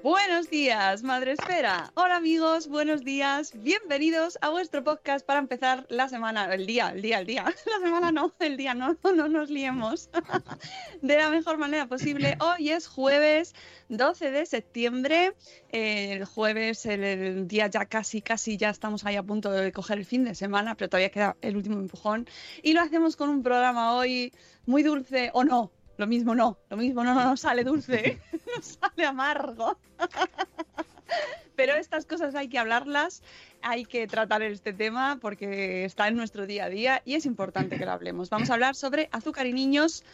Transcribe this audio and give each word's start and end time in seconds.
Buenos 0.00 0.48
días, 0.48 1.02
Madre 1.02 1.32
Esfera. 1.32 1.92
Hola 1.96 2.16
amigos, 2.16 2.66
buenos 2.66 3.04
días. 3.04 3.52
Bienvenidos 3.54 4.38
a 4.40 4.48
vuestro 4.48 4.82
podcast 4.82 5.26
para 5.26 5.38
empezar 5.38 5.84
la 5.90 6.08
semana, 6.08 6.46
el 6.54 6.64
día, 6.64 6.92
el 6.94 7.02
día, 7.02 7.18
el 7.18 7.26
día. 7.26 7.44
La 7.66 7.84
semana 7.84 8.10
no, 8.10 8.32
el 8.38 8.56
día 8.56 8.72
no, 8.72 8.96
no 9.14 9.28
nos 9.28 9.50
liemos. 9.50 10.08
De 11.02 11.18
la 11.18 11.28
mejor 11.28 11.58
manera 11.58 11.88
posible. 11.88 12.38
Hoy 12.40 12.70
es 12.70 12.86
jueves 12.86 13.54
12 13.90 14.30
de 14.30 14.46
septiembre. 14.46 15.34
Eh, 15.68 16.14
el 16.14 16.24
jueves, 16.24 16.86
el, 16.86 17.04
el 17.04 17.46
día 17.46 17.66
ya 17.66 17.84
casi, 17.84 18.22
casi 18.22 18.56
ya 18.56 18.70
estamos 18.70 19.04
ahí 19.04 19.16
a 19.16 19.22
punto 19.22 19.52
de 19.52 19.72
coger 19.72 19.98
el 19.98 20.06
fin 20.06 20.24
de 20.24 20.34
semana, 20.34 20.74
pero 20.74 20.88
todavía 20.88 21.10
queda 21.10 21.36
el 21.42 21.54
último 21.54 21.78
empujón. 21.78 22.26
Y 22.62 22.72
lo 22.72 22.80
hacemos 22.80 23.14
con 23.16 23.28
un 23.28 23.42
programa 23.42 23.94
hoy 23.94 24.32
muy 24.64 24.82
dulce, 24.82 25.30
o 25.34 25.44
no, 25.44 25.70
lo 25.96 26.06
mismo 26.06 26.34
no, 26.34 26.58
lo 26.70 26.76
mismo 26.76 27.04
no, 27.04 27.14
no 27.14 27.24
nos 27.24 27.40
sale 27.40 27.64
dulce, 27.64 28.20
nos 28.56 28.78
sale 28.80 29.06
amargo. 29.06 29.78
Pero 31.56 31.74
estas 31.74 32.06
cosas 32.06 32.34
hay 32.34 32.48
que 32.48 32.58
hablarlas, 32.58 33.22
hay 33.60 33.84
que 33.84 34.06
tratar 34.06 34.42
este 34.42 34.72
tema 34.72 35.18
porque 35.20 35.84
está 35.84 36.08
en 36.08 36.16
nuestro 36.16 36.46
día 36.46 36.64
a 36.64 36.68
día 36.70 37.02
y 37.04 37.14
es 37.14 37.26
importante 37.26 37.76
que 37.76 37.84
lo 37.84 37.92
hablemos. 37.92 38.30
Vamos 38.30 38.50
a 38.50 38.54
hablar 38.54 38.74
sobre 38.74 39.08
azúcar 39.12 39.46
y 39.46 39.52
niños 39.52 40.04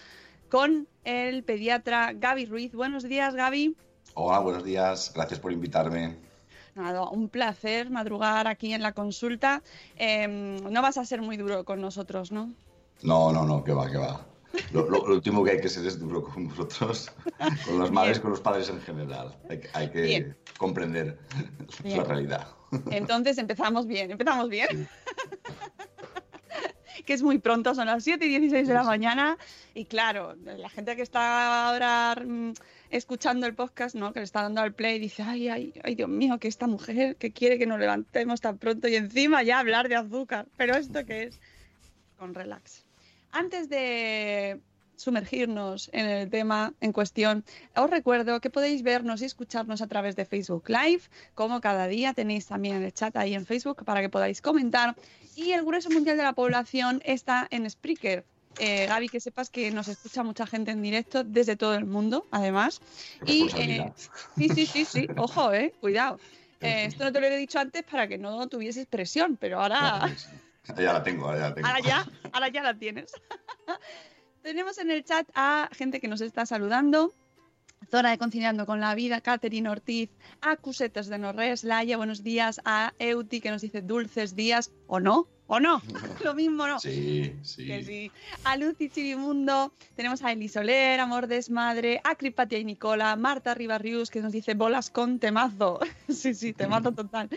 con 0.51 0.89
el 1.05 1.45
pediatra 1.45 2.13
Gaby 2.13 2.47
Ruiz. 2.47 2.75
Buenos 2.75 3.05
días, 3.05 3.35
Gaby. 3.35 3.77
Hola, 4.15 4.41
buenos 4.41 4.65
días. 4.65 5.13
Gracias 5.15 5.39
por 5.39 5.53
invitarme. 5.53 6.17
Nada, 6.75 7.09
un 7.09 7.29
placer 7.29 7.91
madrugar 7.91 8.47
aquí 8.49 8.73
en 8.73 8.83
la 8.83 8.93
consulta. 8.93 9.63
Eh, 9.97 10.27
no 10.29 10.83
vas 10.83 10.99
a 10.99 11.05
ser 11.05 11.23
muy 11.23 11.37
duro 11.37 11.65
con 11.65 11.81
nosotros, 11.81 12.33
¿no? 12.33 12.53
No, 13.03 13.33
no, 13.33 13.45
no, 13.45 13.63
que 13.63 13.73
va, 13.73 13.91
que 13.91 13.99
va. 13.99 14.27
Lo, 14.73 14.89
lo- 14.89 15.07
lo 15.07 15.15
último 15.15 15.45
que 15.45 15.53
hay 15.53 15.61
que 15.61 15.69
ser 15.69 15.87
es 15.87 15.99
duro 15.99 16.25
con 16.25 16.49
vosotros, 16.49 17.11
con 17.67 17.79
las 17.79 17.91
madres, 17.91 18.17
Bien. 18.17 18.23
con 18.23 18.31
los 18.33 18.41
padres 18.41 18.69
en 18.71 18.81
general. 18.81 19.37
Hay, 19.49 19.61
que- 19.61 19.69
hay 19.73 19.91
que 19.91 20.01
Bien. 20.03 20.37
comprender 20.57 21.19
Bien. 21.83 21.99
la 21.99 22.05
realidad. 22.05 22.49
Entonces 22.91 23.39
empezamos 23.39 23.87
bien, 23.87 24.11
empezamos 24.11 24.49
bien. 24.49 24.89
que 27.07 27.15
es 27.15 27.23
muy 27.23 27.39
pronto, 27.39 27.75
son 27.75 27.87
las 27.87 28.05
7 28.05 28.27
y 28.27 28.29
16 28.29 28.69
de 28.69 28.75
la 28.75 28.83
mañana. 28.83 29.39
Y 29.75 29.85
claro, 29.87 30.35
la 30.45 30.69
gente 30.69 30.95
que 30.97 31.03
está 31.03 31.69
ahora 31.69 32.17
mm, 32.23 32.53
escuchando 32.91 33.47
el 33.47 33.55
podcast, 33.55 33.95
¿no? 33.95 34.13
Que 34.13 34.21
le 34.21 34.25
está 34.25 34.43
dando 34.43 34.61
al 34.61 34.75
play, 34.75 34.99
dice, 34.99 35.23
ay, 35.23 35.49
ay, 35.49 35.73
ay, 35.85 35.95
Dios 35.95 36.09
mío, 36.09 36.39
que 36.39 36.49
esta 36.49 36.67
mujer 36.67 37.17
que 37.17 37.33
quiere 37.33 37.59
que 37.59 37.67
nos 37.67 37.79
levantemos 37.79 38.41
tan 38.41 38.59
pronto 38.59 38.89
y 38.89 38.97
encima 38.97 39.43
ya 39.43 39.59
hablar 39.61 39.89
de 39.89 39.97
azúcar. 39.97 40.47
Pero 40.57 40.75
esto 40.77 41.05
qué 41.07 41.25
es? 41.25 41.41
Con 42.19 42.35
relax. 42.35 42.85
Antes 43.33 43.69
de 43.69 44.61
sumergirnos 44.97 45.91
en 45.93 46.07
el 46.07 46.29
tema 46.29 46.75
en 46.81 46.93
cuestión, 46.93 47.45
os 47.77 47.89
recuerdo 47.89 48.41
que 48.41 48.51
podéis 48.51 48.83
vernos 48.83 49.23
y 49.23 49.27
escucharnos 49.27 49.81
a 49.81 49.87
través 49.87 50.17
de 50.17 50.25
Facebook 50.25 50.65
Live, 50.69 51.03
como 51.35 51.61
cada 51.61 51.87
día 51.87 52.15
tenéis 52.15 52.47
también 52.47 52.83
el 52.83 52.93
chat 52.93 53.17
ahí 53.17 53.35
en 53.35 53.47
Facebook 53.47 53.85
para 53.85 54.01
que 54.01 54.09
podáis 54.09 54.43
comentar. 54.43 54.97
Y 55.37 55.53
el 55.53 55.65
grueso 55.65 55.89
mundial 55.91 56.17
de 56.17 56.25
la 56.25 56.33
población 56.33 57.01
está 57.05 57.47
en 57.51 57.69
Spreaker. 57.71 58.25
Eh, 58.59 58.87
Gaby, 58.87 59.09
que 59.09 59.21
sepas 59.21 59.51
que 59.51 59.71
nos 59.71 59.87
escucha 59.87 60.25
mucha 60.25 60.45
gente 60.47 60.73
en 60.73 60.83
directo 60.83 61.23
desde 61.23 61.55
todo 61.55 61.75
el 61.75 61.85
mundo, 61.85 62.27
además. 62.33 62.81
Y 63.25 63.49
eh, 63.57 63.93
sí, 64.37 64.49
sí, 64.49 64.67
sí, 64.67 64.85
sí, 64.85 65.09
ojo, 65.17 65.53
eh, 65.53 65.73
cuidado. 65.81 66.19
Eh, 66.61 66.87
esto 66.87 67.05
no 67.05 67.13
te 67.13 67.21
lo 67.21 67.27
he 67.27 67.37
dicho 67.37 67.61
antes 67.61 67.85
para 67.85 68.09
que 68.09 68.19
no 68.19 68.49
tuvieses 68.49 68.87
presión, 68.87 69.37
pero 69.37 69.61
ahora... 69.61 70.09
Ya 70.77 70.93
la 70.93 71.03
tengo, 71.03 71.33
ya 71.33 71.41
la 71.41 71.55
tengo. 71.55 71.67
Ahora 71.67 71.81
ya, 71.81 72.07
ahora 72.33 72.49
ya 72.49 72.63
la 72.63 72.75
tienes. 72.75 73.13
Tenemos 74.43 74.79
en 74.79 74.91
el 74.91 75.05
chat 75.05 75.29
a 75.35 75.69
gente 75.73 76.01
que 76.01 76.09
nos 76.09 76.21
está 76.21 76.47
saludando. 76.47 77.13
Zora 77.91 78.11
de 78.11 78.19
Conciliando 78.19 78.67
con 78.67 78.81
la 78.81 78.95
Vida, 78.95 79.21
Catherine 79.21 79.69
Ortiz, 79.69 80.11
a 80.43 80.57
Cusetas 80.57 81.09
de 81.09 81.19
Norres, 81.19 81.65
Laia, 81.65 81.97
buenos 81.97 82.23
días, 82.23 82.61
a 82.65 82.93
Euti 82.99 83.41
que 83.41 83.51
nos 83.51 83.63
dice 83.63 83.81
dulces 83.83 84.37
días, 84.37 84.73
o 84.89 85.01
no, 85.01 85.29
o 85.47 85.59
no, 85.59 85.81
lo 86.25 86.35
mismo 86.35 86.67
no. 86.67 86.79
Sí, 86.79 87.35
sí. 87.43 87.67
Que 87.67 87.83
sí. 87.83 88.13
A 88.45 88.57
Lucy 88.57 88.91
Chirimundo, 88.91 89.73
tenemos 89.97 90.23
a 90.23 90.33
Eli 90.33 90.49
Soler, 90.49 91.01
Amor 91.01 91.27
Desmadre, 91.27 92.01
a 92.05 92.15
Cripatia 92.17 92.59
y 92.59 92.65
Nicola, 92.65 93.17
Marta 93.17 93.55
Ribarrius 93.55 94.11
que 94.11 94.21
nos 94.21 94.33
dice 94.33 94.53
bolas 94.53 94.91
con 94.91 95.19
temazo. 95.19 95.81
sí, 96.09 96.35
sí, 96.35 96.53
temazo 96.53 96.93
total. 96.95 97.31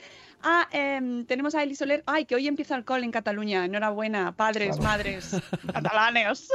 Ah, 0.44 0.68
em, 0.72 1.26
tenemos 1.26 1.54
a 1.56 1.64
Eli 1.64 1.76
Soler, 1.76 2.04
ay, 2.06 2.26
que 2.26 2.36
hoy 2.36 2.48
empieza 2.48 2.76
el 2.76 2.84
cole 2.86 3.06
en 3.06 3.12
Cataluña. 3.12 3.66
Enhorabuena, 3.66 4.32
padres, 4.36 4.78
Claro. 4.78 4.84
madres, 4.84 5.36
catalanes. 5.74 6.48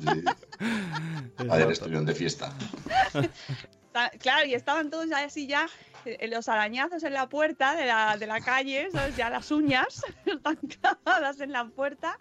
sí. 0.00 0.24
Ayer 1.50 1.70
estuvieron 1.70 2.06
de 2.06 2.14
fiesta. 2.14 2.52
Ta- 3.92 4.10
Claro, 4.20 4.46
y 4.46 4.54
estaban 4.54 4.90
todos 4.90 5.08
ya 5.08 5.24
así 5.24 5.46
ya, 5.46 5.66
eh, 6.04 6.28
los 6.28 6.48
arañazos 6.50 7.02
en 7.02 7.14
la 7.14 7.28
puerta 7.30 7.74
de 7.74 7.86
la, 7.86 8.16
de 8.18 8.26
la 8.26 8.40
calle, 8.42 8.88
¿sabes? 8.92 9.16
Ya 9.16 9.30
las 9.30 9.50
uñas 9.50 10.02
están 10.26 10.56
clavadas 10.56 11.40
en 11.40 11.50
la 11.52 11.64
puerta. 11.66 12.18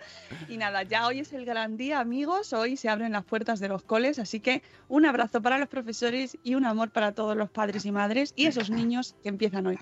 Y 0.47 0.55
nada, 0.57 0.83
ya 0.83 1.05
hoy 1.05 1.19
es 1.19 1.33
el 1.33 1.45
gran 1.45 1.75
día, 1.75 1.99
amigos. 1.99 2.53
Hoy 2.53 2.77
se 2.77 2.87
abren 2.87 3.11
las 3.11 3.25
puertas 3.25 3.59
de 3.59 3.67
los 3.67 3.83
coles, 3.83 4.19
así 4.19 4.39
que 4.39 4.63
un 4.87 5.05
abrazo 5.05 5.41
para 5.41 5.57
los 5.57 5.67
profesores 5.67 6.37
y 6.43 6.55
un 6.55 6.65
amor 6.65 6.91
para 6.91 7.11
todos 7.13 7.35
los 7.35 7.49
padres 7.49 7.85
y 7.85 7.91
madres 7.91 8.31
y 8.37 8.45
esos 8.47 8.69
niños 8.69 9.15
que 9.21 9.29
empiezan 9.29 9.67
hoy. 9.67 9.77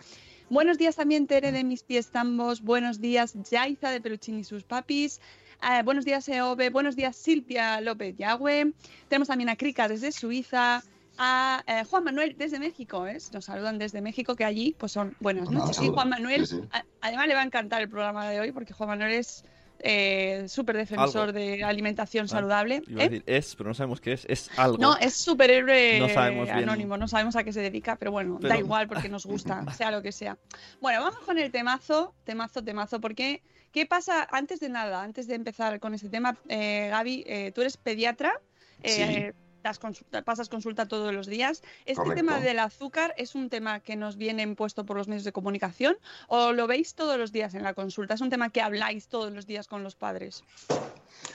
Buenos 0.54 0.78
días 0.78 0.96
también, 0.96 1.26
Tere 1.26 1.52
de 1.52 1.64
Mis 1.64 1.82
Pies 1.82 2.12
Tambos. 2.12 2.62
Buenos 2.62 3.02
días, 3.02 3.34
Yaiza 3.50 3.90
de 3.90 4.00
Peluchín 4.02 4.38
y 4.38 4.44
sus 4.44 4.64
papis. 4.64 5.20
Eh, 5.64 5.82
buenos 5.84 6.06
días, 6.06 6.28
Eove. 6.30 6.70
Buenos 6.70 6.96
días, 6.96 7.16
Silvia 7.16 7.82
López 7.82 8.16
Yagüe. 8.18 8.72
Tenemos 9.08 9.28
también 9.30 9.50
a 9.50 9.56
Krika 9.56 9.88
desde 9.88 10.12
Suiza. 10.12 10.84
A 11.18 11.64
eh, 11.66 11.84
Juan 11.90 12.04
Manuel 12.04 12.36
desde 12.38 12.60
México, 12.60 13.08
¿eh? 13.08 13.18
nos 13.34 13.46
saludan 13.46 13.80
desde 13.80 14.00
México, 14.02 14.36
que 14.36 14.46
allí 14.46 14.76
pues 14.78 14.92
son 14.92 15.16
buenas 15.20 15.50
noches. 15.50 15.72
Y 15.72 15.74
saludos. 15.76 15.96
Juan 15.96 16.10
Manuel, 16.10 16.46
Sí, 16.48 16.56
sí. 16.56 16.68
a- 16.72 16.86
además 17.02 17.28
le 17.28 17.34
va 17.36 17.42
a 17.42 17.46
encantar 17.46 17.82
el 17.82 17.90
programa 17.90 18.30
de 18.30 18.40
hoy 18.40 18.52
porque 18.52 18.74
Juan 18.74 18.90
Manuel 18.90 19.14
es 19.14 19.44
eh, 19.84 20.46
súper 20.48 20.78
defensor 20.78 21.28
Algo. 21.30 21.34
de 21.34 21.64
alimentación 21.64 22.26
Ah, 22.26 22.30
saludable. 22.30 22.82
Iba 22.88 23.02
a 23.02 23.06
¿eh? 23.06 23.10
decir 23.10 23.24
es, 23.28 23.56
pero 23.56 23.70
no 23.70 23.74
sabemos 23.74 24.00
qué 24.02 24.14
es. 24.14 24.26
Es 24.30 24.50
algo. 24.58 24.78
No, 24.78 24.98
es 24.98 25.14
superhéroe 25.16 26.00
No 26.00 26.10
sabemos 26.10 26.46
bien. 26.46 26.58
anónimo, 26.60 26.98
no 26.98 27.08
sabemos 27.08 27.36
a 27.36 27.44
qué 27.44 27.52
se 27.54 27.62
dedica, 27.62 27.98
pero 27.98 28.12
bueno, 28.12 28.40
da 28.42 28.58
igual 28.58 28.88
porque 28.88 29.10
nos 29.10 29.26
gusta, 29.26 29.64
sea 29.78 29.92
lo 29.92 30.02
que 30.02 30.12
sea. 30.12 30.38
Bueno, 30.82 31.02
vamos 31.02 31.20
con 31.26 31.38
el 31.38 31.52
temazo, 31.52 32.16
temazo, 32.24 32.64
temazo, 32.64 33.02
porque 33.02 33.44
¿qué 33.72 33.86
pasa? 33.86 34.28
Antes 34.32 34.60
de 34.62 34.70
nada, 34.70 35.04
antes 35.04 35.28
de 35.28 35.36
empezar 35.36 35.80
con 35.80 35.94
este 35.94 36.10
tema, 36.10 36.38
eh, 36.48 36.88
Gaby, 36.90 37.24
eh, 37.28 37.52
tú 37.54 37.62
eres 37.62 37.78
pediatra. 37.78 38.40
eh, 38.84 39.34
das 39.64 39.80
consulta, 39.80 40.22
pasas 40.22 40.50
consulta 40.50 40.88
todos 40.88 41.14
los 41.14 41.26
días. 41.28 41.64
¿Este 41.86 41.96
Correcto. 41.96 42.16
tema 42.16 42.40
del 42.40 42.60
azúcar 42.60 43.16
es 43.18 43.34
un 43.34 43.50
tema 43.50 43.80
que 43.80 43.96
nos 43.96 44.18
viene 44.18 44.44
impuesto 44.44 44.86
por 44.86 44.98
los 44.98 45.08
medios 45.08 45.24
de 45.24 45.32
comunicación 45.32 45.98
o 46.28 46.52
lo 46.52 46.68
veis 46.68 46.94
todos 46.94 47.18
los 47.18 47.32
días 47.32 47.56
en 47.56 47.64
la 47.64 47.74
consulta? 47.74 48.14
¿Es 48.14 48.22
un 48.22 48.30
tema 48.30 48.50
que 48.50 48.62
habláis 48.62 49.08
todos 49.08 49.32
los 49.34 49.48
días 49.48 49.68
con 49.68 49.82
los 49.82 49.96
padres? 49.96 50.44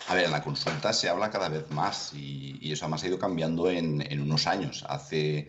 A 0.09 0.15
ver, 0.15 0.27
en 0.27 0.31
la 0.31 0.43
consulta 0.43 0.93
se 0.93 1.09
habla 1.09 1.31
cada 1.31 1.49
vez 1.49 1.71
más 1.71 2.13
y, 2.15 2.59
y 2.61 2.73
eso 2.73 2.85
además 2.85 3.03
ha 3.03 3.09
ido 3.09 3.19
cambiando 3.19 3.71
en, 3.71 4.01
en 4.03 4.21
unos 4.21 4.47
años. 4.47 4.85
Hace 4.89 5.49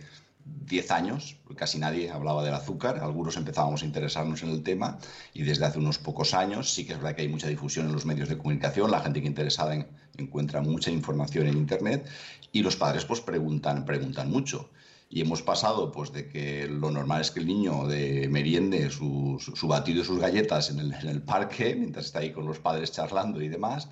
10 0.66 0.92
años 0.92 1.38
casi 1.56 1.78
nadie 1.78 2.10
hablaba 2.10 2.44
del 2.44 2.54
azúcar, 2.54 3.00
algunos 3.00 3.36
empezábamos 3.36 3.82
a 3.82 3.86
interesarnos 3.86 4.44
en 4.44 4.50
el 4.50 4.64
tema 4.64 4.98
y 5.34 5.44
desde 5.44 5.66
hace 5.66 5.80
unos 5.80 5.98
pocos 5.98 6.34
años 6.34 6.72
sí 6.74 6.86
que 6.86 6.94
es 6.94 7.00
verdad 7.00 7.16
que 7.16 7.24
hay 7.24 7.28
mucha 7.28 7.48
difusión 7.48 7.88
en 7.88 7.92
los 7.92 8.06
medios 8.06 8.30
de 8.30 8.38
comunicación, 8.38 8.90
la 8.92 9.02
gente 9.02 9.22
que 9.22 9.28
interesada 9.28 9.76
en- 9.76 9.88
encuentra 10.18 10.62
mucha 10.62 10.90
información 10.92 11.48
en 11.48 11.58
Internet 11.58 12.08
y 12.52 12.62
los 12.62 12.76
padres 12.76 13.06
pues 13.06 13.22
preguntan, 13.22 13.86
preguntan 13.86 14.30
mucho. 14.30 14.70
Y 15.12 15.22
hemos 15.22 15.42
pasado 15.42 15.92
pues 15.92 16.14
de 16.14 16.30
que 16.30 16.68
lo 16.68 16.92
normal 16.92 17.22
es 17.22 17.32
que 17.32 17.40
el 17.40 17.48
niño 17.48 17.88
de 17.88 18.28
meriende 18.30 18.90
su, 18.92 19.38
su- 19.40 19.56
su 19.56 19.68
batido 19.68 20.02
y 20.02 20.06
sus 20.06 20.20
galletas 20.20 20.70
en 20.70 20.80
el, 20.80 20.94
en 20.94 21.08
el 21.10 21.22
parque, 21.22 21.76
mientras 21.76 22.06
está 22.06 22.20
ahí 22.20 22.32
con 22.32 22.46
los 22.46 22.60
padres 22.60 22.92
charlando 22.92 23.42
y 23.42 23.48
demás, 23.50 23.90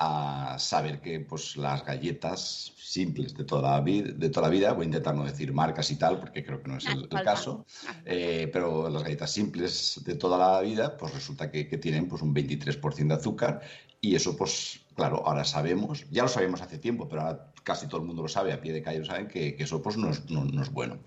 a 0.00 0.56
saber 0.60 1.00
que 1.00 1.18
pues 1.20 1.56
las 1.56 1.84
galletas 1.84 2.72
simples 2.76 3.34
de 3.34 3.44
toda 3.44 3.72
la 3.72 3.80
vida, 3.80 4.12
de 4.12 4.30
toda 4.30 4.46
la 4.46 4.52
vida, 4.52 4.72
voy 4.72 4.84
a 4.84 4.86
intentar 4.86 5.14
no 5.14 5.24
decir 5.24 5.52
marcas 5.52 5.90
y 5.90 5.96
tal, 5.96 6.20
porque 6.20 6.44
creo 6.44 6.62
que 6.62 6.68
no 6.68 6.78
es 6.78 6.86
el, 6.86 7.08
caso, 7.24 7.66
eh, 8.04 8.48
pero 8.52 8.88
las 8.88 9.02
galletas 9.02 9.32
simples 9.32 10.00
de 10.04 10.14
toda 10.14 10.38
la 10.38 10.60
vida, 10.60 10.96
pues 10.96 11.12
resulta 11.12 11.50
que, 11.50 11.66
que 11.68 11.78
tienen 11.78 12.08
pues 12.08 12.22
un 12.22 12.32
23% 12.32 13.08
de 13.08 13.14
azúcar 13.14 13.60
y 14.00 14.14
eso 14.14 14.36
pues 14.36 14.80
claro, 14.94 15.26
ahora 15.26 15.44
sabemos, 15.44 16.08
ya 16.10 16.22
lo 16.22 16.28
sabemos 16.28 16.60
hace 16.60 16.78
tiempo, 16.78 17.08
pero 17.08 17.22
ahora 17.22 17.52
casi 17.64 17.86
todo 17.86 18.00
el 18.00 18.06
mundo 18.06 18.22
lo 18.22 18.28
sabe, 18.28 18.52
a 18.52 18.60
pie 18.60 18.72
de 18.72 18.82
calle 18.82 19.00
lo 19.00 19.04
saben, 19.04 19.28
que, 19.28 19.54
que 19.56 19.64
eso 19.64 19.82
pues 19.82 19.96
no 19.96 20.10
es, 20.10 20.28
no- 20.30 20.44
no 20.44 20.62
es 20.62 20.70
bueno. 20.72 20.98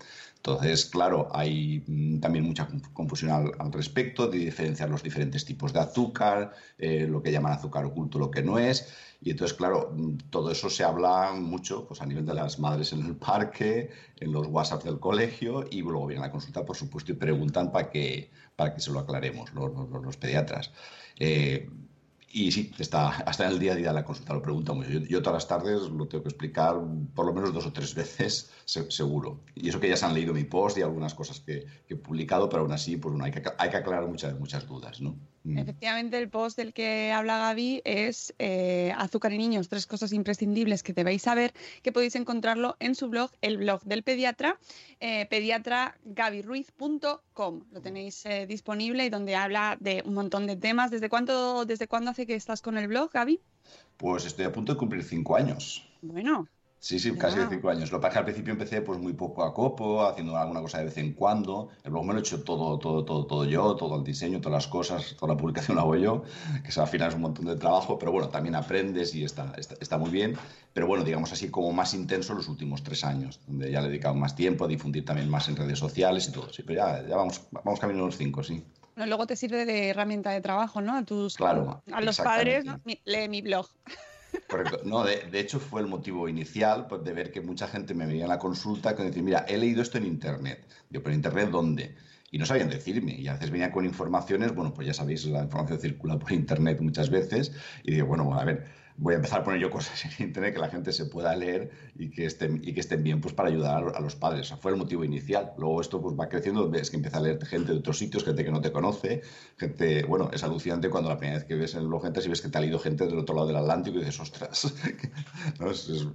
Entonces, 0.44 0.86
claro, 0.86 1.28
hay 1.32 1.84
mm, 1.86 2.18
también 2.20 2.44
mucha 2.44 2.68
conf- 2.68 2.92
confusión 2.92 3.30
al, 3.30 3.52
al 3.58 3.72
respecto 3.72 4.26
de 4.26 4.38
diferenciar 4.38 4.90
los 4.90 5.02
diferentes 5.02 5.44
tipos 5.44 5.72
de 5.72 5.78
azúcar, 5.80 6.52
eh, 6.78 7.06
lo 7.08 7.22
que 7.22 7.30
llaman 7.30 7.52
azúcar 7.52 7.84
oculto, 7.84 8.18
lo 8.18 8.30
que 8.30 8.42
no 8.42 8.58
es. 8.58 8.92
Y 9.20 9.30
entonces, 9.30 9.56
claro, 9.56 9.92
mm, 9.96 10.16
todo 10.30 10.50
eso 10.50 10.68
se 10.68 10.82
habla 10.82 11.32
mucho 11.32 11.86
pues, 11.86 12.02
a 12.02 12.06
nivel 12.06 12.26
de 12.26 12.34
las 12.34 12.58
madres 12.58 12.92
en 12.92 13.06
el 13.06 13.16
parque, 13.16 13.90
en 14.16 14.32
los 14.32 14.48
WhatsApp 14.48 14.82
del 14.84 14.98
colegio 14.98 15.64
y 15.70 15.80
luego 15.82 16.06
vienen 16.08 16.24
a 16.24 16.26
la 16.26 16.32
consulta, 16.32 16.64
por 16.64 16.76
supuesto, 16.76 17.12
y 17.12 17.14
preguntan 17.14 17.70
para 17.70 17.88
que, 17.90 18.30
para 18.56 18.74
que 18.74 18.80
se 18.80 18.90
lo 18.90 18.98
aclaremos 18.98 19.52
los, 19.54 19.72
los- 19.72 20.02
los 20.02 20.16
pediatras. 20.16 20.72
Eh, 21.18 21.68
y 22.32 22.50
sí, 22.52 22.72
está, 22.78 23.08
hasta 23.10 23.44
en 23.46 23.52
el 23.52 23.58
día 23.58 23.72
a 23.72 23.74
día 23.76 23.92
la 23.92 24.04
consulta 24.04 24.34
lo 24.34 24.42
preguntan 24.42 24.76
mucho. 24.76 24.90
Yo, 24.90 25.00
yo 25.00 25.22
todas 25.22 25.34
las 25.34 25.48
tardes 25.48 25.82
lo 25.90 26.06
tengo 26.08 26.22
que 26.24 26.30
explicar 26.30 26.76
por 27.14 27.26
lo 27.26 27.32
menos 27.34 27.52
dos 27.52 27.66
o 27.66 27.72
tres 27.72 27.94
veces, 28.00 28.50
se- 28.64 28.90
seguro. 28.90 29.44
Y 29.54 29.68
eso 29.68 29.80
que 29.80 29.88
ya 29.88 29.96
se 29.96 30.06
han 30.06 30.14
leído 30.14 30.32
mi 30.34 30.44
post 30.44 30.78
y 30.78 30.82
algunas 30.82 31.14
cosas 31.14 31.40
que, 31.40 31.64
que 31.86 31.94
he 31.94 31.96
publicado, 31.96 32.48
pero 32.48 32.62
aún 32.62 32.72
así, 32.72 32.96
pues 32.96 33.12
bueno, 33.12 33.24
hay 33.24 33.32
que, 33.32 33.42
hay 33.58 33.70
que 33.70 33.76
aclarar 33.76 34.08
muchas, 34.08 34.38
muchas 34.38 34.66
dudas, 34.66 35.00
¿no? 35.00 35.18
Mm. 35.44 35.58
Efectivamente, 35.58 36.18
el 36.18 36.28
post 36.28 36.56
del 36.56 36.72
que 36.72 37.12
habla 37.12 37.38
Gaby 37.38 37.82
es 37.84 38.34
eh, 38.38 38.92
Azúcar 38.96 39.32
en 39.32 39.38
niños, 39.38 39.68
tres 39.68 39.86
cosas 39.86 40.12
imprescindibles 40.12 40.82
que 40.82 40.92
debéis 40.92 41.22
saber, 41.22 41.54
que 41.82 41.92
podéis 41.92 42.14
encontrarlo 42.14 42.76
en 42.78 42.94
su 42.94 43.08
blog, 43.08 43.30
el 43.40 43.56
blog 43.58 43.82
del 43.82 44.04
pediatra, 44.04 44.58
eh, 45.00 45.26
pediatragabyruiz.com. 45.26 47.64
Lo 47.72 47.80
tenéis 47.80 48.24
eh, 48.26 48.46
disponible 48.46 49.04
y 49.04 49.10
donde 49.10 49.34
habla 49.34 49.76
de 49.80 50.02
un 50.06 50.14
montón 50.14 50.46
de 50.46 50.56
temas. 50.56 50.90
¿Desde 50.90 51.08
cuánto, 51.08 51.64
¿Desde 51.64 51.88
cuándo 51.88 52.12
hace 52.12 52.26
que 52.26 52.34
estás 52.34 52.62
con 52.62 52.78
el 52.78 52.88
blog, 52.88 53.10
Gaby? 53.12 53.40
Pues 53.96 54.24
estoy 54.24 54.44
a 54.44 54.52
punto 54.52 54.72
de 54.72 54.78
cumplir 54.78 55.02
cinco 55.02 55.36
años. 55.36 55.88
Bueno, 56.02 56.48
Sí, 56.82 56.98
sí, 56.98 57.16
casi 57.16 57.38
de 57.38 57.46
cinco 57.48 57.70
años. 57.70 57.92
Lo 57.92 57.98
que 57.98 58.02
pasa 58.02 58.08
es 58.08 58.12
que 58.14 58.18
al 58.18 58.24
principio 58.24 58.52
empecé 58.54 58.82
pues 58.82 58.98
muy 58.98 59.12
poco 59.12 59.44
a 59.44 59.54
copo, 59.54 60.04
haciendo 60.04 60.36
alguna 60.36 60.60
cosa 60.60 60.78
de 60.78 60.86
vez 60.86 60.98
en 60.98 61.12
cuando. 61.12 61.68
El 61.84 61.92
blog 61.92 62.04
me 62.06 62.12
lo 62.12 62.18
he 62.18 62.22
hecho 62.22 62.42
todo, 62.42 62.76
todo, 62.80 63.04
todo, 63.04 63.24
todo 63.24 63.44
yo, 63.44 63.76
todo 63.76 63.98
el 63.98 64.02
diseño, 64.02 64.40
todas 64.40 64.64
las 64.64 64.66
cosas, 64.66 65.14
toda 65.16 65.34
la 65.34 65.38
publicación 65.38 65.76
la 65.76 65.82
hago 65.82 65.94
yo, 65.94 66.24
que 66.64 66.70
eso 66.70 66.82
al 66.82 66.88
final 66.88 67.10
es 67.10 67.14
un 67.14 67.20
montón 67.20 67.44
de 67.44 67.54
trabajo, 67.54 68.00
pero 68.00 68.10
bueno, 68.10 68.30
también 68.30 68.56
aprendes 68.56 69.14
y 69.14 69.22
está, 69.22 69.52
está, 69.56 69.76
está 69.80 69.96
muy 69.96 70.10
bien. 70.10 70.36
Pero 70.72 70.88
bueno, 70.88 71.04
digamos 71.04 71.32
así 71.32 71.50
como 71.50 71.70
más 71.72 71.94
intenso 71.94 72.34
los 72.34 72.48
últimos 72.48 72.82
tres 72.82 73.04
años, 73.04 73.38
donde 73.46 73.70
ya 73.70 73.80
le 73.80 73.86
he 73.86 73.90
dedicado 73.90 74.16
más 74.16 74.34
tiempo 74.34 74.64
a 74.64 74.68
difundir 74.68 75.04
también 75.04 75.28
más 75.30 75.48
en 75.48 75.54
redes 75.54 75.78
sociales 75.78 76.26
y 76.28 76.32
todo. 76.32 76.52
Sí, 76.52 76.64
pero 76.66 76.80
ya, 76.84 77.06
ya 77.06 77.14
vamos, 77.16 77.42
vamos 77.52 77.78
camino 77.78 78.02
a 78.02 78.06
los 78.06 78.16
cinco, 78.16 78.42
sí. 78.42 78.64
bueno, 78.96 79.06
luego 79.06 79.28
te 79.28 79.36
sirve 79.36 79.66
de 79.66 79.90
herramienta 79.90 80.30
de 80.30 80.40
trabajo, 80.40 80.80
¿no? 80.80 80.96
A 80.96 81.04
tus 81.04 81.36
Claro, 81.36 81.80
a 81.92 82.00
los 82.00 82.16
padres, 82.18 82.64
¿no? 82.64 82.80
Mi- 82.84 83.00
lee 83.04 83.28
mi 83.28 83.40
blog. 83.40 83.68
Correcto. 84.46 84.80
No, 84.84 85.04
de, 85.04 85.28
de 85.30 85.40
hecho 85.40 85.58
fue 85.60 85.80
el 85.80 85.86
motivo 85.86 86.28
inicial 86.28 86.86
pues, 86.86 87.02
de 87.04 87.12
ver 87.14 87.30
que 87.32 87.40
mucha 87.40 87.68
gente 87.68 87.94
me 87.94 88.06
venía 88.06 88.26
a 88.26 88.28
la 88.28 88.38
consulta 88.38 88.94
con 88.94 89.06
decir, 89.06 89.22
mira, 89.22 89.40
he 89.48 89.56
leído 89.56 89.80
esto 89.82 89.98
en 89.98 90.04
Internet. 90.06 90.66
Digo, 90.90 91.02
¿pero 91.02 91.14
Internet 91.14 91.50
dónde? 91.50 91.96
Y 92.30 92.38
no 92.38 92.44
sabían 92.46 92.68
decirme. 92.68 93.12
Y 93.14 93.28
a 93.28 93.34
veces 93.34 93.50
venía 93.50 93.70
con 93.72 93.84
informaciones, 93.84 94.54
bueno, 94.54 94.72
pues 94.74 94.86
ya 94.86 94.94
sabéis, 94.94 95.24
la 95.26 95.42
información 95.42 95.80
circula 95.80 96.18
por 96.18 96.32
Internet 96.32 96.80
muchas 96.80 97.08
veces. 97.10 97.52
Y 97.82 97.92
digo, 97.92 98.06
bueno, 98.06 98.34
a 98.38 98.44
ver, 98.44 98.66
voy 99.02 99.14
a 99.14 99.16
empezar 99.16 99.40
a 99.40 99.42
poner 99.44 99.60
yo 99.60 99.70
cosas 99.70 100.04
en 100.04 100.26
Internet 100.26 100.54
que 100.54 100.60
la 100.60 100.68
gente 100.68 100.92
se 100.92 101.06
pueda 101.06 101.34
leer 101.36 101.68
y 101.94 102.10
que 102.10 102.24
estén, 102.26 102.60
y 102.62 102.72
que 102.72 102.80
estén 102.80 103.02
bien 103.02 103.20
pues, 103.20 103.34
para 103.34 103.48
ayudar 103.48 103.84
a 103.94 104.00
los 104.00 104.16
padres. 104.16 104.42
O 104.42 104.48
sea, 104.48 104.56
fue 104.58 104.70
el 104.70 104.76
motivo 104.76 105.04
inicial. 105.04 105.52
Luego 105.56 105.80
esto 105.80 106.00
pues, 106.00 106.14
va 106.18 106.28
creciendo, 106.28 106.68
ves 106.70 106.90
que 106.90 106.96
empieza 106.96 107.18
a 107.18 107.20
leer 107.20 107.44
gente 107.46 107.72
de 107.72 107.78
otros 107.78 107.98
sitios, 107.98 108.24
gente 108.24 108.44
que 108.44 108.50
no 108.52 108.60
te 108.60 108.72
conoce, 108.72 109.20
gente, 109.56 110.04
bueno, 110.04 110.28
es 110.32 110.42
alucinante 110.44 110.88
cuando 110.90 111.08
la 111.10 111.16
primera 111.16 111.38
vez 111.38 111.44
que 111.46 111.54
ves 111.56 111.74
en 111.74 111.80
el 111.80 111.88
blog 111.88 112.02
gente, 112.04 112.20
si 112.22 112.28
ves 112.28 112.40
que 112.40 112.48
te 112.48 112.58
ha 112.58 112.60
leído 112.60 112.78
gente 112.78 113.06
del 113.06 113.18
otro 113.18 113.34
lado 113.34 113.46
del 113.48 113.56
Atlántico 113.56 113.96
y 113.96 114.00
dices, 114.00 114.20
ostras, 114.20 114.72
¿no? 115.58 115.70
Es- 115.70 115.88
es- 115.88 116.06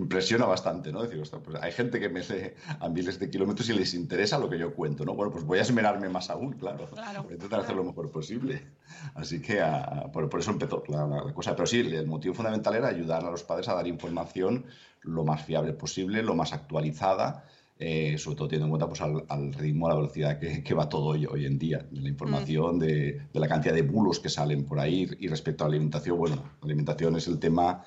impresiona 0.00 0.46
bastante, 0.46 0.92
¿no? 0.92 1.02
Decir, 1.02 1.22
pues 1.44 1.62
hay 1.62 1.72
gente 1.72 2.00
que 2.00 2.08
me 2.08 2.20
lee 2.20 2.52
a 2.80 2.88
miles 2.88 3.18
de 3.18 3.30
kilómetros 3.30 3.68
y 3.68 3.74
les 3.74 3.94
interesa 3.94 4.38
lo 4.38 4.48
que 4.50 4.58
yo 4.58 4.72
cuento, 4.74 5.04
¿no? 5.04 5.14
Bueno, 5.14 5.30
pues 5.32 5.44
voy 5.44 5.58
a 5.58 5.62
esmerarme 5.62 6.08
más 6.08 6.30
aún, 6.30 6.52
claro. 6.54 6.88
Claro. 6.90 7.22
Voy 7.24 7.32
a 7.32 7.34
intentar 7.34 7.60
hacer 7.60 7.76
lo 7.76 7.84
mejor 7.84 8.10
posible. 8.10 8.62
Así 9.14 9.40
que 9.40 9.60
a- 9.60 9.82
a- 9.84 10.12
por, 10.12 10.28
por 10.28 10.40
eso 10.40 10.50
empezó 10.50 10.82
la, 10.88 11.06
la- 11.06 11.32
cosa. 11.32 11.54
Pero 11.54 11.66
sí, 11.66 11.80
el 11.80 12.06
motivo 12.06 12.34
fundamental 12.34 12.74
era 12.74 12.88
ayudar 12.88 13.24
a 13.24 13.30
los 13.30 13.42
padres 13.42 13.68
a 13.68 13.74
dar 13.74 13.86
información 13.86 14.64
lo 15.02 15.24
más 15.24 15.44
fiable 15.44 15.72
posible, 15.72 16.22
lo 16.22 16.34
más 16.34 16.52
actualizada, 16.52 17.44
eh, 17.78 18.18
sobre 18.18 18.36
todo 18.36 18.48
teniendo 18.48 18.66
en 18.66 18.70
cuenta 18.70 18.88
pues, 18.88 19.00
al, 19.00 19.24
al 19.28 19.54
ritmo, 19.54 19.86
a 19.86 19.90
la 19.90 19.96
velocidad 19.96 20.38
que, 20.38 20.62
que 20.62 20.74
va 20.74 20.88
todo 20.90 21.06
hoy, 21.06 21.24
hoy 21.24 21.46
en 21.46 21.58
día, 21.58 21.78
de 21.90 22.00
la 22.02 22.08
información, 22.10 22.78
de, 22.78 23.22
de 23.32 23.40
la 23.40 23.48
cantidad 23.48 23.74
de 23.74 23.80
bulos 23.82 24.20
que 24.20 24.28
salen 24.28 24.64
por 24.64 24.78
ahí. 24.78 25.08
Y 25.18 25.28
respecto 25.28 25.64
a 25.64 25.68
la 25.68 25.74
alimentación, 25.74 26.18
bueno, 26.18 26.36
la 26.36 26.66
alimentación 26.66 27.16
es 27.16 27.26
el 27.26 27.38
tema 27.38 27.82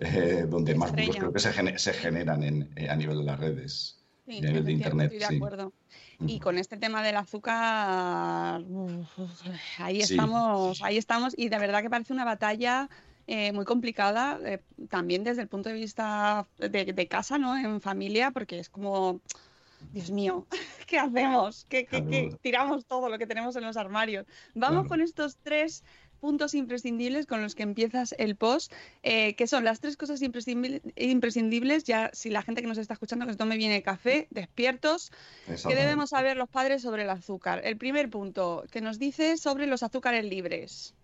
eh, 0.00 0.46
donde 0.48 0.74
más 0.74 0.92
bulos 0.92 1.16
creo 1.16 1.32
que 1.32 1.40
se, 1.40 1.52
gene- 1.52 1.78
se 1.78 1.92
generan 1.92 2.42
en- 2.42 2.70
eh, 2.76 2.88
a 2.88 2.96
nivel 2.96 3.18
de 3.18 3.24
las 3.24 3.38
redes, 3.38 3.94
Sí, 4.26 4.34
y 4.34 4.38
a 4.38 4.40
nivel 4.48 4.64
de 4.64 4.72
Internet. 4.72 5.12
Estoy 5.12 5.28
de 5.30 5.36
acuerdo. 5.36 5.72
Y 6.20 6.38
con 6.40 6.58
este 6.58 6.76
tema 6.76 7.02
del 7.02 7.16
azúcar, 7.16 8.62
ahí 9.78 10.02
Sí. 10.02 10.14
estamos, 10.14 10.82
ahí 10.82 10.96
estamos, 10.98 11.34
y 11.36 11.48
de 11.48 11.58
verdad 11.58 11.82
que 11.82 11.90
parece 11.90 12.12
una 12.12 12.24
batalla 12.24 12.88
eh, 13.30 13.52
muy 13.52 13.64
complicada, 13.66 14.38
eh, 14.44 14.62
también 14.88 15.22
desde 15.22 15.42
el 15.42 15.48
punto 15.48 15.68
de 15.68 15.74
vista 15.74 16.46
de, 16.58 16.68
de 16.92 17.08
casa, 17.08 17.36
¿no? 17.36 17.56
En 17.58 17.80
familia, 17.82 18.30
porque 18.30 18.58
es 18.58 18.70
como, 18.70 19.20
Dios 19.92 20.10
mío, 20.10 20.46
¿qué 20.86 20.98
hacemos? 20.98 21.66
¿Qué, 21.68 21.84
qué- 21.84 22.04
qué? 22.06 22.22
Claro. 22.28 22.38
Tiramos 22.42 22.86
todo 22.86 23.08
lo 23.10 23.18
que 23.18 23.26
tenemos 23.26 23.54
en 23.56 23.64
los 23.64 23.76
armarios. 23.76 24.26
Vamos 24.54 24.76
Claro. 24.84 24.88
con 24.88 25.00
estos 25.02 25.36
tres 25.42 25.84
puntos 26.18 26.54
imprescindibles 26.54 27.26
con 27.26 27.42
los 27.42 27.54
que 27.54 27.62
empiezas 27.62 28.14
el 28.18 28.36
post, 28.36 28.72
eh, 29.02 29.34
que 29.36 29.46
son 29.46 29.64
las 29.64 29.80
tres 29.80 29.96
cosas 29.96 30.20
imprescindibles, 30.22 30.82
imprescindibles, 30.96 31.84
ya 31.84 32.10
si 32.12 32.30
la 32.30 32.42
gente 32.42 32.60
que 32.62 32.68
nos 32.68 32.78
está 32.78 32.94
escuchando 32.94 33.26
que 33.26 33.32
se 33.32 33.38
tome 33.38 33.56
bien 33.56 33.72
el 33.72 33.82
café, 33.82 34.28
despiertos, 34.30 35.10
¿Qué 35.10 35.52
Exactamente. 35.52 35.82
debemos 35.82 36.10
saber 36.10 36.36
los 36.36 36.48
padres 36.48 36.82
sobre 36.82 37.02
el 37.02 37.10
azúcar? 37.10 37.60
El 37.64 37.76
primer 37.78 38.10
punto 38.10 38.64
que 38.70 38.80
nos 38.80 38.98
dice 38.98 39.36
sobre 39.36 39.66
los 39.66 39.82
azúcares 39.82 40.24
libres. 40.24 40.94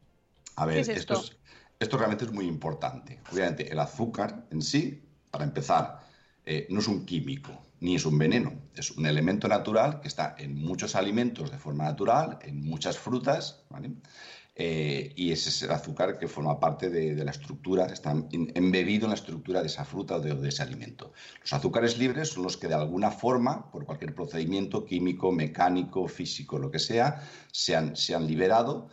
A 0.57 0.67
ver, 0.67 0.77
¿Qué 0.77 0.81
es 0.83 0.89
esto, 0.89 1.15
esto? 1.15 1.27
es- 1.27 1.37
esto 1.81 1.97
realmente 1.99 2.25
es 2.25 2.33
muy 2.33 2.47
importante. 2.47 3.21
Obviamente, 3.33 3.71
el 3.71 3.79
azúcar 3.79 4.47
en 4.51 4.63
sí, 4.63 5.03
para 5.31 5.45
empezar, 5.45 6.01
eh, 6.47 6.67
no 6.71 6.81
es 6.81 6.89
un 6.89 7.05
químico 7.05 7.63
ni 7.81 7.97
es 7.97 8.07
un 8.07 8.17
veneno. 8.19 8.53
Es 8.75 8.91
un 8.93 9.05
elemento 9.07 9.47
natural 9.49 10.01
que 10.01 10.09
está 10.09 10.35
en 10.39 10.55
muchos 10.55 10.95
alimentos 10.95 11.51
de 11.51 11.59
forma 11.59 11.85
natural, 11.85 12.39
en 12.43 12.63
muchas 12.63 12.97
frutas, 12.99 13.65
¿vale? 13.69 13.91
Eh, 14.57 15.13
y 15.17 15.33
ese 15.33 15.49
es 15.49 15.63
el 15.63 15.73
azúcar 15.73 16.17
que 16.17 16.29
forma 16.29 16.61
parte 16.61 16.89
de, 16.89 17.25
la 17.25 17.33
estructura, 17.33 17.87
está 17.87 18.13
em- 18.13 18.49
embebido 18.55 19.07
en 19.07 19.11
la 19.11 19.17
estructura 19.17 19.61
de 19.61 19.67
esa 19.67 19.85
fruta 19.85 20.17
o 20.17 20.21
de, 20.21 20.35
de 20.35 20.49
ese 20.49 20.63
alimento. 20.63 21.13
Los 21.41 21.53
azúcares 21.53 21.99
libres 21.99 22.29
son 22.29 22.45
los 22.45 22.57
que 22.57 22.69
de 22.69 22.75
alguna 22.75 23.11
forma, 23.11 23.71
por 23.73 23.85
cualquier 23.85 24.15
procedimiento 24.15 24.85
químico, 24.85 25.33
mecánico, 25.33 26.07
físico, 26.07 26.59
lo 26.59 26.71
que 26.71 26.79
sea, 26.79 27.21
se 27.53 27.75
han, 27.75 27.97
se 27.97 28.15
han 28.15 28.27
liberado 28.27 28.89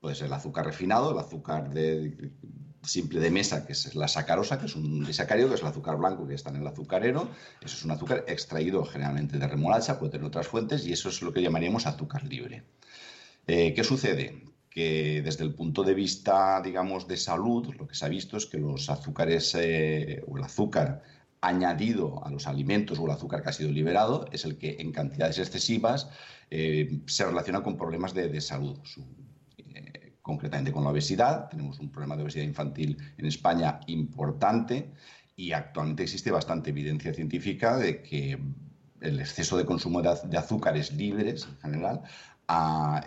pues 0.00 0.20
el 0.22 0.32
azúcar 0.32 0.66
refinado, 0.66 1.10
el 1.10 1.18
azúcar 1.18 1.70
de, 1.70 2.30
simple 2.82 3.20
de 3.20 3.30
mesa, 3.30 3.66
que 3.66 3.72
es 3.72 3.94
la 3.94 4.08
sacarosa, 4.08 4.58
que 4.58 4.66
es 4.66 4.76
un 4.76 5.04
disacárido, 5.04 5.48
que 5.48 5.56
es 5.56 5.62
el 5.62 5.68
azúcar 5.68 5.96
blanco 5.96 6.26
que 6.26 6.34
está 6.34 6.50
en 6.50 6.56
el 6.56 6.66
azucarero. 6.66 7.28
Eso 7.60 7.76
es 7.76 7.84
un 7.84 7.90
azúcar 7.90 8.24
extraído 8.28 8.84
generalmente 8.84 9.38
de 9.38 9.46
remolacha, 9.46 9.98
puede 9.98 10.12
tener 10.12 10.26
otras 10.26 10.46
fuentes, 10.46 10.86
y 10.86 10.92
eso 10.92 11.08
es 11.08 11.20
lo 11.22 11.32
que 11.32 11.42
llamaríamos 11.42 11.86
azúcar 11.86 12.24
libre. 12.24 12.64
Eh, 13.46 13.74
¿Qué 13.74 13.84
sucede? 13.84 14.42
Desde 14.78 15.42
el 15.42 15.54
punto 15.54 15.82
de 15.82 15.92
vista, 15.92 16.60
digamos, 16.62 17.08
de 17.08 17.16
salud, 17.16 17.74
lo 17.76 17.88
que 17.88 17.96
se 17.96 18.04
ha 18.04 18.08
visto 18.08 18.36
es 18.36 18.46
que 18.46 18.58
los 18.58 18.88
azúcares 18.88 19.56
eh, 19.58 20.22
o 20.28 20.36
el 20.36 20.44
azúcar 20.44 21.02
añadido 21.40 22.24
a 22.24 22.30
los 22.30 22.46
alimentos 22.46 22.98
o 22.98 23.06
el 23.06 23.10
azúcar 23.10 23.42
que 23.42 23.48
ha 23.48 23.52
sido 23.52 23.72
liberado 23.72 24.26
es 24.30 24.44
el 24.44 24.56
que 24.56 24.76
en 24.78 24.92
cantidades 24.92 25.38
excesivas 25.38 26.08
eh, 26.50 27.00
se 27.06 27.24
relaciona 27.24 27.62
con 27.62 27.76
problemas 27.76 28.14
de, 28.14 28.40
salud. 28.40 28.78
Eh, 29.58 30.12
concretamente 30.22 30.70
con 30.70 30.84
la 30.84 30.90
obesidad. 30.90 31.48
Tenemos 31.48 31.80
un 31.80 31.90
problema 31.90 32.16
de 32.16 32.22
obesidad 32.22 32.44
infantil 32.44 32.98
en 33.16 33.26
España 33.26 33.80
importante 33.88 34.92
y 35.34 35.52
actualmente 35.52 36.04
existe 36.04 36.30
bastante 36.30 36.70
evidencia 36.70 37.12
científica 37.12 37.76
de 37.76 38.02
que 38.02 38.38
el 39.00 39.20
exceso 39.20 39.56
de 39.56 39.64
consumo 39.64 40.02
de 40.02 40.38
azúcares 40.38 40.92
libres 40.92 41.46
en 41.46 41.58
general 41.58 42.02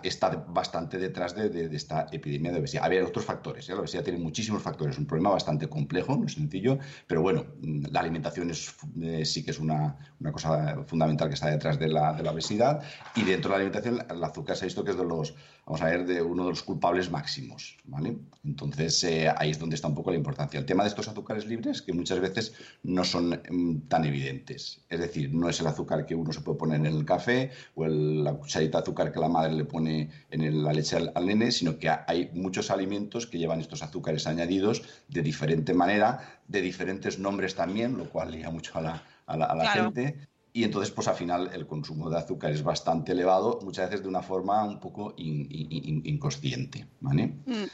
está 0.02 0.28
bastante 0.48 0.98
detrás 0.98 1.34
de, 1.34 1.48
de- 1.48 1.68
de 1.68 1.76
esta 1.76 2.06
epidemia 2.12 2.52
de 2.52 2.60
obesidad. 2.60 2.84
Había 2.84 3.04
otros 3.04 3.24
factores, 3.24 3.68
¿eh? 3.68 3.74
la 3.74 3.80
obesidad 3.80 4.04
tiene 4.04 4.18
muchísimos 4.20 4.62
factores, 4.62 4.94
es 4.94 4.98
un 5.00 5.06
problema 5.06 5.30
bastante 5.30 5.68
complejo, 5.68 6.16
no 6.16 6.26
es 6.26 6.34
sencillo, 6.34 6.78
pero 7.08 7.22
bueno, 7.22 7.44
la 7.90 8.00
alimentación 8.00 8.50
es, 8.50 8.72
eh, 9.00 9.24
sí 9.24 9.44
que 9.44 9.50
es 9.50 9.58
una, 9.58 9.96
una 10.20 10.30
cosa 10.32 10.84
fundamental 10.86 11.28
que 11.28 11.34
está 11.34 11.50
detrás 11.50 11.78
de 11.78 11.88
la, 11.88 12.12
de 12.12 12.22
la 12.22 12.30
obesidad 12.30 12.82
y 13.16 13.22
dentro 13.24 13.50
de 13.50 13.58
la 13.58 13.64
alimentación 13.64 13.98
el 14.08 14.22
azúcar 14.24 14.56
se 14.56 14.64
ha 14.64 14.66
visto 14.66 14.84
que 14.84 14.92
es 14.92 14.96
de 14.96 15.04
los, 15.04 15.34
vamos 15.66 15.82
a 15.82 15.86
ver, 15.86 16.06
de 16.06 16.22
uno 16.22 16.44
de 16.44 16.50
los 16.50 16.62
culpables 16.62 17.10
máximos, 17.10 17.76
¿vale? 17.84 18.16
Entonces 18.44 19.02
eh, 19.04 19.28
ahí 19.36 19.50
es 19.50 19.58
donde 19.58 19.74
está 19.74 19.88
un 19.88 19.94
poco 19.94 20.10
la 20.12 20.16
importancia. 20.16 20.58
El 20.60 20.66
tema 20.66 20.84
de 20.84 20.90
estos 20.90 21.08
azúcares 21.08 21.46
libres 21.46 21.82
que 21.82 21.92
muchas 21.92 22.20
veces 22.20 22.52
no 22.84 23.02
son 23.04 23.40
mm, 23.50 23.88
tan 23.88 24.04
evidentes, 24.04 24.82
es 24.88 25.00
decir, 25.00 25.34
no 25.34 25.48
es 25.48 25.58
el 25.60 25.66
azúcar 25.66 26.06
que 26.06 26.14
uno 26.14 26.32
se 26.32 26.40
puede 26.42 26.58
poner 26.58 26.76
en 26.80 26.86
el 26.86 27.04
café 27.04 27.50
o 27.74 27.84
el- 27.84 28.22
la 28.22 28.34
cucharita 28.34 28.78
de 28.78 28.82
azúcar 28.82 29.10
que 29.12 29.18
la 29.20 29.28
madre 29.32 29.52
le 29.54 29.64
pone 29.64 30.10
en 30.30 30.62
la 30.62 30.72
leche 30.72 30.96
al, 30.96 31.10
al 31.14 31.26
nene, 31.26 31.50
sino 31.50 31.78
que 31.78 31.88
ha- 31.88 32.04
hay 32.06 32.30
muchos 32.34 32.70
alimentos 32.70 33.26
que 33.26 33.38
llevan 33.38 33.60
estos 33.60 33.82
azúcares 33.82 34.26
añadidos 34.26 34.82
de 35.08 35.22
diferente 35.22 35.74
manera, 35.74 36.40
de 36.46 36.60
diferentes 36.60 37.18
nombres 37.18 37.54
también, 37.54 37.96
lo 37.98 38.08
cual 38.10 38.30
lía 38.30 38.50
mucho 38.50 38.78
a 38.78 38.82
la, 38.82 39.02
a 39.26 39.36
la- 39.36 39.46
a 39.46 39.54
la 39.56 39.64
Claro. 39.64 39.84
gente. 39.92 40.28
Y 40.54 40.64
entonces, 40.64 40.90
pues 40.92 41.08
al 41.08 41.14
final 41.14 41.50
el 41.54 41.66
consumo 41.66 42.10
de 42.10 42.18
azúcar 42.18 42.52
es 42.52 42.62
bastante 42.62 43.12
elevado, 43.12 43.58
muchas 43.64 43.88
veces 43.88 44.02
de 44.02 44.08
una 44.10 44.20
forma 44.22 44.62
un 44.64 44.78
poco 44.80 45.14
in- 45.16 45.46
in- 45.50 45.84
in- 45.88 46.02
inconsciente, 46.04 46.86
¿vale? 47.00 47.28
Mm, 47.46 47.64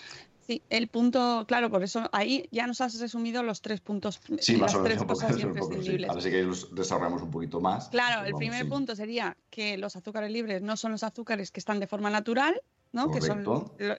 Sí, 0.49 0.62
el 0.71 0.88
punto, 0.88 1.45
claro, 1.47 1.69
por 1.69 1.83
eso 1.83 2.09
ahí 2.11 2.49
ya 2.50 2.67
nos 2.67 2.81
has 2.81 2.99
resumido 2.99 3.43
los 3.43 3.61
tres 3.61 3.83
puntos, 3.83 4.19
Sí, 4.40 4.52
las 4.52 4.61
más 4.62 4.75
o 4.76 4.83
menos 4.83 4.97
tres 4.97 5.07
cosas 5.07 5.37
poco, 5.37 5.47
imprescindibles. 5.47 6.09
Ahora 6.09 6.23
sí 6.23 6.31
que 6.31 6.43
los 6.43 6.75
desarrollamos 6.75 7.21
un 7.21 7.31
poquito 7.31 7.61
más. 7.61 7.90
Claro, 7.90 8.25
el 8.25 8.33
vamos, 8.33 8.38
primer 8.38 8.62
sí. 8.64 8.71
punto 8.71 8.97
sería 8.97 9.37
que 9.50 9.76
los 9.76 9.95
azúcares 9.95 10.31
libres 10.31 10.62
no 10.62 10.78
son 10.78 10.93
los 10.93 11.02
azúcares 11.02 11.50
que 11.50 11.61
están 11.61 11.81
de 11.81 11.87
forma 11.87 12.09
natural, 12.09 12.62
¿no? 12.93 13.11
Que 13.11 13.21
son 13.21 13.45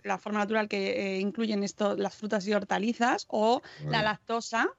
la 0.04 0.18
forma 0.18 0.40
natural 0.40 0.68
que 0.68 1.18
eh, 1.18 1.20
incluyen 1.20 1.64
esto, 1.64 1.96
las 1.96 2.16
frutas 2.16 2.48
y 2.48 2.54
hortalizas, 2.54 3.26
o 3.28 3.62
la 3.86 4.02
Correcto. 4.02 4.76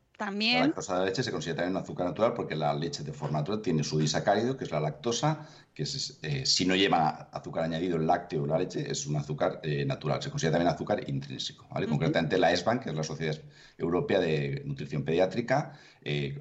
La 0.61 0.67
lactosa 0.67 0.95
de 0.95 0.99
la 1.01 1.05
leche 1.07 1.23
se 1.23 1.33
considera 1.33 1.57
también 1.63 1.77
un 1.77 1.83
azúcar 1.83 2.07
natural 2.07 2.35
porque 2.35 2.55
la 2.55 2.75
leche 2.75 3.03
de 3.03 3.13
forma 3.13 3.39
natural 3.39 3.63
tiene 3.63 3.83
su 3.83 3.99
disacárido, 3.99 4.57
que 4.57 4.65
es 4.65 4.71
la 4.71 4.79
lactosa, 4.79 5.47
que 5.75 5.85
es, 5.85 6.19
eh, 6.23 6.45
si 6.45 6.67
no 6.67 6.77
lleva 6.77 7.31
azúcar 7.33 7.65
añadido 7.65 7.97
el 7.97 8.07
lácteo 8.07 8.43
o 8.43 8.47
la 8.47 8.59
leche, 8.59 8.91
es 8.91 9.07
un 9.07 9.17
azúcar 9.17 9.61
eh, 9.63 9.85
natural. 9.87 10.23
Se 10.23 10.31
considera 10.31 10.59
también 10.59 10.75
azúcar 10.75 11.09
intrínseco. 11.09 11.67
Concretamente 11.89 12.39
la 12.39 12.53
ESBAN, 12.53 12.81
que 12.81 12.91
es 12.91 12.95
la 12.95 13.03
Sociedad 13.03 13.41
Europea 13.79 14.21
de 14.21 14.63
Nutrición 14.67 15.05
Pediátrica, 15.05 15.73
eh, 16.03 16.39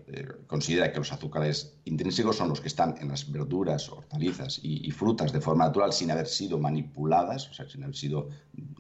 considera 0.48 0.92
que 0.92 0.98
los 0.98 1.12
azúcares 1.14 1.80
intrínsecos 1.86 2.36
son 2.36 2.50
los 2.50 2.60
que 2.60 2.68
están 2.68 2.96
en 3.00 3.08
las 3.10 3.32
verduras, 3.32 3.90
hortalizas 3.90 4.60
y, 4.62 4.86
y 4.88 4.92
frutas 4.92 5.32
de 5.32 5.40
forma 5.40 5.66
natural 5.66 5.94
sin 5.94 6.12
haber 6.12 6.28
sido 6.28 6.60
manipuladas, 6.60 7.50
o 7.50 7.54
sea, 7.54 7.68
sin 7.70 7.84
haber 7.84 7.96
sido 7.96 8.30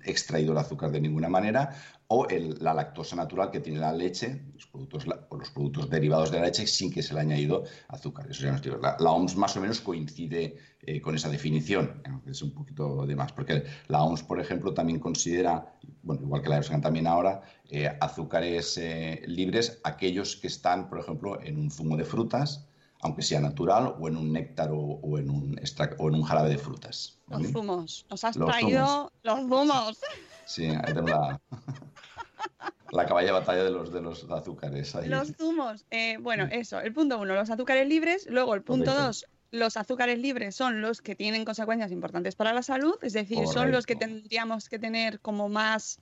extraído 0.06 0.51
el 0.51 0.58
azúcar 0.58 0.91
de 0.91 1.01
ninguna 1.01 1.29
manera, 1.29 1.75
o 2.08 2.27
la 2.60 2.74
lactosa 2.74 3.15
natural 3.15 3.51
que 3.51 3.60
tiene 3.60 3.79
la 3.79 3.94
leche, 3.94 4.41
los 4.53 4.65
productos, 4.68 5.06
o 5.29 5.38
los 5.38 5.51
productos 5.51 5.89
derivados 5.89 6.32
de 6.32 6.39
la 6.39 6.46
leche 6.46 6.65
sin 6.65 6.91
que 6.91 7.03
se 7.03 7.13
le 7.13 7.20
haya 7.22 7.29
añadido 7.29 7.63
azúcar. 7.88 8.27
Eso 8.29 8.44
ya 8.44 8.50
no 8.51 8.56
estoy- 8.58 8.82
la, 8.82 8.98
la 9.00 9.12
OMS 9.12 9.38
más 9.38 9.56
o 9.58 9.62
menos 9.62 9.79
coincide 9.82 10.58
eh, 10.82 11.01
con 11.01 11.13
esa 11.15 11.29
definición, 11.29 12.01
es 12.25 12.41
un 12.41 12.51
poquito 12.53 13.06
de 13.06 13.15
más, 13.15 13.32
porque 13.34 13.63
la 13.88 14.03
OMS, 14.03 14.24
por 14.24 14.39
ejemplo, 14.39 14.74
también 14.74 15.00
considera, 15.00 15.74
bueno, 16.01 16.22
igual 16.24 16.41
que 16.41 16.50
la 16.50 16.58
EFSA 16.58 16.82
también 16.82 17.06
ahora, 17.08 17.41
eh, 17.70 17.91
azúcares 18.01 18.77
eh, 18.77 19.22
libres 19.27 19.79
aquellos 19.84 20.36
que 20.38 20.48
están, 20.48 20.89
por 20.89 21.00
ejemplo, 21.00 21.39
en 21.41 21.58
un 21.60 21.70
zumo 21.72 21.96
de 21.98 22.06
frutas, 22.06 22.68
aunque 23.01 23.22
sea 23.22 23.39
natural, 23.39 23.96
o 24.00 24.08
en 24.08 24.18
un 24.18 24.34
néctar 24.34 24.72
o, 24.72 24.77
o 24.79 25.18
en, 25.18 25.29
un 25.29 25.56
extrac- 25.58 25.96
o 26.00 26.10
en 26.10 26.15
un 26.15 26.24
jarabe 26.24 26.50
de 26.50 26.58
frutas. 26.58 27.18
Los 27.29 27.51
zumos. 27.51 28.06
Nos 28.10 28.24
has 28.24 28.36
Los 28.36 28.50
traído 28.50 29.12
los 29.24 29.39
zumos. 29.39 30.00
Sí, 30.46 30.65
ahí 30.65 30.82
tenemos 30.86 31.12
la, 31.12 31.39
la 32.91 33.06
caballa 33.06 33.27
de 33.27 33.32
batalla 33.34 33.63
de 33.63 33.72
los, 33.72 33.94
de 33.94 34.01
los 34.01 34.25
azúcares. 34.32 34.96
ahí. 34.96 35.08
Los 35.08 35.34
zumos. 35.38 35.86
Eh, 35.91 36.18
bueno, 36.20 36.48
eso, 36.51 36.79
el 36.82 36.94
punto 36.94 37.20
uno, 37.20 37.36
los 37.36 37.50
azúcares 37.50 37.88
libres. 37.88 38.25
Luego, 38.29 38.56
el 38.56 38.63
punto 38.63 38.86
Correcto. 38.86 39.06
dos, 39.06 39.25
los 39.51 39.77
azúcares 39.77 40.20
libres 40.20 40.56
son 40.56 40.82
los 40.82 41.01
que 41.01 41.15
tienen 41.15 41.46
consecuencias 41.46 41.91
importantes 41.91 42.36
para 42.36 42.53
la 42.53 42.62
salud, 42.63 42.96
es 43.01 43.13
decir, 43.13 43.48
son 43.48 43.72
los 43.72 43.86
que 43.86 43.96
tendríamos 43.96 44.70
que 44.70 44.77
tener 44.77 45.20
como 45.22 45.50
más, 45.50 46.00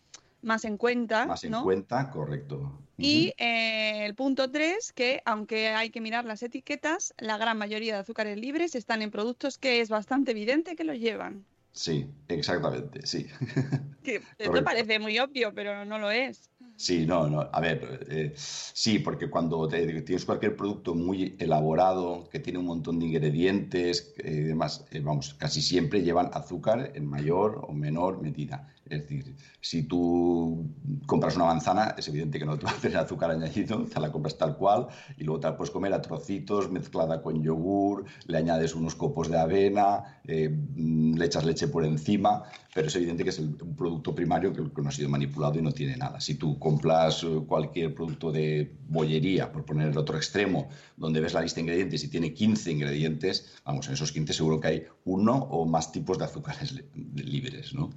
más 0.48 0.66
en 0.66 0.78
cuenta, 0.78 1.26
Más 1.28 1.44
en 1.44 1.52
¿no? 1.52 1.64
cuenta, 1.64 2.10
correcto. 2.10 2.72
Y 3.00 3.34
eh, 3.38 4.06
el 4.06 4.16
punto 4.16 4.50
tres, 4.52 4.92
que 4.92 5.22
aunque 5.26 5.70
hay 5.70 5.90
que 5.92 6.02
mirar 6.02 6.26
las 6.26 6.42
etiquetas, 6.42 7.14
la 7.20 7.38
gran 7.38 7.58
mayoría 7.58 7.94
de 7.94 8.00
azúcares 8.00 8.38
libres 8.38 8.74
están 8.76 9.02
en 9.02 9.12
productos 9.12 9.58
que 9.58 9.82
es 9.82 9.90
bastante 9.90 10.32
evidente 10.32 10.76
que 10.76 10.84
los 10.84 10.98
llevan. 10.98 11.46
Sí, 11.72 12.08
exactamente, 12.28 13.06
sí. 13.06 13.28
Que 14.04 14.22
esto 14.38 14.64
parece 14.64 15.00
muy 15.00 15.20
obvio, 15.20 15.54
pero 15.54 15.86
no 15.86 16.00
lo 16.00 16.10
es. 16.12 16.50
Sí, 16.76 17.06
no, 17.06 17.28
no. 17.28 17.42
A 17.52 17.60
ver, 17.60 18.06
eh, 18.10 18.34
sí, 18.36 19.00
porque 19.00 19.30
cuando 19.30 19.68
te- 19.68 20.02
tienes 20.04 20.26
cualquier 20.26 20.56
producto 20.56 20.94
muy 20.96 21.36
elaborado, 21.40 22.30
que 22.30 22.40
tiene 22.40 22.60
un 22.60 22.66
montón 22.66 23.00
de 23.00 23.08
ingredientes 23.08 24.14
eh, 24.20 24.32
y 24.32 24.40
demás, 24.44 24.86
eh, 24.92 25.00
vamos, 25.02 25.34
casi 25.34 25.62
siempre 25.62 26.04
llevan 26.04 26.30
azúcar 26.34 26.92
en 26.96 27.06
mayor 27.06 27.66
o 27.68 27.74
menor 27.74 28.22
medida. 28.22 28.74
Es 28.90 29.02
decir, 29.02 29.36
si 29.62 29.84
tú 29.84 30.66
compras 31.06 31.36
una 31.36 31.46
manzana, 31.46 31.96
es 31.98 32.08
evidente 32.08 32.40
que 32.40 32.46
no 32.46 32.58
te 32.58 32.66
va 32.66 32.72
a 32.72 32.76
tener 32.76 32.98
azúcar 32.98 33.32
añadido, 33.32 33.84
te 33.94 34.00
la 34.00 34.12
compras 34.12 34.38
tal 34.38 34.56
cual 34.58 34.88
y 35.18 35.24
luego 35.24 35.40
te 35.40 35.48
la 35.48 35.58
puedes 35.58 35.72
comer 35.72 35.94
a 35.94 36.02
trocitos, 36.02 36.72
mezclada 36.72 37.22
con 37.22 37.42
yogur, 37.44 38.06
le 38.26 38.38
añades 38.38 38.76
unos 38.76 38.96
copos 38.96 39.30
de 39.30 39.38
avena, 39.38 40.20
eh, 40.26 40.50
le 40.76 41.26
echas 41.26 41.46
leche 41.46 41.68
por 41.68 41.86
encima, 41.86 42.44
pero 42.74 42.88
es 42.88 42.96
evidente 42.96 43.24
que 43.24 43.30
es 43.32 43.40
el- 43.40 43.58
un 43.62 43.76
producto 43.76 44.14
primario 44.14 44.54
que, 44.54 44.64
que 44.72 44.82
no 44.82 44.90
ha 44.90 44.92
sido 44.92 45.10
manipulado 45.10 45.58
y 45.58 45.62
no 45.62 45.72
tiene 45.72 45.98
nada. 45.98 46.20
Si 46.22 46.36
tú 46.36 46.60
compras 46.60 47.24
eh, 47.24 47.42
cualquier 47.48 47.94
producto 47.96 48.32
de 48.32 48.72
bollería, 48.88 49.52
por 49.52 49.66
poner 49.66 49.90
el 49.90 49.98
otro 49.98 50.16
extremo, 50.18 50.70
donde 50.96 51.20
ves 51.20 51.34
la 51.34 51.42
lista 51.42 51.56
de 51.58 51.62
ingredientes 51.62 52.04
y 52.04 52.10
tiene 52.10 52.34
15 52.34 52.72
ingredientes, 52.72 53.58
vamos, 53.66 53.88
en 53.88 53.94
esos 53.94 54.12
15 54.12 54.34
seguro 54.34 54.60
que 54.60 54.68
hay 54.68 54.84
uno 55.06 55.36
o 55.36 55.66
más 55.66 55.92
tipos 55.92 56.18
de 56.18 56.26
azúcares 56.26 56.72
li- 56.72 56.86
libres, 57.16 57.74
¿no? 57.74 57.90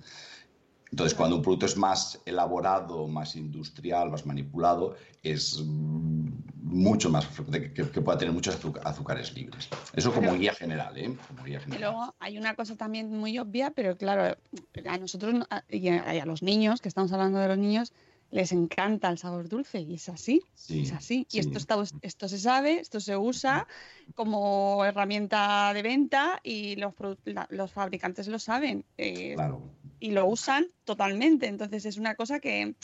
Entonces, 0.90 1.16
cuando 1.16 1.36
un 1.36 1.42
producto 1.42 1.66
es 1.66 1.76
más 1.76 2.20
elaborado, 2.26 3.06
más 3.06 3.36
industrial, 3.36 4.10
más 4.10 4.26
manipulado, 4.26 4.96
es 5.22 5.62
mm, 5.64 6.28
mucho 6.62 7.10
más 7.10 7.26
frecuente 7.26 7.72
que, 7.72 7.88
que 7.90 8.00
pueda 8.00 8.18
tener 8.18 8.34
muchos 8.34 8.58
azúcares 8.84 9.32
libres. 9.34 9.68
Eso 9.94 10.12
como 10.12 10.34
guía 10.34 10.52
general, 10.52 10.96
¿eh? 10.98 11.16
Como 11.28 11.44
guía 11.44 11.58
Y 11.58 11.62
general. 11.62 11.92
luego 11.92 12.14
hay 12.18 12.38
una 12.38 12.54
cosa 12.56 12.74
también 12.76 13.10
muy 13.16 13.38
obvia, 13.38 13.70
pero 13.70 13.96
claro, 13.96 14.36
a 14.84 14.98
nosotros 14.98 15.34
y 15.68 15.88
a, 15.88 16.14
y 16.14 16.18
a 16.18 16.26
los 16.26 16.42
niños, 16.42 16.80
que 16.80 16.88
estamos 16.88 17.12
hablando 17.12 17.38
de 17.38 17.48
los 17.48 17.58
niños, 17.58 17.92
les 18.32 18.52
encanta 18.52 19.10
el 19.10 19.18
sabor 19.18 19.48
dulce 19.48 19.80
y 19.80 19.94
es 19.94 20.08
así, 20.08 20.42
Sí, 20.54 20.82
es 20.82 20.92
así. 20.92 21.26
sí. 21.28 21.36
Y 21.36 21.40
esto, 21.40 21.58
está, 21.58 21.76
esto 22.02 22.28
se 22.28 22.38
sabe, 22.38 22.78
esto 22.80 23.00
se 23.00 23.16
usa 23.16 23.66
como 24.14 24.84
herramienta 24.84 25.72
de 25.74 25.82
venta 25.82 26.40
y 26.42 26.76
los, 26.76 26.94
la- 27.24 27.46
los 27.50 27.72
fabricantes 27.72 28.28
lo 28.28 28.38
saben 28.38 28.84
eh, 28.98 29.34
Claro. 29.34 29.62
Y 30.00 30.10
lo 30.12 30.26
usan 30.26 30.66
totalmente. 30.84 31.46
Entonces 31.46 31.84
es 31.86 31.98
una 31.98 32.14
cosa 32.14 32.40
que, 32.40 32.74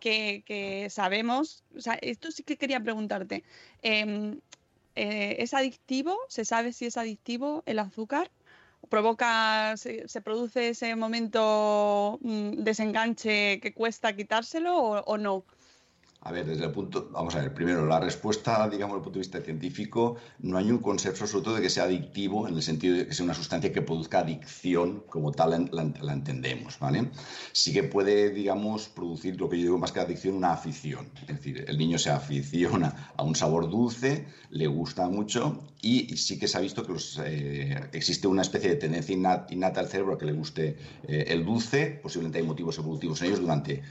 que, 0.00 0.88
sabemos. 0.90 1.64
O 1.76 1.80
sea, 1.80 1.94
esto 2.02 2.30
sí 2.30 2.42
que 2.42 2.56
quería 2.56 2.80
preguntarte. 2.80 3.44
em, 3.82 4.40
eh, 4.96 5.36
¿Es 5.40 5.54
adictivo? 5.54 6.16
¿Se 6.28 6.44
sabe 6.44 6.72
si 6.72 6.86
es 6.86 6.96
adictivo 6.96 7.62
el 7.66 7.78
azúcar? 7.78 8.30
¿Provoca, 8.90 9.76
se, 9.76 10.06
se 10.08 10.20
produce 10.20 10.70
ese 10.70 10.94
momento 10.94 12.18
mm, 12.22 12.62
desenganche 12.64 13.60
que 13.60 13.72
cuesta 13.74 14.14
quitárselo 14.14 14.76
o 14.76 15.18
no? 15.18 15.44
A 16.26 16.32
ver, 16.32 16.46
desde 16.46 16.64
el 16.64 16.72
punto, 16.72 17.10
vamos 17.12 17.34
a 17.34 17.40
ver, 17.42 17.52
primero, 17.52 17.84
la 17.84 18.00
respuesta, 18.00 18.66
digamos, 18.70 18.94
desde 18.94 19.00
el 19.00 19.04
punto 19.04 19.18
de 19.18 19.24
vista 19.26 19.40
científico, 19.42 20.16
no 20.38 20.56
hay 20.56 20.70
un 20.70 20.78
consenso 20.78 21.26
sobre 21.26 21.44
todo 21.44 21.54
de 21.56 21.60
que 21.60 21.68
sea 21.68 21.84
adictivo 21.84 22.48
en 22.48 22.54
el 22.54 22.62
sentido 22.62 22.96
de 22.96 23.06
que 23.06 23.12
sea 23.12 23.24
una 23.24 23.34
sustancia 23.34 23.70
que 23.74 23.82
produzca 23.82 24.20
adicción 24.20 25.04
como 25.06 25.32
tal 25.32 25.68
la, 25.70 26.12
entendemos, 26.14 26.78
¿vale? 26.78 27.10
Sí 27.52 27.74
que 27.74 27.82
puede, 27.82 28.30
digamos, 28.30 28.88
producir 28.88 29.38
lo 29.38 29.50
que 29.50 29.58
yo 29.58 29.64
digo 29.64 29.78
más 29.78 29.92
que 29.92 30.00
adicción, 30.00 30.34
una 30.36 30.52
afición. 30.52 31.10
Es 31.20 31.36
decir, 31.36 31.62
el 31.68 31.76
niño 31.76 31.98
se 31.98 32.08
aficiona 32.08 33.12
a 33.18 33.22
un 33.22 33.36
sabor 33.36 33.68
dulce, 33.68 34.24
le 34.48 34.66
gusta 34.66 35.06
mucho 35.10 35.62
y 35.82 36.16
sí 36.16 36.38
que 36.38 36.48
se 36.48 36.56
ha 36.56 36.62
visto 36.62 36.86
que 36.86 36.94
eh, 37.26 37.90
existe 37.92 38.28
una 38.28 38.40
especie 38.40 38.70
de 38.70 38.76
tendencia 38.76 39.14
inna- 39.14 39.46
innata 39.50 39.80
al 39.80 39.88
cerebro 39.88 40.14
a 40.14 40.18
que 40.18 40.24
le 40.24 40.32
guste 40.32 40.78
eh, 41.06 41.26
el 41.28 41.44
dulce, 41.44 42.00
posiblemente 42.02 42.38
hay 42.38 42.44
motivos 42.46 42.78
evolutivos 42.78 43.20
en 43.20 43.26
ellos 43.26 43.40
durante 43.40 43.82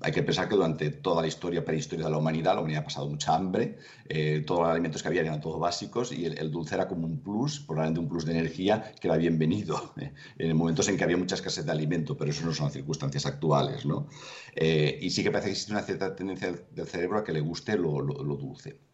hay 0.00 0.12
que 0.12 0.22
pensar 0.22 0.48
que 0.48 0.54
durante 0.54 0.90
toda 0.90 1.22
la 1.22 1.28
historia 1.28 1.64
prehistoria 1.64 2.06
de 2.06 2.10
la 2.10 2.18
humanidad, 2.18 2.54
la 2.54 2.60
humanidad 2.60 2.82
ha 2.82 2.84
pasado 2.84 3.08
mucha 3.08 3.34
hambre, 3.34 3.78
eh, 4.08 4.42
todos 4.46 4.62
los 4.62 4.70
alimentos 4.70 5.02
que 5.02 5.08
había 5.08 5.20
eran 5.22 5.40
todos 5.40 5.60
básicos 5.60 6.12
y 6.12 6.26
el, 6.26 6.50
dulce 6.50 6.74
era 6.74 6.88
como 6.88 7.06
un 7.06 7.20
plus, 7.20 7.60
probablemente 7.60 8.00
un 8.00 8.08
plus 8.08 8.24
de 8.24 8.32
energía 8.32 8.92
que 9.00 9.08
era 9.08 9.16
bienvenido 9.16 9.92
eh, 10.00 10.12
en 10.38 10.56
momentos 10.56 10.88
en 10.88 10.96
que 10.96 11.04
había 11.04 11.16
mucha 11.16 11.34
escasez 11.34 11.64
de 11.64 11.72
alimento, 11.72 12.16
pero 12.16 12.30
eso 12.30 12.44
no 12.44 12.52
son 12.52 12.66
las 12.66 12.72
circunstancias 12.72 13.26
actuales. 13.26 13.84
¿no? 13.84 14.08
Eh, 14.54 14.98
y 15.00 15.10
sí 15.10 15.22
que 15.22 15.30
parece 15.30 15.48
que 15.48 15.52
existe 15.52 15.72
una 15.72 15.82
cierta 15.82 16.14
tendencia 16.14 16.52
del 16.70 16.86
cerebro 16.86 17.18
a 17.18 17.24
que 17.24 17.32
le 17.32 17.40
guste 17.40 17.76
lo, 17.76 18.00
lo 18.00 18.36
dulce 18.36 18.88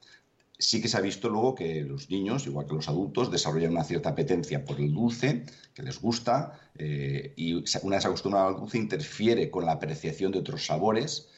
sí 0.59 0.81
que 0.81 0.89
se 0.89 0.97
ha 0.97 1.01
visto 1.01 1.29
luego 1.29 1.55
que 1.55 1.83
los 1.83 2.11
niños, 2.11 2.47
igual 2.47 2.67
que 2.67 2.75
los 2.75 2.89
adultos, 2.89 3.31
desarrollan 3.31 3.73
una 3.73 3.85
cierta 3.85 4.11
apetencia 4.11 4.65
por 4.65 4.81
el 4.81 4.93
dulce, 4.93 5.45
que 5.75 5.83
les 5.83 6.01
gusta, 6.01 6.59
eh, 6.79 7.33
y 7.37 7.55
una 7.55 7.97
vez 7.97 8.03
se 8.03 8.09
acostumbra 8.09 8.47
al 8.47 8.57
dulce 8.57 8.79
interfiere 8.79 9.51
con 9.51 9.67
la 9.67 9.73
apreciación 9.73 10.33
de 10.33 10.39
otros 10.39 10.67
sabores 10.67 11.29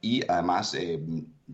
y 0.00 0.22
además 0.28 0.74
eh, 0.74 1.00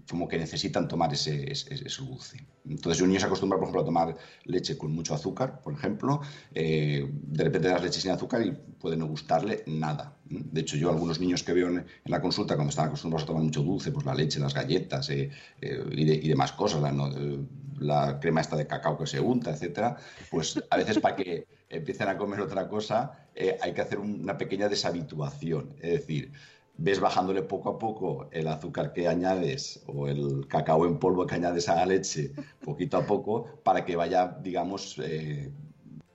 como 0.08 0.26
que 0.26 0.38
necesitan 0.38 0.88
tomar 0.88 1.12
ese, 1.12 1.52
dulce. 2.00 2.46
Entonces, 2.66 3.02
un 3.02 3.08
niño 3.08 3.20
se 3.20 3.26
acostumbra, 3.26 3.58
por 3.58 3.64
ejemplo, 3.64 3.82
a 3.82 3.84
tomar 3.84 4.16
leche 4.44 4.78
con 4.78 4.92
mucho 4.92 5.14
azúcar, 5.14 5.60
por 5.60 5.74
ejemplo, 5.74 6.20
eh, 6.54 7.06
de 7.10 7.44
repente 7.44 7.68
das 7.68 7.82
leche 7.82 8.00
sin 8.00 8.10
azúcar 8.10 8.42
y 8.42 8.52
puede 8.52 8.96
no 8.96 9.06
gustarle 9.06 9.62
nada. 9.66 10.16
De 10.24 10.62
hecho, 10.62 10.76
yo 10.76 10.90
algunos 10.90 11.20
niños 11.20 11.42
que 11.42 11.52
veo 11.52 11.68
en, 11.68 11.84
la 12.06 12.20
consulta, 12.20 12.54
cuando 12.54 12.70
están 12.70 12.86
acostumbrados 12.86 13.24
a 13.24 13.26
tomar 13.26 13.42
mucho 13.42 13.62
dulce, 13.62 13.92
pues 13.92 14.06
la 14.06 14.14
leche, 14.14 14.40
las 14.40 14.54
galletas 14.54 15.10
eh, 15.10 15.30
y, 15.60 16.28
demás 16.28 16.52
cosas, 16.52 16.80
la, 16.80 16.92
la, 17.78 18.18
crema 18.18 18.40
esta 18.40 18.56
de 18.56 18.66
cacao 18.66 18.96
que 18.96 19.06
se 19.06 19.20
unta, 19.20 19.50
etcétera, 19.50 19.96
pues 20.30 20.62
a 20.70 20.76
veces 20.78 21.00
para 21.00 21.16
que 21.16 21.46
empiecen 21.68 22.08
a 22.08 22.16
comer 22.16 22.40
otra 22.40 22.68
cosa 22.68 23.18
hay 23.62 23.72
que 23.72 23.80
hacer 23.80 23.98
una 23.98 24.38
pequeña 24.38 24.68
deshabituación. 24.68 25.74
Es 25.80 25.92
decir, 25.92 26.32
ves 26.82 26.98
bajándole 26.98 27.42
poco 27.42 27.70
a 27.70 27.78
poco 27.78 28.28
el 28.32 28.48
azúcar 28.48 28.92
que 28.92 29.06
añades 29.06 29.82
o 29.86 30.08
el 30.08 30.48
cacao 30.48 30.84
en 30.84 30.98
polvo 30.98 31.26
que 31.26 31.36
añades 31.36 31.68
a 31.68 31.76
la 31.76 31.86
leche, 31.86 32.32
poquito 32.64 32.96
a 32.96 33.06
poco, 33.06 33.60
para 33.62 33.84
que 33.84 33.94
vaya, 33.94 34.36
digamos, 34.42 34.98
eh, 34.98 35.52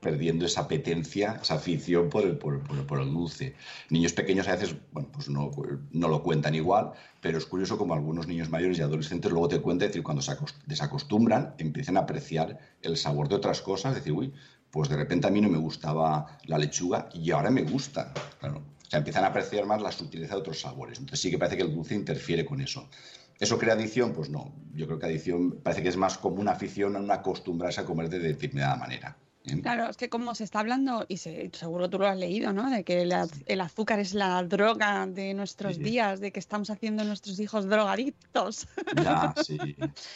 perdiendo 0.01 0.45
esa 0.45 0.61
apetencia, 0.61 1.39
esa 1.41 1.55
afición 1.55 2.09
por 2.09 2.23
el, 2.25 2.37
por, 2.37 2.61
el, 2.99 3.13
dulce. 3.13 3.55
Niños 3.89 4.11
pequeños 4.11 4.47
a 4.49 4.55
veces, 4.55 4.75
bueno, 4.91 5.09
pues 5.13 5.29
no, 5.29 5.51
no, 5.91 6.07
lo 6.09 6.21
cuentan 6.21 6.53
igual, 6.53 6.91
pero 7.21 7.37
es 7.37 7.45
curioso 7.45 7.77
como 7.77 7.93
algunos 7.93 8.27
niños 8.27 8.49
mayores 8.49 8.77
y 8.77 8.81
adolescentes 8.81 9.31
luego 9.31 9.47
te 9.47 9.61
cuentan, 9.61 9.85
es 9.85 9.93
decir, 9.93 10.03
cuando 10.03 10.21
se 10.21 10.35
desacostumbran, 10.65 11.55
empiezan 11.59 11.95
a 11.95 12.01
apreciar 12.01 12.59
el 12.81 12.97
sabor 12.97 13.29
de 13.29 13.35
otras 13.35 13.61
cosas, 13.61 13.95
decir, 13.95 14.11
uy, 14.11 14.33
pues 14.69 14.89
de 14.89 14.97
repente 14.97 15.27
a 15.27 15.31
mí 15.31 15.39
no 15.39 15.49
me 15.49 15.57
gustaba 15.57 16.37
la 16.43 16.57
lechuga 16.57 17.07
y 17.13 17.31
ahora 17.31 17.49
me 17.49 17.63
gusta. 17.63 18.13
Claro, 18.39 18.61
o 18.87 18.89
sea, 18.89 18.99
empiezan 18.99 19.25
a 19.25 19.27
apreciar 19.27 19.65
más 19.65 19.81
la 19.81 19.91
sutileza 19.91 20.35
de 20.35 20.39
otros 20.39 20.61
sabores. 20.61 20.97
Entonces 20.97 21.19
sí 21.19 21.29
que 21.29 21.37
parece 21.37 21.57
que 21.57 21.63
el 21.63 21.75
dulce 21.75 21.93
interfiere 21.93 22.45
con 22.45 22.61
eso. 22.61 22.89
¿Eso 23.37 23.59
crea 23.59 23.73
adicción? 23.73 24.13
Pues 24.13 24.29
no. 24.29 24.55
Yo 24.73 24.87
creo 24.87 24.97
que 24.97 25.07
adicción 25.07 25.59
parece 25.61 25.83
que 25.83 25.89
es 25.89 25.97
más 25.97 26.17
como 26.17 26.37
una 26.37 26.51
afición 26.51 26.95
a 26.95 26.99
no 26.99 27.13
acostumbrarse 27.13 27.81
a 27.81 27.85
comer 27.85 28.09
de 28.09 28.19
determinada 28.19 28.77
manera. 28.77 29.17
¿eh? 29.43 29.61
Claro, 29.61 29.89
es 29.89 29.97
que 29.97 30.07
como 30.07 30.33
se 30.35 30.45
está 30.45 30.59
hablando, 30.59 31.05
y 31.09 31.17
seguro 31.17 31.89
tú 31.89 31.99
lo 31.99 32.07
has 32.07 32.17
leído, 32.17 32.53
¿no? 32.53 32.69
De 32.69 32.85
que 32.85 33.01
el, 33.01 33.61
azúcar 33.61 33.99
es 33.99 34.13
la 34.13 34.41
droga 34.43 35.05
de 35.05 35.33
nuestros 35.33 35.77
días, 35.77 36.21
de 36.21 36.31
que 36.31 36.39
estamos 36.39 36.69
haciendo 36.69 37.03
nuestros 37.03 37.39
hijos 37.41 37.67
drogadictos. 37.67 38.69
Ya, 38.95 39.33
sí. 39.45 39.57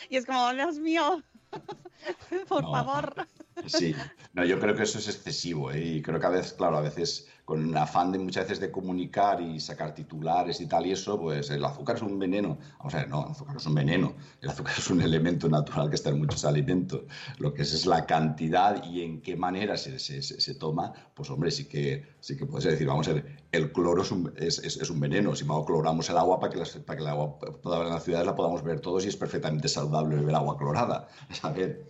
y 0.09 0.15
es 0.15 0.25
como, 0.25 0.53
Dios 0.53 0.79
mío, 0.79 1.21
por 2.47 2.63
favor. 2.63 3.27
Sí, 3.67 3.93
no, 4.33 4.45
yo 4.45 4.59
creo 4.59 4.75
que 4.75 4.83
eso 4.83 4.97
es 4.97 5.07
excesivo 5.07 5.71
¿eh? 5.71 5.83
y 5.83 6.01
creo 6.01 6.19
que 6.19 6.25
a 6.25 6.29
veces, 6.29 6.53
claro, 6.53 6.77
a 6.77 6.81
veces 6.81 7.27
con 7.45 7.69
el 7.69 7.77
afán 7.77 8.11
de 8.11 8.19
muchas 8.19 8.45
veces 8.45 8.59
de 8.59 8.71
comunicar 8.71 9.41
y 9.41 9.59
sacar 9.59 9.93
titulares 9.93 10.61
y 10.61 10.67
tal 10.67 10.85
y 10.85 10.91
eso, 10.91 11.19
pues 11.19 11.49
el 11.49 11.63
azúcar 11.65 11.95
es 11.95 12.01
un 12.01 12.17
veneno. 12.17 12.57
Vamos 12.79 12.93
a 12.93 12.97
ver, 12.97 13.09
no, 13.09 13.25
el 13.25 13.31
azúcar 13.31 13.57
es 13.57 13.65
un 13.65 13.75
veneno. 13.75 14.13
El 14.41 14.49
azúcar 14.49 14.73
es 14.77 14.89
un 14.89 15.01
elemento 15.01 15.49
natural 15.49 15.89
que 15.89 15.95
está 15.95 16.09
en 16.09 16.19
muchos 16.19 16.45
alimentos. 16.45 17.01
Lo 17.37 17.53
que 17.53 17.63
es 17.63 17.73
es 17.73 17.85
la 17.85 18.05
cantidad 18.05 18.83
y 18.85 19.01
en 19.01 19.21
qué 19.21 19.35
manera 19.35 19.77
se, 19.77 19.99
se, 19.99 20.21
se 20.21 20.55
toma, 20.55 20.93
pues 21.13 21.29
hombre, 21.29 21.51
sí 21.51 21.65
que, 21.65 22.15
sí 22.19 22.37
que 22.37 22.45
puedes 22.45 22.65
decir, 22.65 22.87
vamos 22.87 23.07
a 23.07 23.13
ver, 23.13 23.41
el 23.51 23.71
cloro 23.71 24.01
es 24.01 24.11
un, 24.11 24.33
es, 24.37 24.59
es, 24.59 24.89
un 24.89 24.99
veneno. 24.99 25.35
Si 25.35 25.43
vamos, 25.43 25.65
cloramos 25.65 26.09
el 26.09 26.17
agua 26.17 26.39
para 26.39 26.53
que, 26.53 26.59
las, 26.59 26.71
para 26.71 26.97
que 26.97 27.03
el 27.03 27.09
agua 27.09 27.37
en 27.63 27.89
las 27.89 28.03
ciudades 28.03 28.25
la 28.25 28.35
podamos 28.35 28.63
ver 28.63 28.79
todos 28.79 29.05
y 29.05 29.09
es 29.09 29.17
perfectamente 29.17 29.67
saludable 29.67 30.15
beber 30.15 30.35
agua 30.35 30.57
clorada. 30.57 31.07
A 31.41 31.49
ver, 31.51 31.85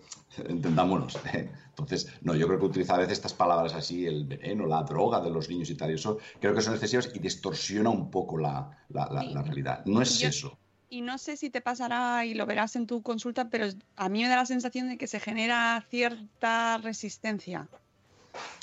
entendámonos. 0.47 1.17
¿eh? 1.33 1.51
Entonces, 1.83 2.11
no, 2.21 2.35
yo 2.35 2.47
creo 2.47 2.59
que 2.59 2.65
utiliza 2.65 2.95
a 2.95 2.97
veces 2.97 3.13
estas 3.13 3.33
palabras 3.33 3.73
así, 3.73 4.05
el 4.05 4.25
veneno, 4.25 4.65
la 4.65 4.83
droga 4.83 5.19
de 5.21 5.29
los 5.29 5.49
niños 5.49 5.69
y 5.69 5.75
tal, 5.75 5.91
y 5.91 5.95
eso 5.95 6.17
creo 6.39 6.53
que 6.53 6.61
son 6.61 6.73
excesivas 6.73 7.09
y 7.13 7.19
distorsiona 7.19 7.89
un 7.89 8.09
poco 8.09 8.37
la, 8.37 8.77
realidad. 8.89 9.83
No 9.85 10.01
es 10.01 10.21
eso. 10.23 10.57
Y 10.89 11.01
no 11.01 11.17
sé 11.17 11.37
si 11.37 11.49
te 11.49 11.61
pasará 11.61 12.25
y 12.25 12.33
lo 12.33 12.45
verás 12.45 12.75
en 12.75 12.85
tu 12.85 13.01
consulta, 13.01 13.49
pero 13.49 13.67
a 13.95 14.09
mí 14.09 14.23
me 14.23 14.27
da 14.27 14.35
la 14.35 14.45
sensación 14.45 14.89
de 14.89 14.97
que 14.97 15.07
se 15.07 15.21
genera 15.21 15.85
cierta 15.89 16.77
resistencia 16.79 17.67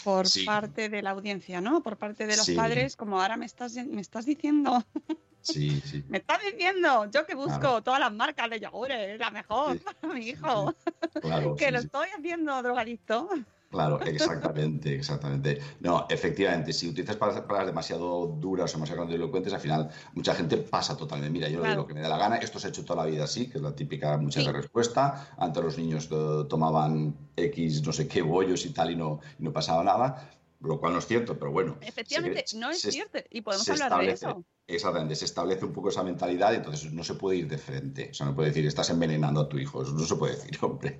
por 0.04 0.26
parte 0.44 0.88
de 0.88 1.02
la 1.02 1.10
audiencia, 1.10 1.60
¿no? 1.60 1.82
Por 1.82 1.96
parte 1.96 2.26
de 2.26 2.36
los 2.36 2.50
padres, 2.50 2.96
como 2.96 3.20
ahora 3.20 3.36
me 3.36 3.46
estás, 3.46 3.74
me 3.74 4.00
estás 4.00 4.26
diciendo. 4.26 4.84
Sí, 5.52 5.80
sí. 5.84 6.04
Me 6.08 6.18
estás 6.18 6.38
diciendo, 6.42 7.10
yo 7.10 7.26
que 7.26 7.34
busco 7.34 7.82
todas 7.82 8.00
las 8.00 8.12
marcas 8.12 8.50
de 8.50 8.60
yogures, 8.60 9.18
la 9.18 9.30
mejor 9.30 9.78
para 9.80 10.14
mi 10.14 10.28
hijo, 10.28 10.74
que 11.58 11.70
lo 11.70 11.78
estoy 11.78 12.08
haciendo 12.16 12.62
drogadicto. 12.62 13.28
Claro, 13.70 14.00
exactamente, 14.00 14.94
exactamente. 14.94 15.58
No, 15.80 16.06
efectivamente, 16.08 16.72
si 16.72 16.88
utilizas 16.88 17.16
palabras 17.16 17.66
demasiado 17.66 18.26
duras 18.26 18.72
o 18.72 18.78
demasiado 18.78 19.02
grandilocuentes, 19.02 19.52
al 19.52 19.60
final 19.60 19.90
mucha 20.14 20.34
gente 20.34 20.56
pasa 20.56 20.96
totalmente. 20.96 21.30
Mira, 21.30 21.50
yo 21.50 21.62
lo 21.62 21.86
que 21.86 21.92
me 21.92 22.00
da 22.00 22.08
la 22.08 22.16
gana, 22.16 22.36
esto 22.36 22.58
se 22.58 22.68
ha 22.68 22.70
hecho 22.70 22.86
toda 22.86 23.04
la 23.04 23.10
vida 23.10 23.24
así, 23.24 23.50
que 23.50 23.58
es 23.58 23.62
la 23.62 23.74
típica 23.74 24.16
muchas 24.16 24.46
de 24.46 24.52
respuesta. 24.52 25.34
Antes 25.36 25.62
los 25.62 25.76
niños 25.76 26.08
eh, 26.10 26.44
tomaban 26.48 27.14
X, 27.36 27.82
no 27.84 27.92
sé 27.92 28.08
qué, 28.08 28.22
bollos 28.22 28.64
y 28.64 28.70
tal, 28.70 28.90
y 28.90 28.96
no, 28.96 29.20
y 29.38 29.42
no 29.42 29.52
pasaba 29.52 29.84
nada 29.84 30.30
lo 30.60 30.80
cual 30.80 30.92
no 30.92 30.98
es 30.98 31.06
cierto, 31.06 31.38
pero 31.38 31.52
bueno. 31.52 31.78
Efectivamente, 31.80 32.44
no 32.56 32.70
es 32.70 32.80
cierto, 32.80 33.18
y 33.30 33.42
podemos 33.42 33.68
hablar 33.68 34.00
de 34.00 34.12
eso. 34.12 34.44
Exactamente, 34.70 35.16
se 35.16 35.24
establece 35.24 35.64
un 35.64 35.72
poco 35.72 35.88
esa 35.88 36.02
mentalidad 36.02 36.52
y 36.52 36.56
entonces 36.56 36.92
no 36.92 37.02
se 37.02 37.14
puede 37.14 37.38
ir 37.38 37.48
de 37.48 37.56
frente. 37.56 38.08
O 38.10 38.14
sea, 38.14 38.26
no 38.26 38.34
puede 38.34 38.50
decir, 38.50 38.66
estás 38.66 38.90
envenenando 38.90 39.40
a 39.40 39.48
tu 39.48 39.58
hijo. 39.58 39.82
Eso 39.82 39.92
no 39.92 40.04
se 40.04 40.16
puede 40.16 40.34
decir, 40.34 40.58
hombre. 40.62 40.98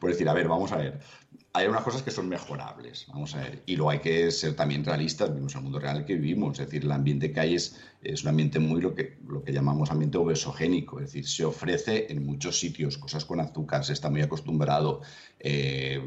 Por 0.00 0.10
decir, 0.10 0.26
a 0.26 0.32
ver, 0.32 0.48
vamos 0.48 0.72
a 0.72 0.78
ver. 0.78 1.00
Hay 1.52 1.66
unas 1.66 1.82
cosas 1.82 2.02
que 2.02 2.10
son 2.10 2.30
mejorables, 2.30 3.06
vamos 3.08 3.34
a 3.34 3.40
ver. 3.40 3.62
Y 3.66 3.76
luego 3.76 3.90
hay 3.90 3.98
que 3.98 4.30
ser 4.30 4.56
también 4.56 4.84
realistas, 4.84 5.28
vivimos 5.28 5.54
el 5.54 5.60
mundo 5.60 5.78
real 5.78 6.06
que 6.06 6.14
vivimos. 6.14 6.58
Es 6.58 6.66
decir, 6.66 6.84
el 6.84 6.92
ambiente 6.92 7.30
que 7.30 7.40
hay 7.40 7.54
es, 7.56 7.78
es 8.02 8.22
un 8.22 8.30
ambiente 8.30 8.58
muy 8.58 8.80
lo 8.80 8.94
que, 8.94 9.18
lo 9.28 9.44
que 9.44 9.52
llamamos 9.52 9.90
ambiente 9.90 10.16
obesogénico. 10.16 10.98
Es 10.98 11.12
decir, 11.12 11.28
se 11.28 11.44
ofrece 11.44 12.10
en 12.10 12.24
muchos 12.24 12.58
sitios 12.58 12.96
cosas 12.96 13.26
con 13.26 13.38
azúcar, 13.38 13.84
se 13.84 13.92
está 13.92 14.08
muy 14.08 14.22
acostumbrado. 14.22 15.02
Eh, 15.40 16.00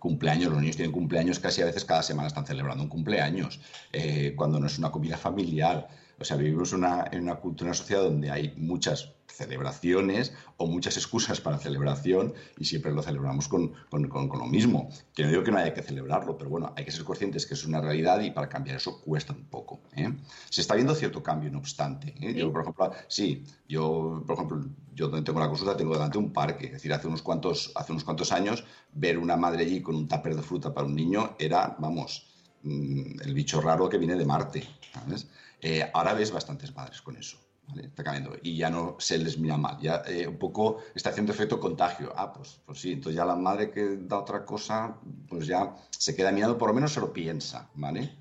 cumpleaños, 0.00 0.50
los 0.50 0.60
niños 0.60 0.76
tienen 0.76 0.90
cumpleaños 0.90 1.38
casi 1.38 1.62
a 1.62 1.66
veces 1.66 1.84
cada 1.84 2.02
semana 2.02 2.26
están 2.26 2.46
celebrando 2.46 2.82
un 2.82 2.88
cumpleaños, 2.88 3.60
eh, 3.92 4.34
cuando 4.36 4.58
no 4.58 4.66
es 4.66 4.78
una 4.78 4.90
comida 4.90 5.16
familiar. 5.16 5.88
O 6.20 6.24
sea, 6.24 6.36
vivimos 6.36 6.74
una, 6.74 7.06
en 7.10 7.22
una 7.22 7.36
cultura, 7.36 7.70
una 7.70 7.74
sociedad 7.74 8.02
donde 8.02 8.30
hay 8.30 8.52
muchas 8.58 9.14
celebraciones 9.26 10.34
o 10.58 10.66
muchas 10.66 10.98
excusas 10.98 11.40
para 11.40 11.56
celebración 11.56 12.34
y 12.58 12.66
siempre 12.66 12.92
lo 12.92 13.02
celebramos 13.02 13.48
con, 13.48 13.72
con, 13.88 14.06
con, 14.06 14.38
lo 14.38 14.44
mismo. 14.44 14.90
Que 15.14 15.22
no 15.22 15.30
digo 15.30 15.42
que 15.42 15.50
no 15.50 15.56
haya 15.56 15.72
que 15.72 15.82
celebrarlo, 15.82 16.36
pero 16.36 16.50
bueno, 16.50 16.74
hay 16.76 16.84
que 16.84 16.92
ser 16.92 17.04
conscientes 17.04 17.46
que 17.46 17.54
es 17.54 17.64
una 17.64 17.80
realidad 17.80 18.20
y 18.20 18.32
para 18.32 18.50
cambiar 18.50 18.76
eso 18.76 19.00
cuesta 19.00 19.32
un 19.32 19.46
poco. 19.46 19.80
¿eh? 19.96 20.12
Se 20.50 20.60
está 20.60 20.74
viendo 20.74 20.94
cierto 20.94 21.22
cambio, 21.22 21.50
no 21.50 21.58
obstante. 21.58 22.14
¿eh? 22.20 22.34
Yo, 22.34 22.52
por 22.52 22.62
ejemplo, 22.62 22.92
sí, 23.08 23.42
yo, 23.66 24.22
por 24.26 24.36
ejemplo, 24.36 24.60
yo 24.94 25.08
donde 25.08 25.24
tengo 25.24 25.40
la 25.40 25.48
consulta 25.48 25.74
tengo 25.74 25.94
delante 25.94 26.18
un 26.18 26.34
parque. 26.34 26.66
Es 26.66 26.72
decir, 26.72 26.92
hace 26.92 27.08
unos 27.08 27.22
cuantos, 27.22 27.72
hace 27.76 27.92
unos 27.92 28.04
cuantos 28.04 28.30
años 28.30 28.64
ver 28.92 29.16
una 29.16 29.38
madre 29.38 29.62
allí 29.62 29.80
con 29.80 29.94
un 29.94 30.06
tupper 30.06 30.36
de 30.36 30.42
fruta 30.42 30.74
para 30.74 30.86
un 30.86 30.94
niño 30.94 31.36
era, 31.38 31.76
vamos, 31.78 32.26
mm, 32.62 33.22
el 33.22 33.32
bicho 33.32 33.62
raro 33.62 33.88
que 33.88 33.96
viene 33.96 34.16
de 34.16 34.26
Marte. 34.26 34.68
¿sabes? 34.92 35.28
Eh, 35.60 35.88
ahora 35.92 36.14
ves 36.14 36.30
bastantes 36.32 36.74
madres 36.74 37.02
con 37.02 37.16
eso. 37.16 37.38
Está 37.76 38.02
cambiando. 38.02 38.36
Y 38.42 38.56
ya 38.56 38.68
no 38.70 38.96
se 38.98 39.18
les 39.18 39.38
mira 39.38 39.56
mal. 39.56 39.78
Ya 39.80 40.02
eh, 40.06 40.26
un 40.26 40.38
poco 40.38 40.78
está 40.94 41.10
haciendo 41.10 41.32
efecto 41.32 41.60
contagio. 41.60 42.12
Ah, 42.16 42.32
pues, 42.32 42.60
pues 42.66 42.80
sí. 42.80 42.92
Entonces 42.92 43.16
ya 43.16 43.24
la 43.24 43.36
madre 43.36 43.70
que 43.70 43.96
da 43.96 44.18
otra 44.18 44.44
cosa, 44.44 44.96
pues 45.28 45.46
ya 45.46 45.76
se 45.90 46.16
queda 46.16 46.32
mirando, 46.32 46.58
por 46.58 46.68
lo 46.68 46.74
menos 46.74 46.92
se 46.92 47.00
lo 47.00 47.12
piensa, 47.12 47.70
¿vale? 47.74 48.18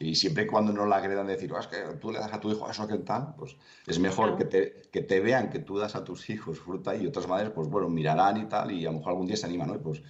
Y 0.00 0.14
siempre 0.14 0.46
cuando 0.46 0.72
no 0.72 0.86
la 0.86 0.96
agredan 0.96 1.26
de 1.26 1.34
decir, 1.34 1.52
oh, 1.52 1.58
es 1.58 1.66
que 1.66 1.76
tú 2.00 2.10
le 2.10 2.18
das 2.18 2.32
a 2.32 2.40
tu 2.40 2.50
hijo 2.50 2.68
eso 2.70 2.88
que 2.88 2.96
tal, 2.98 3.34
pues 3.36 3.54
es 3.86 3.98
mejor 3.98 4.38
que, 4.38 4.46
te, 4.46 4.82
que 4.90 5.02
te 5.02 5.20
vean 5.20 5.50
que 5.50 5.58
tú 5.58 5.76
das 5.76 5.94
a 5.94 6.04
tus 6.04 6.30
hijos 6.30 6.58
fruta 6.58 6.96
y 6.96 7.06
otras 7.06 7.28
madres, 7.28 7.50
pues 7.50 7.68
bueno, 7.68 7.90
mirarán 7.90 8.38
y 8.38 8.46
tal, 8.46 8.72
y 8.72 8.86
a 8.86 8.90
lo 8.90 8.96
mejor 8.96 9.12
algún 9.12 9.26
día 9.26 9.36
se 9.36 9.44
animan, 9.44 9.68
¿no? 9.68 9.78
pues 9.78 10.00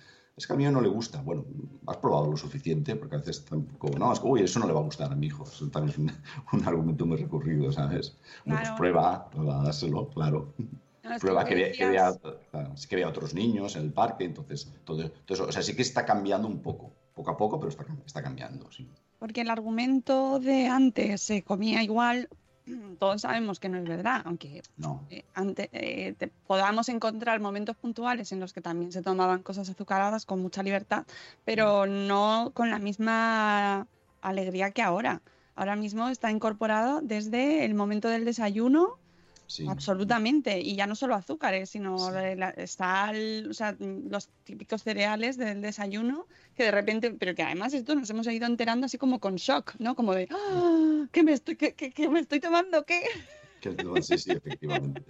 es 0.41 0.47
que 0.47 0.55
a 0.55 0.57
mí 0.57 0.65
no 0.65 0.81
le 0.81 0.89
gusta. 0.89 1.21
Bueno, 1.21 1.45
has 1.87 1.99
probado 1.99 2.31
lo 2.31 2.37
suficiente, 2.37 2.97
porque 2.97 3.17
a 3.17 3.19
veces 3.19 3.45
tampoco, 3.45 3.91
no, 3.99 4.11
es 4.11 4.21
que, 4.21 4.27
uy, 4.27 4.41
eso 4.41 4.59
no 4.59 4.67
le 4.67 4.73
va 4.73 4.81
a 4.81 4.85
gustar 4.85 5.13
a 5.13 5.15
mi 5.15 5.27
hijo. 5.27 5.45
Eso 5.45 5.69
también 5.69 5.93
es 5.93 5.99
un, 6.53 6.65
argumento 6.67 7.05
muy 7.05 7.19
recurrido, 7.19 7.71
¿sabes? 7.71 8.17
Pues 8.47 8.71
prueba, 8.71 9.29
prueba, 9.29 9.63
dáselo, 9.63 10.09
claro. 10.09 10.55
prueba 11.21 11.45
que, 11.45 11.55
vea, 11.55 11.73
que, 11.73 12.97
vea, 12.97 13.09
otros 13.09 13.35
niños 13.35 13.77
en 13.77 13.83
el 13.83 13.93
parque, 13.93 14.25
entonces, 14.25 14.73
todo, 14.85 15.11
eso. 15.29 15.45
O 15.45 15.53
sea, 15.53 15.63
sí 15.63 15.77
que 15.77 15.83
está 15.83 16.07
cambiando 16.07 16.49
un 16.49 16.61
poco, 16.61 16.91
poco 17.15 17.31
a 17.31 17.37
poco, 17.37 17.61
pero 17.61 17.69
está, 17.69 17.85
está 18.07 18.23
cambiando, 18.23 18.71
sí. 18.73 18.89
Porque 19.19 19.43
el 19.43 19.51
argumento 19.51 20.41
de 20.41 20.69
antes 20.69 21.21
se 21.21 21.43
comía 21.43 21.83
igual 21.83 22.31
todos 22.99 23.23
sabemos 23.23 23.59
que 23.61 23.69
no 23.69 23.79
es 23.79 23.85
verdad, 23.85 24.23
aunque 24.25 24.63
No. 24.77 25.05
eh, 25.11 25.25
ante- 25.35 25.69
eh, 25.73 26.13
te- 26.15 26.29
podamos 26.47 26.89
encontrar 26.89 27.41
momentos 27.41 27.77
puntuales 27.77 28.33
en 28.33 28.41
los 28.41 28.53
que 28.53 28.61
también 28.61 28.93
se 28.93 29.03
tomaban 29.03 29.43
cosas 29.43 29.69
azucaradas 29.69 30.27
con 30.27 30.41
mucha 30.41 30.63
libertad, 30.63 31.05
pero 31.45 31.87
no 31.87 32.53
con 32.55 32.71
la 32.71 32.79
misma 32.79 33.87
alegría 34.23 34.71
que 34.71 34.83
ahora. 34.83 35.23
Ahora 35.57 35.77
mismo 35.77 36.09
está 36.09 36.31
incorporado 36.31 37.01
desde 37.03 37.65
el 37.65 37.75
momento 37.75 38.09
del 38.09 38.25
desayuno 38.25 38.99
Sí. 39.51 39.67
Absolutamente, 39.67 40.61
y 40.61 40.77
ya 40.77 40.87
no 40.87 40.95
solo 40.95 41.17
azúcares, 41.17 41.71
sino 41.71 41.97
la- 42.13 42.55
el- 43.13 43.49
o 43.51 43.53
sea, 43.53 43.77
los 43.81 44.29
típicos 44.45 44.85
cereales 44.85 45.37
del 45.37 45.61
desayuno 45.61 46.29
que 46.55 46.63
de 46.63 46.71
repente, 46.71 47.11
pero 47.11 47.35
que 47.35 47.43
además 47.43 47.75
esto 47.75 47.97
nos 47.97 48.09
hemos 48.11 48.29
ido 48.29 48.47
enterando 48.47 48.87
así 48.87 48.97
como 48.97 49.19
con 49.19 49.35
shock, 49.35 49.75
¿no? 49.81 49.97
Como 49.97 50.15
de, 50.15 50.29
¡Ah! 50.31 51.07
¿qué 51.11 51.25
me 51.25 51.33
estoy, 51.33 51.57
qué, 51.57 51.75
qué- 51.75 51.91
qué 51.91 52.09
me 52.09 52.21
estoy 52.21 52.39
tomando? 52.39 52.85
¿Qué? 52.85 53.03
Sí, 54.03 54.19
sí, 54.19 54.31
efectivamente. 54.31 55.03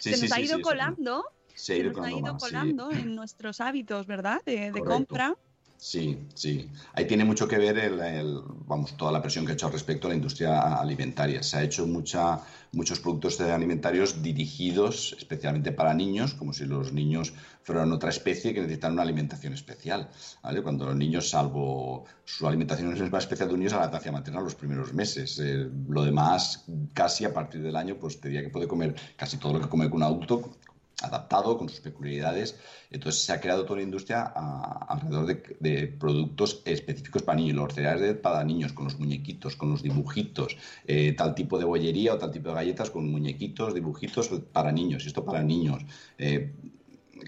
Sí, 0.00 0.10
Se 0.10 0.16
sí, 0.16 0.22
nos 0.24 0.32
ha 0.32 0.40
ido 0.40 0.56
sí, 0.56 0.62
colando, 0.62 1.24
Se 1.54 1.84
nos 1.84 1.98
ha 1.98 2.10
ido 2.10 2.20
más, 2.20 2.32
sí. 2.42 2.48
colando 2.48 2.90
en 2.90 3.14
nuestros 3.14 3.60
hábitos, 3.60 4.08
¿verdad? 4.08 4.40
De, 4.44 4.72
de 4.72 4.82
compra. 4.82 5.36
Sí, 5.84 6.18
sí. 6.34 6.70
Ahí 6.94 7.06
tiene 7.06 7.26
mucho 7.26 7.46
que 7.46 7.58
ver 7.58 7.76
el, 7.78 8.40
vamos, 8.66 8.96
toda 8.96 9.12
la 9.12 9.20
presión 9.20 9.44
que 9.44 9.52
ha 9.52 9.54
hecho 9.54 9.68
respecto 9.68 10.06
a 10.06 10.10
la 10.10 10.16
industria 10.16 10.80
alimentaria. 10.80 11.42
Se 11.42 11.58
ha 11.58 11.62
hecho 11.62 11.86
mucha, 11.86 12.40
muchos 12.72 13.00
productos 13.00 13.38
alimentarios 13.38 14.22
dirigidos 14.22 15.14
especialmente 15.18 15.72
para 15.72 15.92
niños, 15.92 16.32
como 16.32 16.54
si 16.54 16.64
los 16.64 16.94
niños 16.94 17.34
fueran 17.62 17.92
otra 17.92 18.08
especie 18.08 18.54
que 18.54 18.62
necesitan 18.62 18.94
una 18.94 19.02
alimentación 19.02 19.52
especial. 19.52 20.08
¿vale? 20.42 20.62
Cuando 20.62 20.86
los 20.86 20.96
niños, 20.96 21.28
salvo 21.28 22.06
su 22.24 22.48
alimentación 22.48 22.90
es 22.94 23.10
más 23.12 23.24
especial 23.24 23.48
de 23.48 23.54
un 23.54 23.60
niño, 23.60 23.66
es 23.66 23.74
la 23.74 23.80
lactancia 23.80 24.10
materna 24.10 24.40
los 24.40 24.54
primeros 24.54 24.94
meses. 24.94 25.38
Eh, 25.38 25.68
lo 25.86 26.02
demás, 26.02 26.64
casi 26.94 27.26
a 27.26 27.34
partir 27.34 27.60
del 27.60 27.76
año, 27.76 27.96
pues 27.96 28.18
te 28.18 28.28
diría 28.28 28.42
que 28.42 28.48
puede 28.48 28.66
comer 28.66 28.94
casi 29.16 29.36
todo 29.36 29.52
lo 29.52 29.60
que 29.60 29.68
come 29.68 29.86
un 29.88 30.02
adulto, 30.02 30.56
adaptado 31.06 31.56
con 31.58 31.68
sus 31.68 31.80
peculiaridades. 31.80 32.58
Entonces 32.90 33.22
se 33.22 33.32
ha 33.32 33.40
creado 33.40 33.62
toda 33.64 33.74
una 33.74 33.82
industria 33.82 34.32
a- 34.34 34.86
alrededor 34.88 35.26
de, 35.60 35.86
productos 35.98 36.62
específicos 36.64 37.22
para 37.22 37.36
niños, 37.38 37.56
los 37.56 37.74
cereales 37.74 38.16
para 38.18 38.44
niños, 38.44 38.72
con 38.72 38.84
los 38.84 38.98
muñequitos, 38.98 39.56
con 39.56 39.70
los 39.70 39.82
dibujitos, 39.82 40.56
eh, 40.86 41.12
tal 41.16 41.34
tipo 41.34 41.58
de 41.58 41.64
bollería 41.64 42.14
o 42.14 42.18
tal 42.18 42.30
tipo 42.30 42.48
de 42.50 42.54
galletas 42.56 42.90
con 42.90 43.10
muñequitos, 43.10 43.74
dibujitos 43.74 44.28
para 44.52 44.72
niños, 44.72 45.06
esto 45.06 45.24
para 45.24 45.42
niños. 45.42 45.82
Eh, 46.18 46.52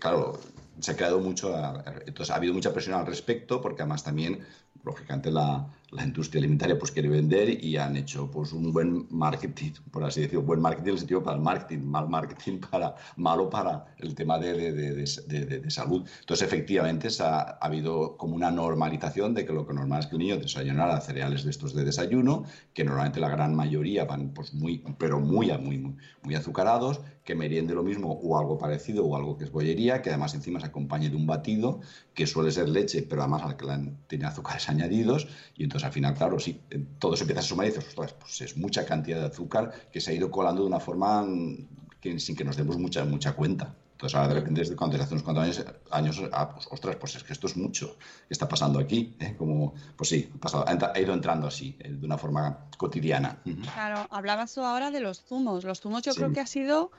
claro, 0.00 0.40
se 0.80 0.92
ha 0.92 0.96
creado 0.96 1.20
mucho, 1.20 1.54
a- 1.56 1.84
entonces 2.06 2.30
ha 2.32 2.36
habido 2.36 2.54
mucha 2.54 2.72
presión 2.72 2.94
al 2.98 3.06
respecto, 3.06 3.60
porque 3.60 3.82
además 3.82 4.02
también, 4.04 4.40
lógicamente, 4.84 5.30
la, 5.30 5.68
la 5.90 6.04
industria 6.04 6.40
alimentaria 6.40 6.78
pues 6.78 6.90
quiere 6.90 7.08
vender 7.08 7.62
y 7.64 7.76
han 7.76 7.96
hecho 7.96 8.30
pues 8.30 8.52
un 8.52 8.72
buen 8.72 9.06
marketing, 9.10 9.70
por 9.90 10.04
así 10.04 10.20
decirlo, 10.20 10.42
buen 10.42 10.60
marketing 10.60 10.88
en 10.88 10.92
el 10.94 10.98
sentido 10.98 11.22
para 11.22 11.36
el 11.36 11.42
marketing, 11.42 11.84
mal 11.84 12.08
marketing 12.08 12.58
para, 12.70 12.94
malo 13.16 13.48
para 13.48 13.84
el 13.98 14.14
tema 14.14 14.38
de, 14.38 14.52
de- 14.54 14.72
de- 14.72 15.46
de- 15.60 15.70
salud. 15.70 16.06
Entonces, 16.20 16.46
efectivamente, 16.46 17.08
ha, 17.20 17.40
ha 17.40 17.58
habido 17.66 18.16
como 18.16 18.34
una 18.34 18.50
normalización 18.50 19.34
de 19.34 19.44
que 19.46 19.52
lo 19.52 19.66
que 19.66 19.74
normal 19.74 20.00
es 20.00 20.06
que 20.06 20.16
un 20.16 20.22
niño 20.22 20.38
desayunara 20.38 21.00
cereales 21.00 21.44
de 21.44 21.50
estos 21.50 21.74
de 21.74 21.84
desayuno, 21.84 22.44
que 22.74 22.84
normalmente 22.84 23.20
la 23.20 23.28
gran 23.28 23.54
mayoría 23.54 24.04
van 24.04 24.30
pues 24.34 24.54
muy, 24.54 24.82
pero 24.98 25.20
muy, 25.20 25.50
muy, 25.58 25.96
muy 26.22 26.34
azucarados, 26.34 27.00
que 27.26 27.34
meriende 27.34 27.74
lo 27.74 27.82
mismo 27.82 28.12
o 28.12 28.38
algo 28.38 28.56
parecido 28.56 29.04
o 29.04 29.16
algo 29.16 29.36
que 29.36 29.44
es 29.44 29.50
bollería, 29.50 30.00
que 30.00 30.10
además 30.10 30.32
encima 30.34 30.60
se 30.60 30.66
acompañe 30.66 31.10
de 31.10 31.16
un 31.16 31.26
batido, 31.26 31.80
que 32.14 32.24
suele 32.26 32.52
ser 32.52 32.68
leche, 32.68 33.02
pero 33.02 33.20
además 33.20 33.42
al 33.42 33.56
que 33.56 33.66
tiene 34.06 34.26
azúcares 34.26 34.68
añadidos, 34.74 35.26
y 35.56 35.64
entonces 35.64 35.84
al 35.84 35.92
final, 35.92 36.14
claro, 36.14 36.38
sí, 36.38 36.62
todo 37.00 37.16
se 37.16 37.24
empieza 37.24 37.40
a 37.40 37.44
sumar 37.44 37.66
y 37.66 37.70
dices, 37.70 37.88
ostras, 37.88 38.14
pues 38.14 38.40
es 38.40 38.56
mucha 38.56 38.86
cantidad 38.86 39.20
de 39.20 39.26
azúcar 39.26 39.72
que 39.92 40.00
se 40.00 40.12
ha 40.12 40.14
ido 40.14 40.30
colando 40.30 40.62
de 40.62 40.68
una 40.68 40.80
forma 40.80 41.22
mm, 41.22 41.68
que, 42.00 42.18
sin 42.20 42.36
que 42.36 42.44
nos 42.44 42.56
demos 42.56 42.78
mucha, 42.78 43.04
mucha 43.04 43.32
cuenta. 43.34 43.74
Entonces 43.96 44.14
ahora 44.14 44.28
de 44.28 44.34
repente 44.34 44.60
desde 44.60 44.76
cuando 44.76 45.00
hace 45.02 45.14
unos 45.14 45.22
cuantos 45.22 45.44
años, 45.44 45.64
años 45.90 46.22
ah, 46.32 46.50
pues, 46.52 46.68
ostras, 46.70 46.96
pues 46.96 47.16
es 47.16 47.24
que 47.24 47.32
esto 47.32 47.46
es 47.46 47.56
mucho. 47.56 47.96
¿Qué 48.28 48.34
está 48.34 48.46
pasando 48.46 48.78
aquí? 48.78 49.16
¿Eh? 49.18 49.34
Como, 49.38 49.72
pues 49.96 50.10
sí, 50.10 50.30
ha, 50.34 50.38
pasado- 50.38 50.66
ha 50.68 51.00
ido 51.00 51.14
entrando 51.14 51.46
así, 51.46 51.76
eh, 51.80 51.92
de 51.92 52.04
una 52.04 52.18
forma 52.18 52.66
cotidiana. 52.76 53.38
Claro, 53.72 54.06
hablabas 54.10 54.52
tú 54.52 54.60
ahora 54.62 54.90
de 54.90 55.00
los 55.00 55.22
zumos. 55.24 55.64
Los 55.64 55.80
zumos 55.80 56.02
yo 56.02 56.12
Sí. 56.12 56.18
creo 56.18 56.32
que 56.34 56.40
ha 56.40 56.46
sido, 56.46 56.90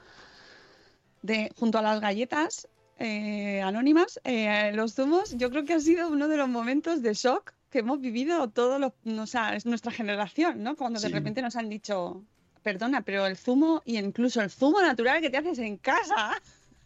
de, 1.22 1.52
junto 1.56 1.78
a 1.78 1.82
las 1.82 2.00
galletas 2.00 2.66
eh, 2.98 3.62
anónimas, 3.62 4.18
eh, 4.24 4.72
los 4.74 4.94
zumos 4.94 5.36
yo 5.36 5.50
creo 5.50 5.64
que 5.64 5.74
ha 5.74 5.80
sido 5.80 6.08
uno 6.08 6.26
de 6.26 6.36
los 6.36 6.48
momentos 6.48 7.00
de 7.00 7.14
shock 7.14 7.52
que 7.70 7.78
hemos 7.78 8.00
vivido 8.00 8.48
todos 8.50 8.80
los, 8.80 8.92
o 9.06 9.26
sea, 9.28 9.54
es 9.54 9.66
nuestra 9.66 9.92
generación, 9.92 10.64
¿no? 10.64 10.74
Cuando 10.74 10.98
de 10.98 11.08
repente 11.10 11.42
nos 11.42 11.54
han 11.54 11.68
dicho, 11.68 12.24
perdona, 12.64 13.02
pero 13.02 13.24
el 13.26 13.36
zumo 13.36 13.82
y 13.84 13.98
incluso 13.98 14.40
el 14.40 14.50
zumo 14.50 14.80
natural 14.80 15.20
que 15.20 15.30
te 15.30 15.36
haces 15.36 15.58
en 15.60 15.76
casa. 15.76 16.32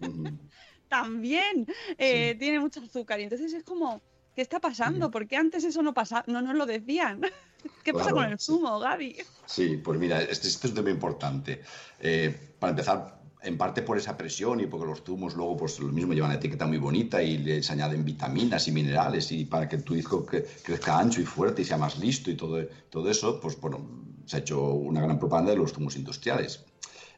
también 0.88 1.67
eh, 1.99 2.37
tiene 2.38 2.61
mucho 2.61 2.81
azúcar. 2.81 3.21
Y 3.21 3.25
entonces 3.25 3.53
es 3.53 3.65
como, 3.65 4.03
¿qué 4.35 4.43
está 4.43 4.61
pasando? 4.61 5.11
¿Por 5.11 5.27
qué 5.27 5.37
antes 5.37 5.65
eso 5.65 5.83
no 5.83 5.95
pasaba? 5.95 6.25
No 6.27 6.43
nos 6.43 6.55
lo 6.57 6.67
decían. 6.67 7.21
¿Qué 7.83 7.95
pasa 7.95 8.12
con 8.12 8.25
el 8.31 8.38
sí. 8.38 8.45
zumo, 8.47 8.79
Gaby? 8.79 9.17
Sí, 9.47 9.77
pues 9.79 9.99
mira, 9.99 10.21
este, 10.23 10.49
este 10.49 10.67
es 10.67 10.73
un 10.73 10.75
tema 10.77 10.91
importante. 10.91 11.62
Eh, 11.99 12.55
para 12.59 12.71
empezar, 12.71 13.21
en 13.43 13.59
parte 13.59 13.83
por 13.83 13.99
esa 13.99 14.17
presión 14.17 14.61
y 14.61 14.67
porque 14.67 14.87
los 14.87 15.03
zumos 15.03 15.35
luego 15.35 15.57
pues 15.57 15.79
lo 15.81 15.88
mismo 15.88 16.12
llevan 16.12 16.31
la 16.31 16.37
etiqueta 16.37 16.67
muy 16.67 16.79
bonita 16.79 17.23
y 17.23 17.38
les 17.38 17.71
añaden 17.71 18.05
vitaminas 18.05 18.69
y 18.69 18.73
minerales 18.73 19.33
y 19.33 19.45
para 19.47 19.69
que 19.69 19.79
tu 19.79 19.95
cre- 19.97 20.47
crezca 20.62 20.99
ancho 20.99 21.21
y 21.21 21.25
fuerte 21.25 21.62
y 21.62 21.65
sea 21.65 21.77
más 21.77 21.99
listo 21.99 22.31
y 22.31 22.37
todo, 22.37 22.65
todo 22.88 23.11
eso, 23.11 23.41
pues 23.41 23.61
bueno, 23.61 23.79
se 24.27 24.37
ha 24.37 24.41
hecho 24.41 24.62
una 24.75 25.01
gran 25.03 25.19
propaganda 25.19 25.51
de 25.51 25.57
los 25.59 25.73
zumos 25.73 25.97
industriales. 25.97 26.65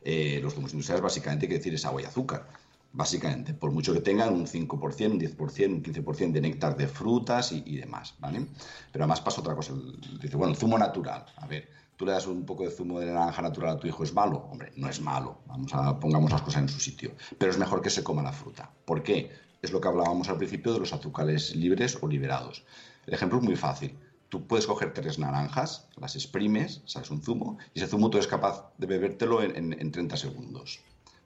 Eh, 0.03 0.41
los 0.43 0.55
zumos 0.55 0.73
industriales 0.73 1.03
básicamente 1.03 1.47
quiere 1.47 1.59
decir 1.59 1.75
es 1.75 1.85
agua 1.85 2.03
y 2.03 2.05
azúcar. 2.05 2.49
Básicamente, 2.97 3.55
por 3.55 3.73
mucho 3.73 3.93
que 3.93 4.01
tengan 4.01 4.33
un 4.33 4.47
5%, 4.47 5.11
un 5.11 5.19
10%, 5.19 5.67
un 5.75 5.83
15% 5.83 6.33
de 6.33 6.41
néctar 6.41 6.77
de 6.77 6.87
frutas 6.87 7.51
y, 7.51 7.77
demás, 7.77 8.15
¿vale? 8.21 8.47
Pero 8.93 9.03
además 9.05 9.21
pasa 9.21 9.41
otra 9.41 9.57
cosa. 9.57 9.75
Dice, 10.23 10.37
bueno, 10.37 10.55
zumo 10.55 10.79
natural. 10.79 11.25
A 11.39 11.47
ver, 11.49 11.69
tú 11.97 12.07
le 12.07 12.13
das 12.13 12.29
un 12.29 12.45
poco 12.47 12.63
de 12.63 12.71
zumo 12.71 13.01
de 13.01 13.07
naranja 13.07 13.43
natural 13.43 13.71
a 13.77 13.81
tu 13.81 13.89
hijo, 13.89 14.05
¿es 14.05 14.15
malo? 14.15 14.47
Hombre, 14.49 14.71
no 14.77 14.89
es 14.89 15.01
malo. 15.01 15.41
Vamos 15.47 15.75
a 15.75 15.99
pongamos 15.99 16.31
las 16.31 16.43
cosas 16.43 16.63
en 16.63 16.69
su 16.69 16.79
sitio. 16.79 17.17
Pero 17.37 17.51
es 17.51 17.59
mejor 17.59 17.83
que 17.83 17.91
se 17.91 18.05
coma 18.05 18.23
la 18.23 18.33
fruta. 18.33 18.71
¿Por 18.85 19.03
qué? 19.03 19.33
Es 19.61 19.73
lo 19.73 19.81
que 19.81 19.89
hablábamos 19.89 20.29
al 20.29 20.37
principio 20.39 20.73
de 20.73 20.79
los 20.79 20.93
azúcares 20.93 21.57
libres 21.57 21.99
o 22.01 22.07
liberados. 22.07 22.65
El 23.09 23.15
ejemplo 23.15 23.39
es 23.39 23.45
muy 23.45 23.57
fácil. 23.57 23.99
Tú 24.29 24.47
puedes 24.47 24.69
coger 24.69 24.93
tres 24.95 25.19
naranjas, 25.19 25.89
las 25.97 26.15
exprimes, 26.15 26.83
sales 26.87 27.11
un 27.11 27.23
zumo, 27.23 27.59
y 27.75 27.81
ese 27.81 27.89
zumo 27.89 28.09
tú 28.09 28.19
eres 28.19 28.29
capaz 28.29 28.71
de 28.79 28.87
bebértelo 28.87 29.43
en, 29.43 29.57
en- 29.57 29.81
en 29.81 29.91
30 29.91 30.17
segundos. 30.17 30.79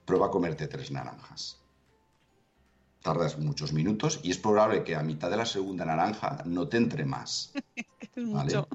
Prueba 0.09 0.25
a 0.25 0.31
comerte 0.31 0.67
tres 0.67 0.89
naranjas. 0.89 1.59
Tardas 3.03 3.37
muchos 3.37 3.73
minutos 3.73 4.19
y 4.23 4.31
es 4.31 4.39
probable 4.39 4.83
que 4.83 4.95
a 4.95 5.03
mitad 5.03 5.29
de 5.29 5.37
la 5.37 5.45
segunda 5.45 5.85
naranja 5.85 6.41
no 6.45 6.67
te 6.67 6.77
entre 6.77 7.05
más. 7.05 7.51
Es 8.15 8.33
¿vale? 8.33 8.55
mucho. 8.55 8.67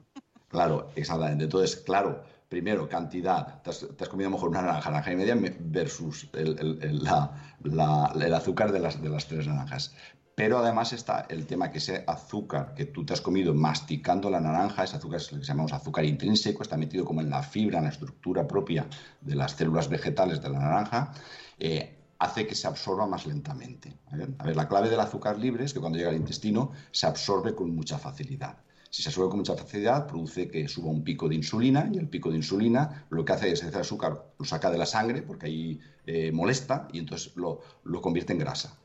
Claro, 0.49 0.91
exactamente. 0.95 1.43
Entonces, 1.45 1.75
claro, 1.75 2.23
primero, 2.49 2.89
cantidad. 2.89 3.61
Te 3.63 3.71
has, 3.71 3.81
te 3.97 4.05
has 4.05 4.09
comido 4.09 4.29
a 4.29 4.31
lo 4.31 4.37
mejor 4.37 4.51
una 4.51 4.63
naranja, 4.63 4.91
naranja 4.91 5.13
y 5.13 5.17
media 5.17 5.35
me- 5.35 5.57
versus 5.59 6.29
el, 6.35 6.57
el- 6.61 6.79
el- 6.85 7.03
la- 7.03 7.33
la- 7.65 8.13
el 8.25 8.33
azúcar 8.33 8.71
de 8.71 8.79
las, 8.79 9.03
de 9.03 9.09
las 9.09 9.27
tres 9.27 9.49
naranjas. 9.49 9.93
Pero 10.35 10.59
además 10.59 10.93
está 10.93 11.27
el 11.29 11.47
tema 11.47 11.71
que 11.71 11.79
ese 11.79 12.03
azúcar 12.07 12.75
que 12.75 12.87
tú 12.87 13.05
te 13.07 13.13
has 13.13 13.21
comido 13.21 13.55
masticando 13.55 14.29
la 14.31 14.41
naranja, 14.41 14.83
ese 14.83 14.97
azúcar 14.97 15.21
es 15.21 15.31
lo 15.31 15.39
que 15.39 15.45
llamamos 15.45 15.73
azúcar 15.73 16.05
intrínseco, 16.05 16.63
está 16.63 16.77
metido 16.77 17.05
como 17.05 17.21
en 17.21 17.31
la 17.31 17.43
fibra, 17.43 17.79
en 17.79 17.85
la 17.85 17.91
estructura 17.91 18.47
propia 18.47 18.87
de 19.21 19.37
las 19.37 19.53
células 19.53 19.89
vegetales 19.89 20.43
de 20.43 20.49
la 20.49 20.59
naranja, 20.59 21.13
eh, 21.59 21.99
hace 22.19 22.47
que 22.47 22.55
se 22.57 22.67
absorba 22.67 23.07
más 23.07 23.27
lentamente. 23.27 23.97
A 24.39 24.45
ver, 24.45 24.57
la 24.57 24.67
clave 24.67 24.89
del 24.89 24.99
azúcar 24.99 25.39
libre 25.39 25.65
es 25.65 25.73
que 25.73 25.81
cuando 25.81 25.99
llega 25.99 26.11
al 26.11 26.17
intestino 26.17 26.73
se 26.91 27.07
absorbe 27.07 27.55
con 27.55 27.75
mucha 27.75 27.99
facilidad. 27.99 28.57
Si 28.91 29.03
se 29.03 29.09
absorbe 29.11 29.31
con 29.31 29.39
mucha 29.39 29.57
facilidad, 29.57 30.07
produce 30.07 30.49
que 30.49 30.69
suba 30.69 30.91
un 30.91 31.03
pico 31.03 31.29
de 31.29 31.35
insulina 31.35 31.89
y 31.93 31.99
el 31.99 32.09
pico 32.09 32.31
de 32.31 32.37
insulina 32.37 33.07
lo 33.11 33.25
que 33.25 33.33
hace 33.33 33.53
es 33.53 33.63
ese 33.63 33.79
azúcar 33.79 34.33
lo 34.39 34.45
saca 34.45 34.71
de 34.71 34.79
la 34.79 34.87
sangre 34.87 35.23
porque 35.23 35.47
ahí 35.47 35.81
eh, 36.07 36.33
molesta 36.33 36.89
y 36.93 36.99
entonces 37.01 37.37
lo, 37.37 37.61
lo 37.85 38.01
convierte 38.01 38.33
en 38.33 38.39
grasa. 38.39 38.79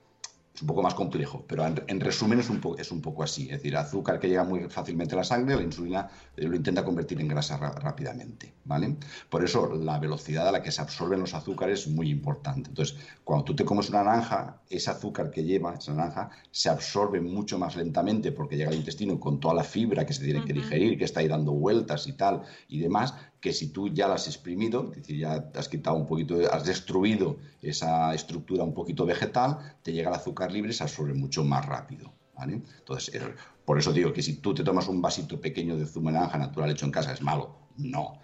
Es 0.59 0.63
un 0.63 0.67
poco 0.67 0.81
más 0.83 0.93
complejo, 0.93 1.45
pero 1.47 1.65
en, 1.65 1.81
en 1.87 2.01
resumen 2.01 2.37
es 2.41 2.49
un, 2.49 2.59
po- 2.59 2.75
es 2.77 2.91
un 2.91 2.99
poco 3.01 3.23
así. 3.23 3.43
Es 3.43 3.51
decir, 3.59 3.77
azúcar 3.77 4.19
que 4.19 4.27
llega 4.27 4.43
muy 4.43 4.67
fácilmente 4.69 5.15
a 5.15 5.19
la 5.19 5.23
sangre, 5.23 5.55
la 5.55 5.61
insulina 5.63 6.09
eh, 6.35 6.43
lo 6.49 6.53
intenta 6.57 6.83
convertir 6.83 7.21
en 7.21 7.29
grasa 7.29 7.55
ra- 7.55 7.71
rápidamente. 7.71 8.53
¿vale? 8.65 8.97
Por 9.29 9.45
eso 9.45 9.73
la 9.73 9.97
velocidad 9.99 10.49
a 10.49 10.51
la 10.51 10.61
que 10.61 10.71
se 10.73 10.81
absorben 10.81 11.21
los 11.21 11.33
azúcares 11.33 11.79
es 11.83 11.87
muy 11.87 12.09
importante. 12.09 12.69
Entonces, 12.71 12.97
cuando 13.23 13.45
tú 13.45 13.55
te 13.55 13.63
comes 13.63 13.87
una 13.89 14.03
naranja, 14.03 14.59
ese 14.69 14.91
azúcar 14.91 15.31
que 15.31 15.45
lleva 15.45 15.75
esa 15.75 15.93
naranja 15.93 16.29
se 16.51 16.67
absorbe 16.67 17.21
mucho 17.21 17.57
más 17.57 17.77
lentamente 17.77 18.33
porque 18.33 18.57
llega 18.57 18.69
al 18.71 18.75
intestino 18.75 19.17
con 19.17 19.39
toda 19.39 19.53
la 19.53 19.63
fibra 19.63 20.05
que 20.05 20.11
se 20.11 20.25
tiene 20.25 20.43
que 20.43 20.51
digerir, 20.51 20.97
que 20.97 21.05
está 21.05 21.21
ahí 21.21 21.29
dando 21.29 21.53
vueltas 21.53 22.05
y 22.05 22.13
tal 22.13 22.41
y 22.67 22.79
demás, 22.79 23.13
que 23.41 23.53
si 23.53 23.69
tú 23.69 23.89
ya 23.89 24.07
la 24.07 24.15
has 24.15 24.27
exprimido, 24.27 24.89
es 24.91 24.97
decir, 24.97 25.17
ya 25.17 25.49
has 25.55 25.69
quitado 25.69 25.95
un 25.95 26.05
poquito, 26.05 26.37
has 26.51 26.65
destruido 26.65 27.37
esa 27.61 28.13
estructura 28.13 28.63
un 28.63 28.73
poquito 28.73 29.05
vegetal, 29.05 29.57
te 29.81 29.93
llega 29.93 30.09
el 30.09 30.15
azúcar 30.15 30.51
libre 30.51 30.71
y 30.71 30.73
se 30.73 30.83
absorbe 30.83 31.13
mucho 31.13 31.43
más 31.43 31.65
rápido. 31.65 32.13
Entonces, 32.41 33.21
por 33.65 33.77
eso 33.77 33.91
digo 33.91 34.13
que 34.13 34.21
si 34.21 34.37
tú 34.37 34.53
te 34.53 34.63
tomas 34.63 34.87
un 34.87 35.01
vasito 35.01 35.39
pequeño 35.41 35.75
de 35.77 35.85
zumo 35.85 36.09
de 36.09 36.13
naranja 36.13 36.37
natural 36.37 36.71
hecho 36.71 36.85
en 36.85 36.91
casa, 36.91 37.11
¿es 37.11 37.21
malo? 37.21 37.55
No. 37.77 38.19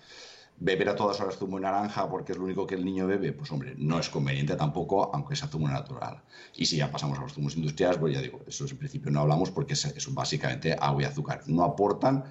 beber 0.57 0.87
a 0.89 0.95
todas 0.95 1.19
horas 1.19 1.37
zumo 1.37 1.57
de 1.57 1.63
naranja 1.63 2.09
porque 2.09 2.31
es 2.31 2.37
lo 2.37 2.45
único 2.45 2.65
que 2.65 2.75
el 2.75 2.85
niño 2.85 3.07
bebe, 3.07 3.33
pues 3.33 3.51
hombre, 3.51 3.75
no 3.77 3.99
es 3.99 4.09
conveniente 4.09 4.55
tampoco, 4.55 5.13
aunque 5.13 5.35
sea 5.35 5.49
zumo 5.49 5.67
natural. 5.67 6.23
Y 6.55 6.65
si 6.65 6.77
ya 6.77 6.89
pasamos 6.89 7.19
a 7.19 7.21
los 7.21 7.33
zumos 7.33 7.55
industriales, 7.57 7.97
pues 7.97 8.13
ya 8.13 8.21
digo, 8.21 8.39
eso 8.47 8.65
en 8.65 8.77
principio 8.77 9.11
no 9.11 9.19
hablamos 9.21 9.51
porque 9.51 9.73
es 9.73 10.13
básicamente 10.13 10.73
agua 10.79 11.01
y 11.03 11.05
azúcar. 11.05 11.41
No 11.47 11.63
aportan 11.63 12.23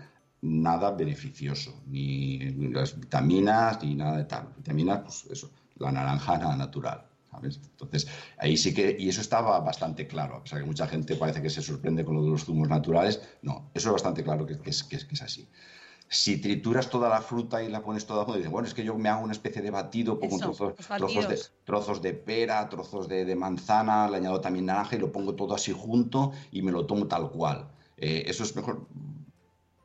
nada 0.45 0.91
beneficioso, 0.91 1.83
ni 1.87 2.39
las 2.71 2.99
vitaminas, 3.01 3.83
ni 3.83 3.95
nada 3.95 4.19
de 4.19 4.25
tal. 4.25 4.49
Vitaminas, 4.57 5.01
pues 5.01 5.27
eso, 5.31 5.51
la 5.77 5.91
naranja, 5.91 6.37
nada 6.39 6.57
natural. 6.57 7.07
¿sabes? 7.31 7.61
Entonces, 7.65 8.07
ahí 8.39 8.57
sí 8.57 8.75
que, 8.75 8.95
y 8.99 9.09
eso 9.09 9.23
estaba 9.23 9.59
bastante 9.61 10.07
claro, 10.07 10.37
a 10.37 10.43
pesar 10.43 10.61
que 10.61 10.67
mucha 10.67 10.87
gente 10.87 11.17
parece 11.17 11.41
que 11.43 11.51
se 11.51 11.63
sorprende 11.63 12.05
con 12.05 12.15
lo 12.15 12.23
de 12.23 12.31
los 12.31 12.45
zumos 12.45 12.69
naturales, 12.69 13.23
no, 13.43 13.71
eso 13.75 13.89
es 13.89 13.93
bastante 13.93 14.23
claro 14.23 14.47
que, 14.47 14.59
que 14.59 14.71
es, 14.71 14.85
que, 14.85 14.97
es, 14.97 15.05
que 15.05 15.15
es 15.15 15.23
así. 15.23 15.49
Si 16.07 16.37
trituras 16.41 16.91
toda 16.91 17.09
la 17.09 17.23
fruta 17.23 17.63
y 17.63 17.71
la 17.71 17.83
pones 17.83 18.07
toda 18.07 18.25
junto, 18.25 18.37
dices, 18.37 18.53
bueno, 18.53 18.69
es 18.69 18.75
que 18.75 18.85
yo 18.85 18.97
me 18.97 19.09
hago 19.09 19.25
una 19.25 19.33
especie 19.33 19.63
de 19.63 19.71
batido 19.71 20.21
con 20.21 20.29
Eso, 20.29 20.39
trozos, 20.39 20.75
trozos, 20.77 21.29
de, 21.29 21.41
trozos 21.65 22.03
de 22.03 22.13
pera, 22.13 22.69
trozos 22.69 23.09
de, 23.09 23.25
de 23.25 23.35
manzana, 23.35 24.09
le 24.11 24.19
añado 24.19 24.41
también 24.41 24.67
naranja 24.67 24.97
y 24.97 24.99
lo 24.99 25.11
pongo 25.11 25.35
todo 25.35 25.55
así 25.55 25.73
junto 25.73 26.33
y 26.53 26.61
me 26.61 26.71
lo 26.71 26.85
tomo 26.85 27.07
tal 27.09 27.31
cual. 27.31 27.71
Eh, 27.97 28.25
eso 28.27 28.45
es 28.45 28.55
mejor. 28.55 28.87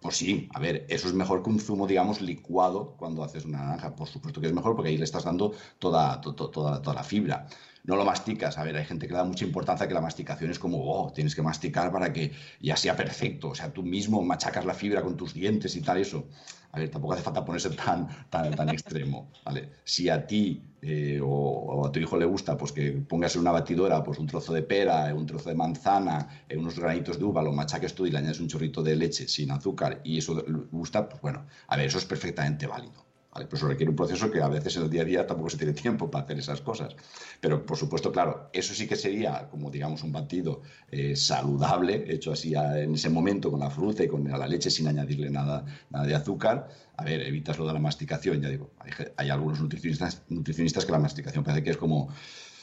Pues 0.02 0.16
sí, 0.16 0.48
a 0.54 0.60
ver, 0.60 0.86
eso 0.90 1.10
es 1.10 1.14
mejor 1.14 1.44
que 1.44 1.50
un 1.50 1.60
zumo, 1.60 1.86
digamos, 1.86 2.22
licuado 2.22 2.96
cuando 2.98 3.22
haces 3.24 3.44
una 3.44 3.60
naranja. 3.60 3.96
Por 3.96 4.08
supuesto 4.08 4.40
que 4.40 4.48
es 4.48 4.54
mejor 4.54 4.74
porque 4.76 4.90
ahí 4.90 4.98
le 4.98 5.04
estás 5.04 5.26
dando 5.26 5.54
toda, 5.78 6.22
to- 6.22 6.34
to- 6.36 6.50
toda, 6.50 6.82
toda 6.82 6.96
la 6.96 7.04
fibra. 7.04 7.48
No 7.84 7.98
lo 7.98 8.06
masticas. 8.06 8.58
A 8.58 8.64
ver, 8.64 8.78
hay 8.78 8.86
gente 8.86 9.08
que 9.08 9.14
le 9.14 9.18
da 9.20 9.26
mucha 9.26 9.44
importancia 9.44 9.88
que 9.90 9.94
la 9.94 10.00
masticación 10.02 10.52
es 10.52 10.60
como, 10.60 10.78
oh, 10.90 11.12
tienes 11.12 11.36
que 11.36 11.42
masticar 11.42 11.92
para 11.92 12.14
que 12.14 12.32
ya 12.62 12.78
sea 12.78 12.96
perfecto. 12.96 13.50
O 13.50 13.56
sea, 13.56 13.74
tú 13.74 13.84
mismo 13.84 14.22
machacas 14.22 14.64
la 14.66 14.74
fibra 14.74 15.02
con 15.02 15.18
tus 15.18 15.34
dientes 15.34 15.76
y 15.76 15.82
tal, 15.82 15.98
eso. 15.98 16.28
A 16.72 16.80
ver, 16.80 16.90
tampoco 16.90 17.14
hace 17.14 17.24
falta 17.24 17.44
ponerse 17.44 17.70
tan, 17.72 18.08
tan, 18.30 18.54
tan 18.56 18.70
extremo. 18.70 19.32
¿vale? 19.44 19.72
Si 19.84 20.08
a 20.08 20.26
ti 20.26 20.62
eh, 20.82 21.20
o, 21.22 21.86
a 21.86 21.92
tu 21.92 22.00
hijo 22.00 22.18
le 22.18 22.26
gusta, 22.26 22.56
pues 22.56 22.72
que 22.72 22.92
pongas 22.92 23.36
en 23.36 23.42
una 23.42 23.52
batidora 23.52 24.04
pues 24.04 24.20
un 24.20 24.28
trozo 24.28 24.54
de 24.54 24.62
pera, 24.62 25.14
un 25.14 25.26
trozo 25.26 25.50
de 25.50 25.56
manzana, 25.56 26.46
eh, 26.48 26.58
unos 26.58 26.80
granitos 26.80 27.18
de 27.18 27.26
uva, 27.26 27.42
lo 27.42 27.52
machaques 27.52 27.94
tú 27.96 28.06
y 28.06 28.12
le 28.12 28.20
añades 28.20 28.40
un 28.40 28.48
chorrito 28.48 28.84
de 28.84 28.96
leche 28.96 29.28
sin 29.28 29.52
azúcar 29.52 30.02
y 30.04 30.20
eso 30.20 30.36
le 30.36 30.60
gusta, 30.72 31.10
pues 31.10 31.22
bueno, 31.22 31.46
a 31.68 31.76
ver, 31.76 31.88
eso 31.88 31.98
es 31.98 32.06
perfectamente 32.06 32.68
válido. 32.68 33.09
¿Vale? 33.40 33.48
Pero 33.48 33.58
eso 33.58 33.68
requiere 33.68 33.90
un 33.90 33.96
proceso 33.96 34.30
que 34.30 34.42
a 34.42 34.48
veces 34.50 34.76
en 34.76 34.84
el 34.84 34.90
día 34.90 35.02
a 35.02 35.06
día 35.06 35.28
tampoco 35.28 35.50
se 35.50 35.58
tiene 35.58 35.74
tiempo 35.74 36.12
para 36.12 36.26
hacer 36.26 36.40
esas 36.40 36.62
cosas. 36.62 36.96
Pero 37.40 37.66
por 37.66 37.78
supuesto, 37.78 38.12
claro, 38.12 38.50
eso 38.54 38.74
sí 38.74 38.88
que 38.88 38.96
sería 38.96 39.48
como 39.50 39.72
digamos 39.72 40.04
un 40.04 40.12
batido 40.12 40.62
eh, 40.92 41.16
saludable, 41.16 42.06
hecho 42.08 42.32
así 42.34 42.54
en 42.56 42.96
ese 42.96 43.10
momento 43.10 43.50
con 43.50 43.60
la 43.60 43.70
fruta 43.70 44.04
y 44.04 44.08
con 44.08 44.24
la 44.26 44.48
leche 44.48 44.70
sin 44.70 44.88
añadirle 44.88 45.30
nada, 45.30 45.66
nada 45.90 46.06
de 46.06 46.16
azúcar. 46.16 46.70
A 46.98 47.04
ver, 47.04 47.22
evitas 47.22 47.58
lo 47.58 47.66
de 47.66 47.74
la 47.74 47.80
masticación, 47.80 48.42
ya 48.42 48.50
digo, 48.50 48.72
hay 49.16 49.30
algunos 49.30 49.62
nutricionistas, 49.62 50.24
nutricionistas 50.28 50.86
que 50.86 50.92
la 50.92 51.00
masticación 51.00 51.46
parece 51.46 51.64
que 51.64 51.70
es 51.70 51.78
como, 51.78 52.10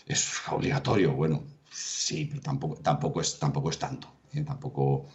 es 0.07 0.43
obligatorio, 0.51 1.15
bueno, 1.15 1.45
sí, 1.71 2.27
pero 2.27 2.43
tampoco, 2.43 2.77
tampoco, 2.77 3.23
es, 3.23 3.39
tampoco 3.39 3.71
es 3.71 3.79
tanto, 3.79 4.09
¿eh? 4.35 4.43
tampoco 4.43 5.09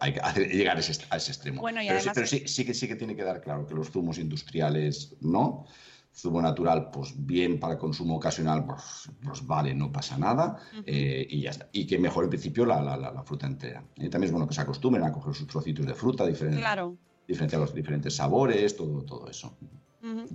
hay 0.00 0.12
que 0.12 0.20
hacer- 0.20 0.48
llegar 0.50 0.76
a 0.76 0.80
ese, 0.80 1.04
a 1.10 1.16
ese 1.16 1.32
extremo. 1.32 1.60
Bueno, 1.60 1.82
y 1.82 1.88
pero 1.88 2.00
sí, 2.00 2.10
pero 2.14 2.26
sí, 2.26 2.42
sí 2.46 2.64
que, 2.64 2.74
sí 2.74 2.88
que 2.88 2.96
tiene 2.96 3.14
que 3.16 3.24
dar 3.24 3.40
claro 3.40 3.66
que 3.66 3.74
los 3.74 3.90
zumos 3.90 4.18
industriales 4.18 5.16
no, 5.20 5.66
zumo 6.14 6.40
natural, 6.40 6.90
pues 6.90 7.12
bien 7.16 7.60
para 7.60 7.76
consumo 7.78 8.16
ocasional, 8.16 8.64
pues, 8.64 9.10
pues 9.22 9.46
vale, 9.46 9.74
no 9.74 9.92
pasa 9.92 10.16
nada 10.16 10.56
eh, 10.86 11.26
y 11.28 11.42
ya 11.42 11.50
está. 11.50 11.68
Y 11.72 11.86
que 11.86 11.98
mejor 11.98 12.24
en 12.24 12.30
principio 12.30 12.64
la, 12.64 12.80
la- 12.80 12.96
la- 12.96 13.12
la 13.12 13.22
fruta 13.22 13.46
entera. 13.46 13.84
Y 13.96 14.08
también 14.08 14.24
es 14.24 14.32
bueno 14.32 14.46
que 14.48 14.54
se 14.54 14.62
acostumbren 14.62 15.04
a 15.04 15.12
coger 15.12 15.34
sus 15.34 15.46
trocitos 15.46 15.84
de 15.84 15.92
fruta, 15.94 16.26
diferentes, 16.26 16.60
Claro. 16.62 16.96
diferenciar 17.28 17.60
los 17.60 17.74
diferentes 17.74 18.14
sabores, 18.16 18.74
todo, 18.76 19.02
todo 19.04 19.28
eso. 19.28 19.58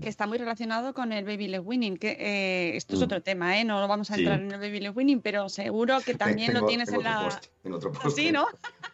Que 0.02 0.10
está 0.10 0.28
muy 0.28 0.38
relacionado 0.38 0.94
con 0.94 1.12
el 1.12 1.26
baby 1.26 1.48
led 1.48 1.62
winning, 1.64 1.98
que 1.98 2.12
eh, 2.20 2.76
esto 2.78 2.96
es 2.96 3.02
Mm. 3.02 3.04
otro 3.04 3.22
tema, 3.24 3.60
¿eh? 3.60 3.64
No 3.64 3.88
vamos 3.88 4.12
a 4.12 4.16
Sí. 4.16 4.22
entrar 4.22 4.40
en 4.40 4.52
el 4.52 4.60
baby 4.60 4.80
led 4.80 4.92
winning, 4.96 5.22
pero 5.22 5.50
seguro 5.50 6.00
que 6.06 6.14
también 6.44 6.52
Tengo- 6.54 6.62
lo 6.62 6.68
tienes 6.68 6.90
en 6.92 7.04
la... 7.04 7.24
post, 7.24 7.46
en 7.64 7.74
otro 7.74 7.92
post. 7.92 8.16
Sí, 8.18 8.32
¿no? 8.32 8.46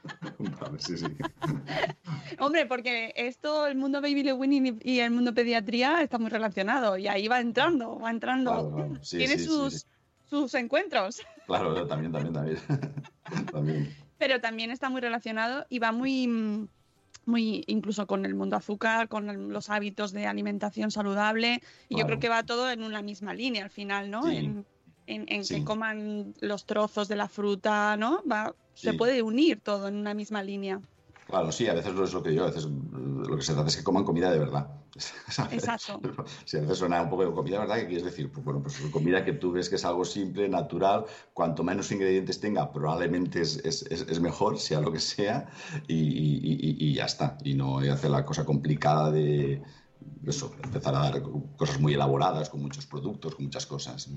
Vale, 0.39 0.79
sí, 0.79 0.97
sí. 0.97 1.07
Hombre, 2.39 2.65
porque 2.65 3.13
esto, 3.15 3.67
el 3.67 3.75
mundo 3.75 4.01
baby 4.01 4.23
led 4.23 4.33
winning 4.33 4.79
y 4.83 4.97
y 4.97 4.99
el 4.99 5.11
mundo 5.11 5.33
pediatría 5.33 6.01
está 6.01 6.17
muy 6.17 6.29
relacionado 6.29 6.97
y 6.97 7.07
ahí 7.07 7.27
va 7.27 7.39
entrando, 7.39 7.99
va 7.99 8.09
entrando. 8.11 8.71
Claro. 8.73 8.97
Sí, 9.01 9.17
Tiene 9.17 9.37
sí, 9.37 9.45
sus, 9.45 9.85
sus 10.29 10.53
encuentros, 10.53 11.21
Claro, 11.45 11.85
también, 11.87 12.11
también, 12.11 12.33
también. 12.33 12.57
también. 13.51 13.95
pero 14.17 14.39
también 14.41 14.71
está 14.71 14.89
muy 14.89 15.01
relacionado 15.01 15.65
y 15.69 15.79
va 15.79 15.91
muy, 15.91 16.27
mm, 16.27 16.67
muy 17.27 17.63
incluso 17.67 18.07
con 18.07 18.25
el 18.25 18.33
mundo 18.35 18.55
azúcar, 18.55 19.07
con 19.09 19.29
el- 19.29 19.49
los 19.49 19.69
hábitos 19.69 20.11
de 20.13 20.25
alimentación 20.27 20.89
saludable 20.91 21.61
y 21.89 21.97
yo 21.97 22.05
creo 22.05 22.19
que 22.19 22.29
va 22.29 22.43
todo 22.43 22.71
en 22.71 22.83
una 22.83 23.01
misma 23.01 23.33
línea 23.33 23.63
al 23.63 23.69
final, 23.69 24.09
¿no? 24.09 24.23
Sí. 24.23 24.37
En, 24.37 24.65
en- 25.07 25.25
en 25.27 25.43
Sí. 25.45 25.55
que 25.55 25.63
coman 25.63 26.33
los 26.41 26.65
trozos 26.65 27.07
de 27.07 27.15
la 27.15 27.27
fruta, 27.27 27.95
¿no? 27.97 28.23
Va, 28.29 28.55
Se 28.73 28.93
puede 28.93 29.21
unir 29.23 29.59
todo 29.61 29.87
en 29.87 29.95
una 29.95 30.13
misma 30.13 30.43
línea. 30.43 30.79
Claro, 31.27 31.51
sí, 31.51 31.67
a 31.67 31.73
veces 31.73 31.93
lo 31.93 32.05
es 32.05 32.13
lo 32.13 32.23
que 32.23 32.33
yo, 32.33 32.43
a 32.43 32.47
veces 32.47 32.65
lo 32.65 33.35
que 33.35 33.41
se 33.43 33.53
trata 33.53 33.67
es 33.67 33.75
que 33.75 33.83
coman 33.83 34.05
comida 34.05 34.31
de 34.31 34.39
verdad. 34.39 34.69
Exacto. 35.51 36.09
Si 36.45 36.57
a 36.57 36.61
veces 36.61 36.77
suena 36.77 37.01
un 37.01 37.09
poco 37.09 37.25
de 37.25 37.33
comida 37.33 37.59
verdad, 37.59 37.75
¿qué 37.75 37.85
quieres 37.87 38.05
decir? 38.05 38.31
Pues 38.31 38.45
bueno, 38.45 38.61
pues 38.63 38.79
comida 38.91 39.25
que 39.25 39.33
tú 39.33 39.51
ves 39.51 39.67
que 39.69 39.75
es 39.75 39.83
algo 39.83 40.05
simple, 40.05 40.47
natural, 40.47 41.05
cuanto 41.33 41.63
menos 41.63 41.91
ingredientes 41.91 42.39
tenga, 42.39 42.71
probablemente 42.71 43.41
es, 43.41 43.57
es- 43.57 43.83
es- 43.89 44.19
mejor, 44.21 44.57
sea 44.57 44.79
lo 44.79 44.91
que 44.91 44.99
sea, 45.01 45.49
y, 45.87 45.95
y- 45.95 46.39
y- 46.43 46.89
y 46.89 46.93
ya 46.93 47.05
está. 47.05 47.37
Y 47.43 47.53
no 47.55 47.79
hacer 47.79 48.09
la 48.09 48.25
cosa 48.25 48.45
complicada 48.45 49.11
de 49.11 49.61
eso, 50.25 50.55
empezar 50.63 50.95
a 50.95 50.99
dar 50.99 51.21
cosas 51.57 51.79
muy 51.79 51.93
elaboradas, 51.93 52.49
con 52.49 52.61
muchos 52.61 52.85
productos, 52.85 53.35
con 53.35 53.45
muchas 53.45 53.65
cosas. 53.65 54.07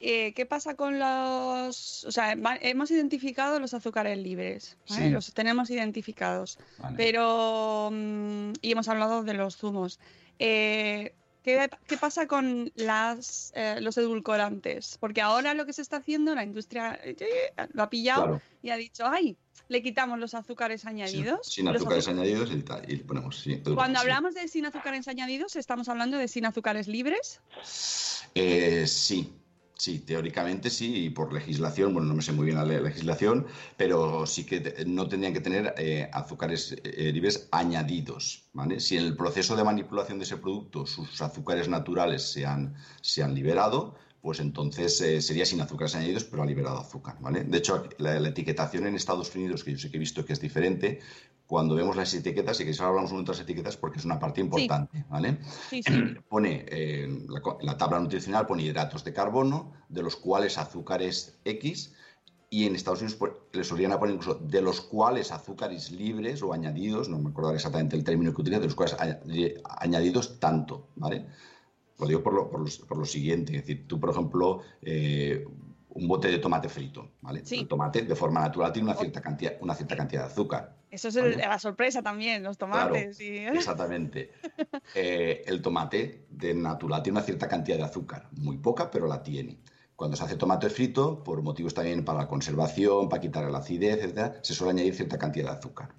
Eh, 0.00 0.32
¿Qué 0.34 0.46
pasa 0.46 0.74
con 0.76 0.98
los... 0.98 2.04
O 2.04 2.12
sea, 2.12 2.34
va- 2.36 2.58
hemos 2.60 2.90
identificado 2.90 3.58
los 3.58 3.74
azúcares 3.74 4.16
libres, 4.18 4.76
¿vale? 4.88 5.06
Sí. 5.06 5.10
los 5.10 5.32
tenemos 5.34 5.70
identificados, 5.70 6.58
Vale. 6.78 6.96
pero... 6.96 7.90
mm, 7.92 8.52
y 8.62 8.72
hemos 8.72 8.88
hablado 8.88 9.24
de 9.24 9.34
los 9.34 9.56
zumos. 9.56 9.98
Eh, 10.38 11.14
¿qué, 11.42 11.68
qué 11.88 11.96
pasa 11.96 12.28
con 12.28 12.70
las, 12.76 13.52
eh, 13.56 13.78
los 13.80 13.98
edulcorantes? 13.98 14.98
Porque 15.00 15.20
ahora 15.20 15.52
lo 15.54 15.66
que 15.66 15.72
se 15.72 15.82
está 15.82 15.96
haciendo, 15.96 16.32
la 16.36 16.44
industria 16.44 17.00
lo 17.72 17.82
ha 17.82 17.90
pillado 17.90 18.22
Claro. 18.22 18.42
y 18.62 18.70
ha 18.70 18.76
dicho, 18.76 19.04
ay, 19.04 19.36
le 19.66 19.82
quitamos 19.82 20.18
los 20.20 20.32
azúcares 20.34 20.84
añadidos. 20.86 21.40
Sin 21.48 21.66
azúcares 21.66 22.06
añadidos 22.06 22.50
y, 22.52 22.64
y 22.92 22.96
le 22.98 23.04
ponemos. 23.04 23.40
sí, 23.40 23.60
Cuando 23.74 23.98
sí. 23.98 24.02
hablamos 24.04 24.34
de 24.34 24.46
sin 24.46 24.64
azúcares 24.64 25.08
añadidos, 25.08 25.56
¿estamos 25.56 25.88
hablando 25.88 26.16
de 26.18 26.28
sin 26.28 26.46
azúcares 26.46 26.86
libres? 26.86 27.40
Eh, 28.34 28.86
sí, 28.86 29.32
sí, 29.78 30.00
teóricamente 30.00 30.70
sí, 30.70 31.04
y 31.06 31.10
por 31.10 31.32
legislación, 31.32 31.94
bueno, 31.94 32.08
no 32.08 32.14
me 32.14 32.22
sé 32.22 32.32
muy 32.32 32.46
bien 32.46 32.56
la 32.58 32.64
le- 32.64 32.80
legislación, 32.82 33.46
pero 33.76 34.26
sí 34.26 34.44
que 34.44 34.84
no 34.86 35.08
tendrían 35.08 35.32
que 35.34 35.40
tener 35.40 35.74
eh, 35.78 36.10
azúcares 36.12 36.76
eh, 36.84 37.12
libres 37.12 37.48
añadidos, 37.52 38.50
¿vale? 38.52 38.80
Si 38.80 38.96
en 38.96 39.04
el 39.04 39.16
proceso 39.16 39.56
de 39.56 39.64
manipulación 39.64 40.18
de 40.18 40.24
ese 40.24 40.36
producto 40.38 40.84
sus 40.86 41.22
azúcares 41.22 41.68
naturales 41.68 42.22
se 42.32 42.44
han, 42.46 42.74
se 43.00 43.22
han 43.22 43.34
liberado, 43.34 43.94
pues 44.20 44.40
entonces 44.40 45.00
eh, 45.00 45.22
sería 45.22 45.46
sin 45.46 45.60
azúcares 45.60 45.94
añadidos, 45.94 46.24
pero 46.24 46.42
ha 46.42 46.46
liberado 46.46 46.78
azúcar, 46.80 47.16
¿vale? 47.20 47.44
De 47.44 47.58
hecho, 47.58 47.88
la 47.98 48.16
etiquetación 48.28 48.86
en 48.86 48.96
Estados 48.96 49.34
Unidos, 49.36 49.62
que 49.64 49.72
yo 49.72 49.78
sé 49.78 49.90
que 49.90 49.96
he 49.96 50.00
visto 50.00 50.24
que 50.24 50.32
es 50.32 50.40
diferente, 50.40 51.00
cuando 51.48 51.74
vemos 51.74 51.96
las 51.96 52.12
etiquetas, 52.12 52.60
y 52.60 52.64
que 52.66 52.72
ahora 52.72 52.88
hablamos 52.88 53.10
de 53.10 53.16
otras 53.18 53.40
etiquetas 53.40 53.76
porque 53.78 53.98
es 53.98 54.04
una 54.04 54.18
parte 54.18 54.42
importante, 54.42 55.06
¿vale? 55.08 55.38
Sí, 55.70 55.82
sí. 55.82 55.90
pone 56.28 56.66
eh, 56.68 57.08
la, 57.26 57.40
la 57.62 57.76
tabla 57.78 57.98
nutricional 58.00 58.46
pone 58.46 58.62
hidratos 58.64 59.02
de 59.02 59.14
carbono, 59.14 59.72
de 59.88 60.02
los 60.02 60.14
cuales 60.14 60.58
azúcares 60.58 61.38
X, 61.46 61.94
y 62.50 62.66
en 62.66 62.74
Estados 62.76 63.00
Unidos 63.00 63.16
pues, 63.18 63.32
le 63.52 63.64
solían 63.64 63.98
poner 63.98 64.14
incluso 64.16 64.34
de 64.38 64.60
los 64.60 64.82
cuales 64.82 65.32
azúcares 65.32 65.90
libres 65.90 66.42
o 66.42 66.52
añadidos, 66.52 67.08
no 67.08 67.18
me 67.18 67.30
acuerdo 67.30 67.52
exactamente 67.54 67.96
el 67.96 68.04
término 68.04 68.34
que 68.34 68.42
utiliza, 68.42 68.60
de 68.60 68.66
los 68.66 68.74
cuales 68.74 68.94
añ- 68.98 69.60
añadidos 69.64 70.38
tanto, 70.38 70.88
¿vale? 70.96 71.26
Lo 71.98 72.06
digo 72.06 72.22
por 72.22 72.34
lo, 72.34 72.50
por 72.50 72.60
los- 72.60 72.78
por 72.78 72.98
lo 72.98 73.06
siguiente, 73.06 73.56
es 73.56 73.62
decir, 73.66 73.86
tú, 73.88 73.98
por 73.98 74.10
ejemplo, 74.10 74.60
eh, 74.82 75.46
un 75.90 76.06
bote 76.06 76.28
de 76.28 76.38
tomate 76.38 76.68
frito, 76.68 77.10
¿vale? 77.22 77.40
Sí. 77.44 77.60
El 77.60 77.68
tomate, 77.68 78.02
de 78.02 78.14
forma 78.14 78.40
natural, 78.40 78.70
tiene 78.70 78.88
una 78.90 78.98
cierta 78.98 79.20
cantidad, 79.22 79.54
una 79.62 79.74
cierta 79.74 79.96
cantidad 79.96 80.26
de 80.26 80.32
azúcar. 80.32 80.76
Eso 80.90 81.08
es 81.08 81.16
el- 81.16 81.30
Vale. 81.32 81.36
la 81.46 81.58
sorpresa 81.58 82.02
también, 82.02 82.42
los 82.42 82.56
Claro, 82.56 82.88
tomates. 82.94 83.20
y- 83.20 83.38
exactamente. 83.46 84.30
Eh, 84.94 85.42
el 85.46 85.60
tomate 85.60 86.24
de 86.30 86.54
natural 86.54 87.02
tiene 87.02 87.18
una 87.18 87.24
cierta 87.26 87.46
cantidad 87.46 87.76
de 87.76 87.82
azúcar, 87.84 88.28
muy 88.32 88.56
poca, 88.56 88.90
pero 88.90 89.06
la 89.06 89.22
tiene. 89.22 89.58
Cuando 89.96 90.16
se 90.16 90.24
hace 90.24 90.36
tomate 90.36 90.70
frito, 90.70 91.22
por 91.22 91.42
motivos 91.42 91.74
también 91.74 92.04
para 92.04 92.20
la 92.20 92.26
conservación, 92.28 93.08
para 93.08 93.20
quitar 93.20 93.50
la 93.50 93.58
acidez, 93.58 93.98
etcétera, 93.98 94.36
se 94.42 94.54
suele 94.54 94.72
añadir 94.72 94.94
cierta 94.94 95.18
cantidad 95.18 95.50
de 95.52 95.58
azúcar. 95.58 95.90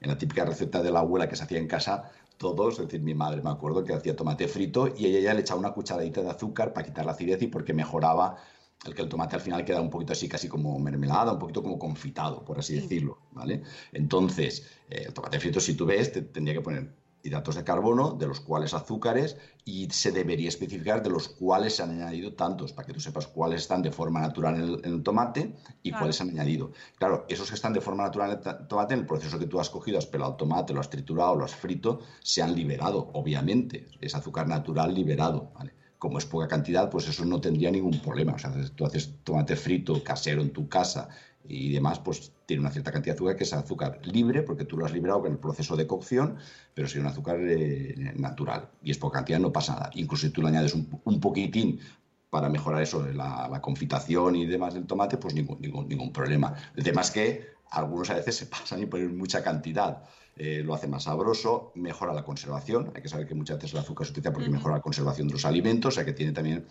En 0.00 0.08
la 0.08 0.16
típica 0.16 0.44
receta 0.44 0.82
de 0.82 0.90
la 0.90 1.00
abuela 1.00 1.28
que 1.28 1.36
se 1.36 1.42
hacía 1.44 1.58
en 1.58 1.66
casa, 1.66 2.10
todos, 2.38 2.78
es 2.78 2.86
decir, 2.86 3.00
mi 3.02 3.14
madre 3.14 3.42
me 3.42 3.50
acuerdo 3.50 3.84
que 3.84 3.92
hacía 3.92 4.14
tomate 4.16 4.48
frito 4.48 4.88
y 4.96 5.06
ella 5.06 5.20
ya 5.20 5.34
le 5.34 5.40
echaba 5.40 5.60
una 5.60 5.72
cucharadita 5.72 6.22
de 6.22 6.30
azúcar 6.30 6.72
para 6.72 6.86
quitar 6.86 7.04
la 7.04 7.12
acidez 7.12 7.42
y 7.42 7.48
porque 7.48 7.74
mejoraba 7.74 8.36
el 8.84 8.94
que 8.94 9.02
el 9.02 9.08
tomate 9.08 9.36
al 9.36 9.42
final 9.42 9.64
queda 9.64 9.80
un 9.80 9.90
poquito 9.90 10.12
así, 10.12 10.28
casi 10.28 10.48
como 10.48 10.78
mermelada, 10.78 11.32
un 11.32 11.38
poquito 11.38 11.62
como 11.62 11.78
confitado, 11.78 12.44
por 12.44 12.58
así 12.58 12.74
decirlo, 12.74 13.18
¿vale? 13.32 13.62
Entonces, 13.92 14.66
eh, 14.88 15.04
el 15.06 15.12
tomate 15.12 15.40
frito, 15.40 15.60
si 15.60 15.74
tú 15.74 15.84
ves, 15.86 16.12
te 16.12 16.22
tendría 16.22 16.54
que 16.54 16.60
poner 16.62 16.96
hidratos 17.20 17.56
de 17.56 17.64
carbono, 17.64 18.12
de 18.12 18.28
los 18.28 18.40
cuales 18.40 18.72
azúcares, 18.74 19.36
y 19.64 19.90
se 19.90 20.12
debería 20.12 20.48
especificar 20.48 21.02
de 21.02 21.10
los 21.10 21.28
cuales 21.28 21.74
se 21.74 21.82
han 21.82 21.90
añadido 21.90 22.34
tantos, 22.34 22.72
para 22.72 22.86
que 22.86 22.92
tú 22.94 23.00
sepas 23.00 23.26
cuáles 23.26 23.62
están 23.62 23.82
de 23.82 23.90
forma 23.90 24.20
natural 24.20 24.54
en 24.54 24.62
el, 24.62 24.80
en 24.84 24.92
el 24.94 25.02
tomate 25.02 25.56
y 25.82 25.90
Claro. 25.90 26.02
cuáles 26.02 26.16
se 26.16 26.22
han 26.22 26.30
añadido. 26.30 26.70
Claro, 26.96 27.26
esos 27.28 27.48
que 27.48 27.56
están 27.56 27.72
de 27.72 27.80
forma 27.80 28.04
natural 28.04 28.30
en 28.30 28.48
el 28.60 28.66
tomate, 28.68 28.94
en 28.94 29.00
el 29.00 29.06
proceso 29.06 29.38
que 29.38 29.46
tú 29.46 29.58
has 29.58 29.68
cogido, 29.68 29.98
has 29.98 30.06
pelado 30.06 30.30
el 30.30 30.36
tomate, 30.36 30.72
lo 30.72 30.80
has 30.80 30.88
triturado, 30.88 31.34
lo 31.34 31.44
has 31.44 31.54
frito, 31.56 32.00
se 32.22 32.40
han 32.40 32.54
liberado, 32.54 33.10
obviamente. 33.12 33.88
Es 34.00 34.14
azúcar 34.14 34.46
natural 34.46 34.94
liberado, 34.94 35.50
¿vale? 35.54 35.74
Como 35.98 36.18
es 36.18 36.26
poca 36.26 36.46
cantidad, 36.46 36.88
pues 36.90 37.08
eso 37.08 37.24
no 37.24 37.40
tendría 37.40 37.70
ningún 37.70 38.00
problema. 38.00 38.34
O 38.34 38.38
sea, 38.38 38.52
tú 38.74 38.86
haces 38.86 39.14
tomate 39.24 39.56
frito 39.56 40.02
casero 40.04 40.42
en 40.42 40.50
tu 40.50 40.68
casa 40.68 41.08
y 41.44 41.72
demás, 41.72 41.98
pues 41.98 42.32
tiene 42.46 42.60
una 42.60 42.70
cierta 42.70 42.92
cantidad 42.92 43.14
de 43.14 43.18
azúcar 43.18 43.36
que 43.36 43.44
es 43.44 43.52
azúcar 43.52 44.00
libre, 44.04 44.42
porque 44.42 44.64
tú 44.64 44.76
lo 44.76 44.84
has 44.84 44.92
liberado 44.92 45.22
con 45.22 45.32
el 45.32 45.38
proceso 45.38 45.76
de 45.76 45.86
cocción, 45.86 46.36
pero 46.74 46.88
si 46.88 46.98
un 46.98 47.06
azúcar 47.06 47.38
eh, 47.40 47.94
natural 48.16 48.68
y 48.82 48.90
es 48.90 48.98
poca 48.98 49.18
cantidad, 49.18 49.40
no 49.40 49.52
pasa 49.52 49.74
nada. 49.74 49.90
Incluso 49.94 50.26
si 50.26 50.32
tú 50.32 50.42
le 50.42 50.48
añades 50.48 50.74
un, 50.74 51.00
un 51.04 51.20
poquitín 51.20 51.80
para 52.30 52.48
mejorar 52.48 52.82
eso, 52.82 53.06
la, 53.06 53.48
la 53.50 53.60
confitación 53.60 54.36
y 54.36 54.46
demás 54.46 54.74
del 54.74 54.86
tomate, 54.86 55.16
pues 55.16 55.34
ningún, 55.34 55.60
ningún, 55.60 55.88
ningún 55.88 56.12
problema. 56.12 56.54
El 56.76 56.84
tema 56.84 57.00
es 57.00 57.10
que 57.10 57.46
algunos 57.70 58.10
a 58.10 58.14
veces 58.14 58.36
se 58.36 58.46
pasan 58.46 58.82
y 58.82 58.86
ponen 58.86 59.16
mucha 59.16 59.42
cantidad. 59.42 60.04
Eh, 60.38 60.62
lo 60.64 60.72
hace 60.74 60.86
más 60.86 61.02
sabroso, 61.04 61.72
mejora 61.74 62.12
la 62.14 62.22
conservación. 62.24 62.92
Hay 62.94 63.02
que 63.02 63.08
saber 63.08 63.26
que 63.26 63.34
muchas 63.34 63.56
veces 63.58 63.72
el 63.72 63.80
azúcar 63.80 64.06
se 64.06 64.12
utiliza 64.12 64.32
porque 64.32 64.48
mejora 64.48 64.76
la 64.76 64.80
conservación 64.82 65.26
de 65.28 65.34
los 65.34 65.44
alimentos, 65.44 65.94
o 65.94 65.96
sea 65.96 66.04
que 66.04 66.12
tiene 66.12 66.32
también 66.32 66.64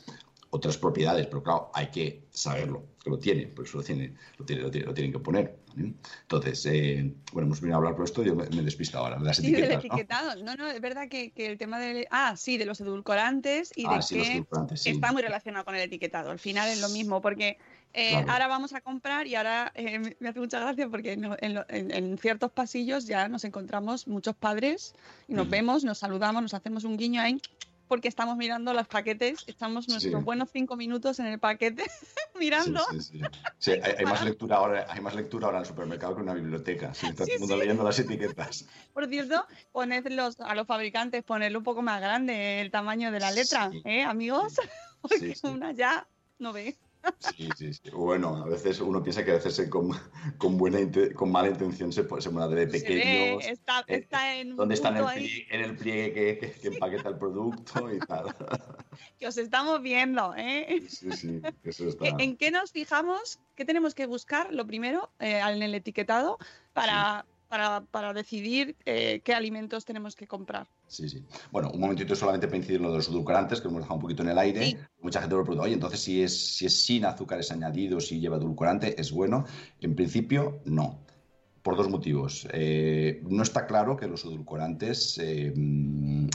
otras 0.49 0.77
propiedades, 0.77 1.27
pero 1.27 1.43
claro, 1.43 1.69
hay 1.73 1.87
que 1.87 2.23
saberlo, 2.31 2.85
que 3.03 3.09
lo 3.09 3.19
tiene, 3.19 3.47
por 3.47 3.65
eso 3.65 3.79
lo, 3.79 3.83
tiene, 3.83 4.13
lo, 4.37 4.45
tiene, 4.45 4.61
lo, 4.61 4.71
tiene- 4.71 4.87
lo 4.87 4.93
tienen 4.93 5.11
que 5.11 5.19
poner. 5.19 5.57
¿vale? 5.75 5.93
Entonces, 6.21 6.65
eh, 6.67 7.13
bueno, 7.33 7.47
hemos 7.47 7.59
venido 7.59 7.75
a 7.75 7.79
hablar 7.79 7.95
por 7.97 8.05
esto, 8.05 8.23
yo 8.23 8.33
me, 8.33 8.47
me 8.49 8.61
despisto 8.61 8.97
ahora, 8.97 9.19
las 9.19 9.35
Sí, 9.35 9.51
del 9.51 9.55
etiquetas, 9.65 9.83
¿no? 9.83 9.87
etiquetado. 9.95 10.43
¿no? 10.43 10.55
no, 10.55 10.67
es 10.67 10.79
verdad 10.79 11.09
que, 11.09 11.31
que 11.31 11.47
el 11.47 11.57
tema 11.57 11.77
del. 11.79 12.07
Ah, 12.09 12.35
sí, 12.37 12.57
de 12.57 12.65
los 12.65 12.79
edulcorantes 12.79 13.73
y 13.75 13.85
Ah, 13.85 13.97
de 13.97 14.01
sí, 14.01 14.13
que 14.15 14.19
los 14.19 14.29
edulcorantes, 14.29 14.81
sí. 14.81 14.89
está 14.91 15.11
muy 15.11 15.21
relacionado 15.21 15.65
con 15.65 15.75
el 15.75 15.81
etiquetado. 15.81 16.31
Al 16.31 16.39
final 16.39 16.69
es 16.69 16.79
lo 16.79 16.87
mismo, 16.89 17.19
porque 17.21 17.57
eh, 17.93 18.11
Claro. 18.11 18.31
ahora 18.31 18.47
vamos 18.47 18.73
a 18.73 18.81
comprar 18.81 19.27
y 19.27 19.35
ahora 19.35 19.71
eh, 19.75 20.15
me- 20.19 20.29
hace 20.29 20.39
mucha 20.39 20.59
gracia 20.59 20.87
porque 20.89 21.13
en, 21.13 21.21
lo- 21.23 21.37
en- 21.69 21.91
en 21.91 22.17
ciertos 22.17 22.51
pasillos 22.51 23.05
ya 23.07 23.27
nos 23.27 23.43
encontramos 23.43 24.07
muchos 24.07 24.35
padres 24.35 24.93
y 25.27 25.33
nos 25.33 25.47
Mm. 25.47 25.49
vemos, 25.51 25.83
nos 25.83 25.97
saludamos, 25.99 26.41
nos 26.41 26.53
hacemos 26.53 26.83
un 26.83 26.97
guiño 26.97 27.21
ahí. 27.21 27.41
Porque 27.87 28.09
estamos 28.09 28.35
mirando 28.35 28.73
los 28.73 28.85
paquetes, 28.85 29.45
estamos 29.47 29.87
nuestros 29.87 30.19
Sí. 30.19 30.25
buenos 30.25 30.49
cinco 30.51 30.75
minutos 30.75 31.19
en 31.19 31.27
el 31.27 31.39
paquete 31.39 31.85
mirando. 32.37 32.81
Sí, 32.91 32.99
sí, 33.01 33.21
sí. 33.59 33.71
Hay, 33.71 33.93
hay 33.99 34.05
más 34.05 34.21
lectura 34.25 34.57
ahora, 34.57 34.85
hay 34.89 34.99
más 34.99 35.15
lectura 35.15 35.45
ahora 35.45 35.59
en 35.59 35.61
el 35.63 35.67
supermercado 35.69 36.13
que 36.13 36.19
en 36.19 36.23
una 36.23 36.33
biblioteca. 36.33 36.93
Sí, 36.93 37.05
está 37.07 37.23
todo 37.23 37.33
el 37.33 37.39
mundo 37.39 37.55
leyendo 37.55 37.83
las 37.85 37.97
etiquetas. 37.97 38.65
Por 38.93 39.07
cierto, 39.07 39.45
poned 39.71 40.05
los, 40.11 40.37
a 40.41 40.53
los 40.53 40.67
fabricantes, 40.67 41.23
ponerlo 41.23 41.59
un 41.59 41.63
poco 41.63 41.81
más 41.81 42.01
grande 42.01 42.59
el 42.59 42.71
tamaño 42.71 43.09
de 43.09 43.21
la 43.21 43.31
letra. 43.31 43.71
¿eh, 43.85 44.03
amigos? 44.03 44.59
Porque 44.99 45.33
una 45.43 45.71
ya 45.71 46.05
no 46.39 46.51
ve. 46.51 46.75
Sí, 47.19 47.49
sí, 47.55 47.73
sí. 47.73 47.89
Bueno, 47.91 48.35
a 48.43 48.45
veces 48.45 48.79
uno 48.79 49.01
piensa 49.01 49.23
que 49.25 49.31
a 49.31 49.35
veces 49.35 49.55
se- 49.55 49.69
con, 49.69 49.89
con, 50.37 50.57
buena 50.57 50.79
con 51.15 51.31
mala 51.31 51.49
intención 51.49 51.91
se, 51.91 52.05
se 52.19 52.29
mueve 52.29 52.65
de 52.65 52.79
Se 52.79 52.87
ve, 52.87 52.93
pequeños. 52.93 53.45
está, 53.45 53.79
eh, 53.87 53.95
está 53.97 54.35
en 54.35 54.51
un 54.51 54.57
¿Dónde 54.57 54.75
está 54.75 54.89
en 54.89 54.97
el, 54.97 55.05
pliegue, 55.05 55.47
en 55.49 55.61
el 55.61 55.75
pliegue 55.77 56.13
que, 56.13 56.37
que- 56.39 56.59
que 56.59 56.67
empaqueta 56.67 57.09
el 57.09 57.17
producto 57.17 57.91
y 57.93 57.99
tal? 58.07 58.35
que 59.19 59.27
os 59.27 59.37
estamos 59.37 59.81
viendo, 59.81 60.33
¿eh? 60.35 60.83
Sí, 60.89 61.11
sí, 61.11 61.41
eso 61.63 61.87
está. 61.89 62.17
¿Qué- 62.17 62.23
¿En 62.23 62.37
qué 62.37 62.51
nos 62.51 62.71
fijamos? 62.71 63.39
¿Qué 63.55 63.65
tenemos 63.65 63.95
que 63.95 64.05
buscar? 64.05 64.53
Lo 64.53 64.65
primero, 64.67 65.11
eh, 65.19 65.39
en 65.39 65.63
el 65.63 65.73
etiquetado, 65.75 66.37
para, 66.73 67.25
para, 67.47 67.81
para 67.81 68.13
decidir 68.13 68.75
eh, 68.85 69.21
qué 69.23 69.33
alimentos 69.33 69.85
tenemos 69.85 70.15
que 70.15 70.27
comprar. 70.27 70.67
Sí, 70.87 71.09
sí. 71.09 71.23
Bueno, 71.51 71.71
un 71.71 71.79
momentito 71.79 72.15
solamente 72.15 72.47
para 72.47 72.57
incidir 72.57 72.77
en 72.77 72.83
lo 72.83 72.91
de 72.91 72.97
los 72.97 73.09
edulcorantes, 73.09 73.59
que 73.59 73.65
lo 73.65 73.71
hemos 73.71 73.81
dejado 73.83 73.95
un 73.95 74.01
poquito 74.01 74.23
en 74.23 74.29
el 74.29 74.37
aire. 74.37 74.65
Sí. 74.65 74.77
Mucha 75.01 75.21
gente 75.21 75.35
me 75.35 75.41
pregunta, 75.41 75.63
oye, 75.63 75.73
entonces 75.73 75.99
si 75.99 76.21
es, 76.21 76.55
si 76.55 76.65
es 76.65 76.73
sin 76.73 77.05
azúcares 77.05 77.51
añadidos, 77.51 78.07
si 78.07 78.19
lleva 78.19 78.37
edulcorante, 78.37 78.99
¿es 78.99 79.11
bueno? 79.11 79.45
En 79.81 79.95
principio, 79.95 80.59
no. 80.65 80.99
Por 81.63 81.75
dos 81.75 81.89
motivos. 81.89 82.47
Eh, 82.53 83.21
no 83.27 83.43
está 83.43 83.67
claro 83.67 83.97
que 83.97 84.07
los 84.07 84.23
edulcorantes 84.23 85.17
eh, 85.21 85.53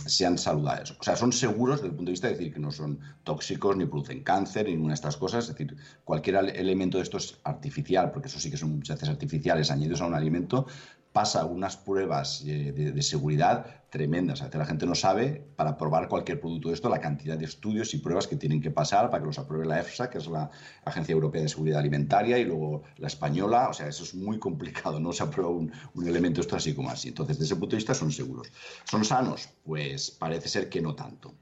sean 0.04 0.36
saludables. 0.36 0.90
O 0.90 1.02
sea, 1.02 1.16
son 1.16 1.32
seguros 1.32 1.76
desde 1.76 1.88
el 1.88 1.94
punto 1.94 2.10
de 2.10 2.12
vista 2.12 2.26
de 2.26 2.34
decir 2.34 2.52
que 2.52 2.60
no 2.60 2.70
son 2.70 3.00
tóxicos, 3.24 3.74
ni 3.74 3.86
producen 3.86 4.22
cáncer, 4.22 4.66
ni 4.66 4.72
ninguna 4.72 4.92
de 4.92 4.96
estas 4.96 5.16
cosas. 5.16 5.48
Es 5.48 5.56
decir, 5.56 5.74
cualquier 6.04 6.36
elemento 6.54 6.98
de 6.98 7.04
esto 7.04 7.16
es 7.16 7.38
artificial, 7.44 8.10
porque 8.10 8.28
eso 8.28 8.38
sí 8.38 8.50
que 8.50 8.58
son 8.58 8.76
muchas 8.76 8.96
veces 8.96 9.08
artificiales 9.08 9.70
añadidos 9.70 10.02
a 10.02 10.06
un 10.06 10.14
alimento, 10.14 10.66
pasa 11.12 11.44
unas 11.44 11.76
pruebas 11.76 12.44
de, 12.44 12.72
de 12.72 13.02
seguridad 13.02 13.82
tremendas. 13.92 14.40
A 14.40 14.46
veces 14.46 14.58
la 14.58 14.64
gente 14.64 14.86
no 14.86 14.94
sabe, 14.94 15.46
para 15.54 15.76
probar 15.76 16.08
cualquier 16.08 16.40
producto 16.40 16.68
de 16.68 16.74
esto, 16.74 16.88
la 16.88 17.00
cantidad 17.00 17.36
de 17.36 17.44
estudios 17.44 17.92
y 17.92 17.98
pruebas 17.98 18.26
que 18.26 18.36
tienen 18.36 18.60
que 18.60 18.70
pasar 18.70 19.10
para 19.10 19.22
que 19.22 19.26
los 19.26 19.38
apruebe 19.38 19.66
la 19.66 19.78
EFSA, 19.80 20.08
que 20.08 20.18
es 20.18 20.26
la 20.26 20.50
Agencia 20.84 21.12
Europea 21.12 21.42
de 21.42 21.48
Seguridad 21.48 21.78
Alimentaria, 21.78 22.38
y 22.38 22.44
luego 22.44 22.82
la 22.96 23.08
española. 23.08 23.68
O 23.68 23.74
sea, 23.74 23.86
eso 23.86 24.02
es 24.02 24.14
muy 24.14 24.38
complicado, 24.38 24.98
no 24.98 25.12
se 25.12 25.22
aprueba 25.22 25.50
un, 25.50 25.70
un 25.94 26.08
elemento 26.08 26.40
esto 26.40 26.56
así 26.56 26.74
como 26.74 26.88
así. 26.88 27.08
Entonces, 27.08 27.36
desde 27.36 27.52
ese 27.52 27.60
punto 27.60 27.76
de 27.76 27.80
vista, 27.80 27.94
son 27.94 28.10
seguros. 28.10 28.50
¿Son 28.84 29.04
sanos? 29.04 29.50
Pues 29.62 30.10
parece 30.10 30.48
ser 30.48 30.70
que 30.70 30.80
no 30.80 30.94
tanto 30.94 31.34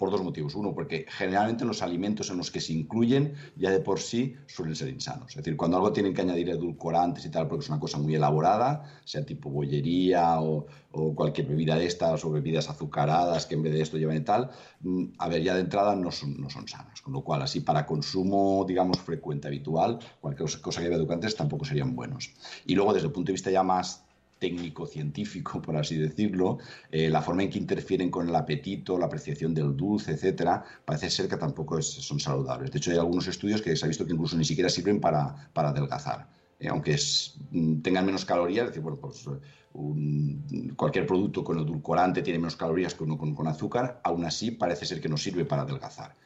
por 0.00 0.10
dos 0.10 0.22
motivos. 0.22 0.54
Uno, 0.54 0.72
porque 0.72 1.04
generalmente 1.10 1.66
los 1.66 1.82
alimentos 1.82 2.30
en 2.30 2.38
los 2.38 2.50
que 2.50 2.62
se 2.62 2.72
incluyen 2.72 3.34
ya 3.54 3.70
de 3.70 3.80
por 3.80 4.00
sí 4.00 4.34
suelen 4.46 4.74
ser 4.74 4.88
insanos. 4.88 5.28
Es 5.28 5.36
decir, 5.36 5.58
cuando 5.58 5.76
algo 5.76 5.92
tienen 5.92 6.14
que 6.14 6.22
añadir 6.22 6.48
edulcorantes 6.48 7.26
y 7.26 7.30
tal, 7.30 7.46
porque 7.46 7.64
es 7.64 7.68
una 7.68 7.78
cosa 7.78 7.98
muy 7.98 8.14
elaborada, 8.14 8.82
sea 9.04 9.26
tipo 9.26 9.50
bollería 9.50 10.40
o, 10.40 10.66
o 10.92 11.14
cualquier 11.14 11.48
bebida 11.48 11.76
de 11.76 11.84
estas 11.84 12.24
o 12.24 12.30
bebidas 12.30 12.70
azucaradas 12.70 13.44
que 13.44 13.56
en 13.56 13.62
vez 13.62 13.74
de 13.74 13.82
esto 13.82 13.98
llevan 13.98 14.16
y 14.16 14.20
tal, 14.22 14.50
mm, 14.80 15.04
a 15.18 15.28
ver, 15.28 15.42
ya 15.42 15.54
de 15.54 15.60
entrada 15.60 15.94
no 15.94 16.10
son, 16.10 16.40
no 16.40 16.48
son 16.48 16.66
sanas. 16.66 17.02
Con 17.02 17.12
lo 17.12 17.22
cual, 17.22 17.42
así 17.42 17.60
para 17.60 17.84
consumo, 17.84 18.64
digamos, 18.66 18.98
frecuente, 19.00 19.48
habitual, 19.48 19.98
cualquier 20.18 20.48
cosa 20.62 20.80
que 20.80 20.84
lleve 20.84 20.96
edulcorantes 20.96 21.36
tampoco 21.36 21.66
serían 21.66 21.94
buenos. 21.94 22.32
Y 22.64 22.74
luego, 22.74 22.94
desde 22.94 23.08
el 23.08 23.12
punto 23.12 23.26
de 23.26 23.34
vista 23.34 23.50
ya 23.50 23.62
más 23.62 24.02
técnico-científico, 24.40 25.62
por 25.62 25.76
así 25.76 25.96
decirlo, 25.96 26.58
eh, 26.90 27.08
la 27.08 27.22
forma 27.22 27.44
en 27.44 27.50
que 27.50 27.58
interfieren 27.58 28.10
con 28.10 28.28
el 28.28 28.34
apetito, 28.34 28.98
la 28.98 29.06
apreciación 29.06 29.54
del 29.54 29.76
dulce, 29.76 30.12
etcétera, 30.12 30.64
parece 30.84 31.10
ser 31.10 31.28
que 31.28 31.36
tampoco 31.36 31.80
son 31.80 32.18
saludables. 32.18 32.72
De 32.72 32.78
hecho, 32.78 32.90
hay 32.90 32.98
algunos 32.98 33.28
estudios 33.28 33.62
que 33.62 33.76
se 33.76 33.84
ha 33.84 33.88
visto 33.88 34.04
que 34.04 34.14
incluso 34.14 34.36
ni 34.36 34.44
siquiera 34.44 34.68
sirven 34.68 35.00
para, 35.00 35.50
para 35.52 35.68
adelgazar. 35.68 36.28
Eh, 36.58 36.68
aunque 36.68 36.96
mm, 37.52 37.80
tengan 37.82 38.06
menos 38.06 38.24
calorías, 38.24 38.76
bueno, 38.80 38.98
pues 38.98 39.24
cualquier 40.74 41.06
producto 41.06 41.44
con 41.44 41.58
edulcorante 41.58 42.22
tiene 42.22 42.40
menos 42.40 42.56
calorías 42.56 42.94
que 42.94 43.04
uno 43.04 43.16
con, 43.16 43.34
con 43.36 43.46
azúcar, 43.46 44.00
aún 44.02 44.24
así 44.24 44.50
parece 44.50 44.84
ser 44.84 45.00
que 45.00 45.08
no 45.08 45.16
sirve 45.16 45.44
para 45.44 45.62
adelgazar. 45.62 46.16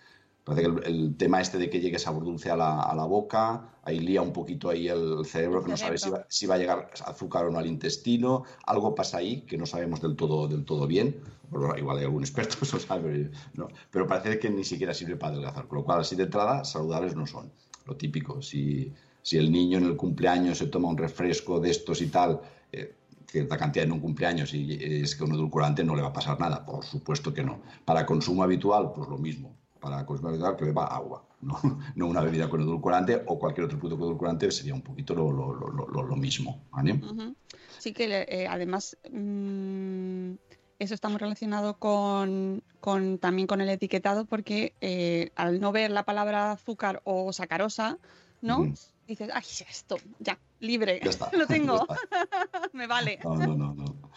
Parece 0.44 0.62
que 0.62 0.68
el, 0.68 0.84
el 0.84 1.16
tema 1.16 1.40
este 1.40 1.56
de 1.56 1.70
que 1.70 1.80
llegue 1.80 1.98
sabor 1.98 2.24
dulce 2.24 2.50
a 2.50 2.56
la, 2.56 2.82
a 2.82 2.94
la 2.94 3.04
boca, 3.04 3.74
ahí 3.82 3.98
lía 3.98 4.20
un 4.20 4.32
poquito 4.32 4.68
ahí 4.68 4.88
el 4.88 5.24
cerebro, 5.24 5.62
que 5.62 5.70
no 5.70 5.76
sabe 5.76 5.96
si 5.96 6.10
va, 6.10 6.26
si 6.28 6.46
va 6.46 6.56
a 6.56 6.58
llegar 6.58 6.90
azúcar 7.04 7.46
o 7.46 7.50
no 7.50 7.58
al 7.58 7.66
intestino, 7.66 8.44
algo 8.66 8.94
pasa 8.94 9.18
ahí 9.18 9.42
que 9.42 9.56
no 9.56 9.66
sabemos 9.66 10.00
del 10.00 10.16
todo, 10.16 10.46
del 10.46 10.64
todo 10.64 10.86
bien, 10.86 11.16
Bueno, 11.50 11.76
igual 11.78 11.98
hay 11.98 12.04
algún 12.04 12.22
experto, 12.22 12.56
eso 12.62 12.78
sabe, 12.78 13.30
¿no? 13.54 13.68
pero 13.90 14.06
parece 14.06 14.38
que 14.38 14.50
ni 14.50 14.64
siquiera 14.64 14.92
sirve 14.92 15.16
para 15.16 15.32
adelgazar, 15.32 15.66
con 15.66 15.78
lo 15.78 15.84
cual 15.84 16.00
así 16.00 16.16
de 16.16 16.24
entrada 16.24 16.64
saludables 16.64 17.16
no 17.16 17.26
son, 17.26 17.50
lo 17.86 17.96
típico, 17.96 18.42
si, 18.42 18.92
si 19.22 19.38
el 19.38 19.50
niño 19.50 19.78
en 19.78 19.84
el 19.84 19.96
cumpleaños 19.96 20.58
se 20.58 20.66
toma 20.66 20.88
un 20.88 20.98
refresco 20.98 21.60
de 21.60 21.70
estos 21.70 22.02
y 22.02 22.08
tal, 22.08 22.40
eh, 22.72 22.94
cierta 23.26 23.56
cantidad 23.56 23.84
en 23.84 23.92
un 23.92 24.00
cumpleaños 24.00 24.54
y 24.54 24.78
es 25.02 25.16
que 25.16 25.24
un 25.24 25.32
edulcorante 25.32 25.82
no 25.82 25.96
le 25.96 26.02
va 26.02 26.08
a 26.08 26.12
pasar 26.12 26.38
nada, 26.38 26.64
por 26.64 26.84
supuesto 26.84 27.34
que 27.34 27.42
no. 27.42 27.62
Para 27.84 28.06
consumo 28.06 28.44
habitual, 28.44 28.92
pues 28.94 29.08
lo 29.08 29.18
mismo. 29.18 29.56
Para 29.84 29.98
habitual 29.98 30.56
que 30.56 30.64
beba 30.64 30.86
agua, 30.86 31.28
no, 31.42 31.58
no 31.94 32.06
una 32.06 32.22
bebida 32.22 32.48
con 32.48 32.62
edulcorante 32.62 33.22
o 33.26 33.38
cualquier 33.38 33.66
otro 33.66 33.78
producto 33.78 33.98
con 33.98 34.08
edulcorante 34.08 34.50
sería 34.50 34.72
un 34.72 34.80
poquito 34.80 35.14
lo, 35.14 35.30
lo, 35.30 35.52
lo, 35.52 35.68
lo, 35.86 36.02
lo 36.02 36.16
mismo. 36.16 36.64
¿vale? 36.70 36.94
Ujú. 36.94 37.36
Sí 37.78 37.92
que 37.92 38.24
eh, 38.26 38.46
además 38.48 38.96
mm, 39.12 40.32
eso 40.78 40.94
está 40.94 41.10
muy 41.10 41.18
relacionado 41.18 41.78
con, 41.78 42.62
con- 42.80 43.18
también 43.18 43.46
con 43.46 43.60
el 43.60 43.68
etiquetado 43.68 44.24
porque 44.24 44.74
eh, 44.80 45.32
al 45.36 45.60
no 45.60 45.70
ver 45.70 45.90
la 45.90 46.04
palabra 46.04 46.52
azúcar 46.52 47.02
o 47.04 47.30
sacarosa, 47.34 47.98
¿no? 48.40 48.60
Dices, 49.06 49.28
ay, 49.34 49.44
esto, 49.68 49.98
ya, 50.18 50.40
libre, 50.60 50.98
Ya 51.04 51.10
está, 51.10 51.28
lo 51.36 51.46
tengo, 51.46 51.86
me 52.72 52.86
vale. 52.86 53.18
No, 53.22 53.34
no, 53.36 53.54
no, 53.54 53.74
no. 53.74 54.10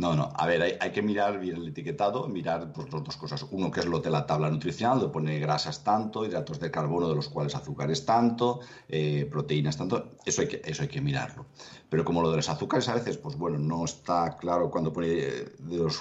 No, 0.00 0.14
no. 0.16 0.32
A 0.34 0.46
ver, 0.46 0.78
hay, 0.80 0.92
que 0.92 1.02
mirar 1.02 1.38
bien 1.38 1.56
el 1.56 1.68
etiquetado, 1.68 2.26
mirar 2.26 2.72
pues, 2.72 2.90
las 2.90 3.04
dos 3.04 3.18
cosas. 3.18 3.46
Uno, 3.50 3.70
que 3.70 3.80
es 3.80 3.86
lo 3.86 4.00
de 4.00 4.08
la 4.08 4.24
tabla 4.24 4.48
nutricional, 4.50 4.98
donde 4.98 5.12
pone 5.12 5.38
grasas 5.38 5.84
tanto, 5.84 6.24
hidratos 6.24 6.58
de 6.58 6.70
carbono, 6.70 7.06
de 7.06 7.16
los 7.16 7.28
cuales 7.28 7.54
azúcares 7.54 8.06
tanto, 8.06 8.60
eh, 8.88 9.28
proteínas 9.30 9.76
tanto. 9.76 10.12
Eso 10.24 10.40
hay, 10.40 10.48
que, 10.48 10.62
eso 10.64 10.82
hay 10.84 10.88
que 10.88 11.02
mirarlo. 11.02 11.44
Pero 11.90 12.02
como 12.02 12.22
lo 12.22 12.30
de 12.30 12.38
los 12.38 12.48
azúcares 12.48 12.88
a 12.88 12.94
veces, 12.94 13.18
pues 13.18 13.36
bueno, 13.36 13.58
no 13.58 13.84
está 13.84 14.38
claro 14.38 14.70
cuando 14.70 14.90
pone 14.90 15.08
eh, 15.10 15.52
de 15.58 15.76
los 15.76 16.00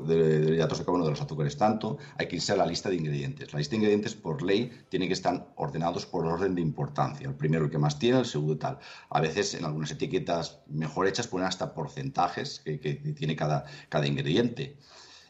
de, 0.00 0.40
de 0.40 0.54
hidratos 0.54 0.78
de 0.78 0.84
carbono 0.84 1.04
de 1.04 1.10
los 1.10 1.20
azúcares 1.20 1.56
tanto, 1.56 1.98
hay 2.16 2.28
que 2.28 2.36
irse 2.36 2.52
a 2.52 2.56
la 2.56 2.66
lista 2.66 2.88
de 2.88 2.96
ingredientes. 2.96 3.52
La 3.52 3.58
lista 3.58 3.72
de 3.72 3.76
ingredientes, 3.76 4.14
por 4.14 4.42
ley, 4.42 4.70
tiene 4.88 5.06
que 5.06 5.14
estar 5.14 5.52
ordenados 5.56 6.06
por 6.06 6.26
orden 6.26 6.54
de 6.54 6.60
importancia. 6.62 7.28
El 7.28 7.34
primero 7.34 7.64
el 7.64 7.70
que 7.70 7.78
más 7.78 7.98
tiene, 7.98 8.20
el 8.20 8.26
segundo 8.26 8.56
tal. 8.56 8.78
A 9.10 9.20
veces 9.20 9.54
en 9.54 9.64
algunas 9.64 9.90
etiquetas 9.90 10.60
mejor 10.66 11.06
hechas 11.06 11.28
ponen 11.28 11.46
hasta 11.46 11.74
porcentajes 11.74 12.60
que, 12.64 12.80
que 12.80 12.94
tiene 12.94 13.36
cada, 13.36 13.64
cada 13.88 14.06
ingrediente. 14.06 14.76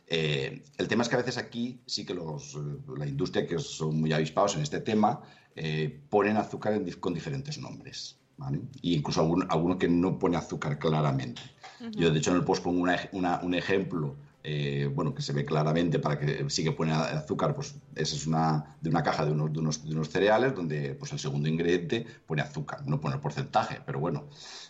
Eh, 0.07 0.63
el 0.77 0.89
tema 0.89 1.03
es 1.03 1.09
que 1.09 1.15
a 1.15 1.19
veces 1.19 1.39
aquí 1.39 1.81
sí 1.87 2.05
que 2.05 2.15
los, 2.15 2.59
la 2.99 3.07
industria, 3.07 3.47
que 3.47 3.59
son 3.59 3.99
muy 4.01 4.13
avispados 4.13 4.57
en 4.57 4.63
este 4.63 4.81
tema, 4.81 5.23
eh, 5.57 6.03
ponen 6.11 6.37
azúcar 6.37 6.75
en, 6.75 6.91
con 7.01 7.15
diferentes 7.15 7.59
nombres. 7.59 8.19
¿vale? 8.37 8.61
Y 8.83 8.95
incluso 8.95 9.21
alguno, 9.21 9.47
alguno, 9.49 9.79
que 9.79 9.89
no 9.89 10.19
pone 10.19 10.37
azúcar 10.37 10.79
claramente. 10.79 11.41
Uh 11.81 11.85
-huh. 11.85 11.91
Yo, 11.93 12.11
de 12.11 12.19
hecho, 12.19 12.31
en 12.31 12.37
el 12.39 12.45
post 12.45 12.63
pongo 12.63 12.83
una, 12.83 12.99
una, 13.13 13.41
un 13.43 13.55
ejemplo 13.55 14.17
eh, 14.45 14.91
bueno, 14.93 15.15
que 15.15 15.23
se 15.23 15.33
ve 15.33 15.45
claramente 15.45 16.01
para 16.01 16.19
que 16.19 16.51
sí 16.51 16.65
que 16.65 16.73
pone 16.73 16.93
azúcar, 16.93 17.55
pues 17.55 17.77
esa 17.95 18.17
es 18.17 18.27
una, 18.27 18.77
de 18.81 18.91
una 18.91 19.03
caja 19.03 19.25
de 19.25 19.31
unos, 19.31 19.53
de 19.53 19.93
unos, 19.95 20.09
cereales 20.09 20.55
donde 20.55 20.95
pues 20.95 21.13
el 21.13 21.21
segundo 21.21 21.49
ingrediente 21.49 22.05
pone 22.27 22.43
azúcar, 22.43 22.85
no 22.87 23.01
pone 23.01 23.15
el 23.15 23.21
porcentaje, 23.21 23.81
pero 23.87 24.01
bueno, 24.01 24.29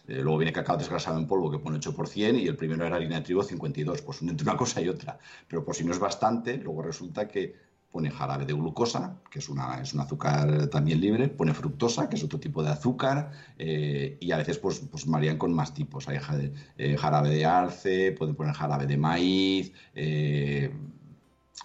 eh, 0.08 0.20
luego 0.20 0.38
viene 0.38 0.52
cacao 0.52 0.76
desgrasado 0.76 1.18
en 1.18 1.26
polvo 1.26 1.50
que 1.50 1.58
pone 1.58 1.78
8% 1.78 2.38
y 2.38 2.48
el 2.48 2.56
primero 2.56 2.84
era 2.84 2.96
harina 2.96 3.16
de 3.16 3.22
trigo 3.22 3.42
52, 3.42 4.02
pues 4.02 4.20
entre 4.22 4.46
una 4.46 4.56
cosa 4.58 4.80
y 4.82 4.88
otra, 4.88 5.18
pero 5.48 5.64
por 5.64 5.74
si 5.74 5.84
no 5.84 5.92
es 5.92 5.98
bastante, 5.98 6.58
luego 6.58 6.82
resulta 6.82 7.26
que 7.26 7.71
pone 7.92 8.10
jarabe 8.10 8.46
de 8.46 8.54
glucosa, 8.54 9.20
que 9.30 9.38
es, 9.38 9.48
una, 9.50 9.80
es 9.80 9.92
un 9.92 10.00
azúcar 10.00 10.68
también 10.68 11.00
libre, 11.00 11.28
pone 11.28 11.52
fructosa, 11.52 12.08
que 12.08 12.16
es 12.16 12.24
otro 12.24 12.40
tipo 12.40 12.62
de 12.62 12.70
azúcar, 12.70 13.30
eh, 13.58 14.16
y 14.18 14.32
a 14.32 14.38
veces 14.38 14.58
pues, 14.58 14.80
pues 14.90 15.06
marían 15.06 15.36
con 15.36 15.52
más 15.52 15.74
tipos. 15.74 16.08
Hay 16.08 16.18
jarabe, 16.18 16.54
eh, 16.78 16.96
jarabe 16.96 17.28
de 17.28 17.44
arce, 17.44 18.12
pueden 18.12 18.34
poner 18.34 18.54
jarabe 18.54 18.86
de 18.86 18.96
maíz, 18.96 19.72
eh, 19.94 20.72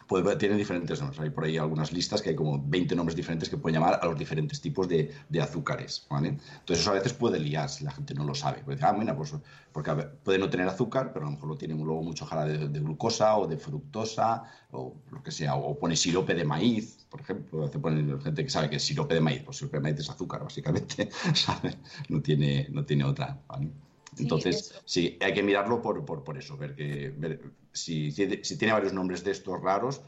puede, 0.07 0.35
tiene 0.35 0.55
diferentes 0.55 0.99
nombres. 0.99 1.19
Hay 1.19 1.29
por 1.29 1.45
ahí 1.45 1.57
algunas 1.57 1.91
listas 1.91 2.21
que 2.21 2.29
hay 2.29 2.35
como 2.35 2.61
20 2.63 2.95
nombres 2.95 3.15
diferentes 3.15 3.49
que 3.49 3.57
pueden 3.57 3.79
llamar 3.79 3.99
a 4.01 4.05
los 4.05 4.17
diferentes 4.17 4.61
tipos 4.61 4.87
de, 4.87 5.11
de 5.29 5.41
azúcares. 5.41 6.05
¿vale? 6.09 6.29
Entonces 6.29 6.79
eso 6.79 6.91
a 6.91 6.93
veces 6.93 7.13
puede 7.13 7.39
liar 7.39 7.69
si 7.69 7.83
la 7.83 7.91
gente 7.91 8.13
no 8.13 8.23
lo 8.23 8.35
sabe. 8.35 8.63
Decir, 8.65 8.85
ah, 8.85 8.93
mira, 8.93 9.15
pues, 9.15 9.33
porque 9.71 9.93
ver, 9.93 10.11
puede 10.23 10.39
no 10.39 10.49
tener 10.49 10.67
azúcar, 10.67 11.11
pero 11.13 11.25
a 11.25 11.29
lo 11.29 11.35
mejor 11.35 11.49
lo 11.49 11.57
tiene 11.57 11.75
luego 11.75 12.01
mucho 12.01 12.25
jarabe 12.25 12.57
de, 12.57 12.67
de, 12.69 12.79
glucosa 12.79 13.37
o 13.37 13.47
de 13.47 13.57
fructosa 13.57 14.43
o 14.71 14.95
lo 15.11 15.23
que 15.23 15.31
sea. 15.31 15.55
O 15.55 15.77
pone 15.77 15.95
sirope 15.95 16.33
de 16.33 16.45
maíz, 16.45 17.05
por 17.09 17.21
ejemplo. 17.21 17.67
Se 17.67 17.79
pone 17.79 18.19
gente 18.21 18.43
que 18.43 18.49
sabe 18.49 18.69
que 18.69 18.77
es 18.77 18.83
sirope 18.83 19.15
de 19.15 19.21
maíz. 19.21 19.43
Pues 19.43 19.57
sirope 19.57 19.77
de 19.77 19.83
maíz 19.83 19.99
es 19.99 20.09
azúcar, 20.09 20.43
básicamente. 20.43 21.09
¿sabe? 21.33 21.75
No, 22.09 22.21
tiene, 22.21 22.67
no 22.71 22.85
tiene 22.85 23.03
otra. 23.03 23.39
¿vale? 23.47 23.69
Entonces, 24.19 24.73
sí, 24.85 25.09
sí, 25.09 25.17
hay 25.21 25.33
que 25.33 25.43
mirarlo 25.43 25.81
por, 25.81 26.03
por, 26.05 26.23
por 26.23 26.37
eso, 26.37 26.57
ver 26.57 26.75
que 26.75 27.13
ver, 27.17 27.41
si, 27.77 28.11
tiene 28.11 28.73
varios 28.73 28.93
nombres 28.93 29.23
de 29.23 29.31
estos 29.31 29.61
raros, 29.61 30.01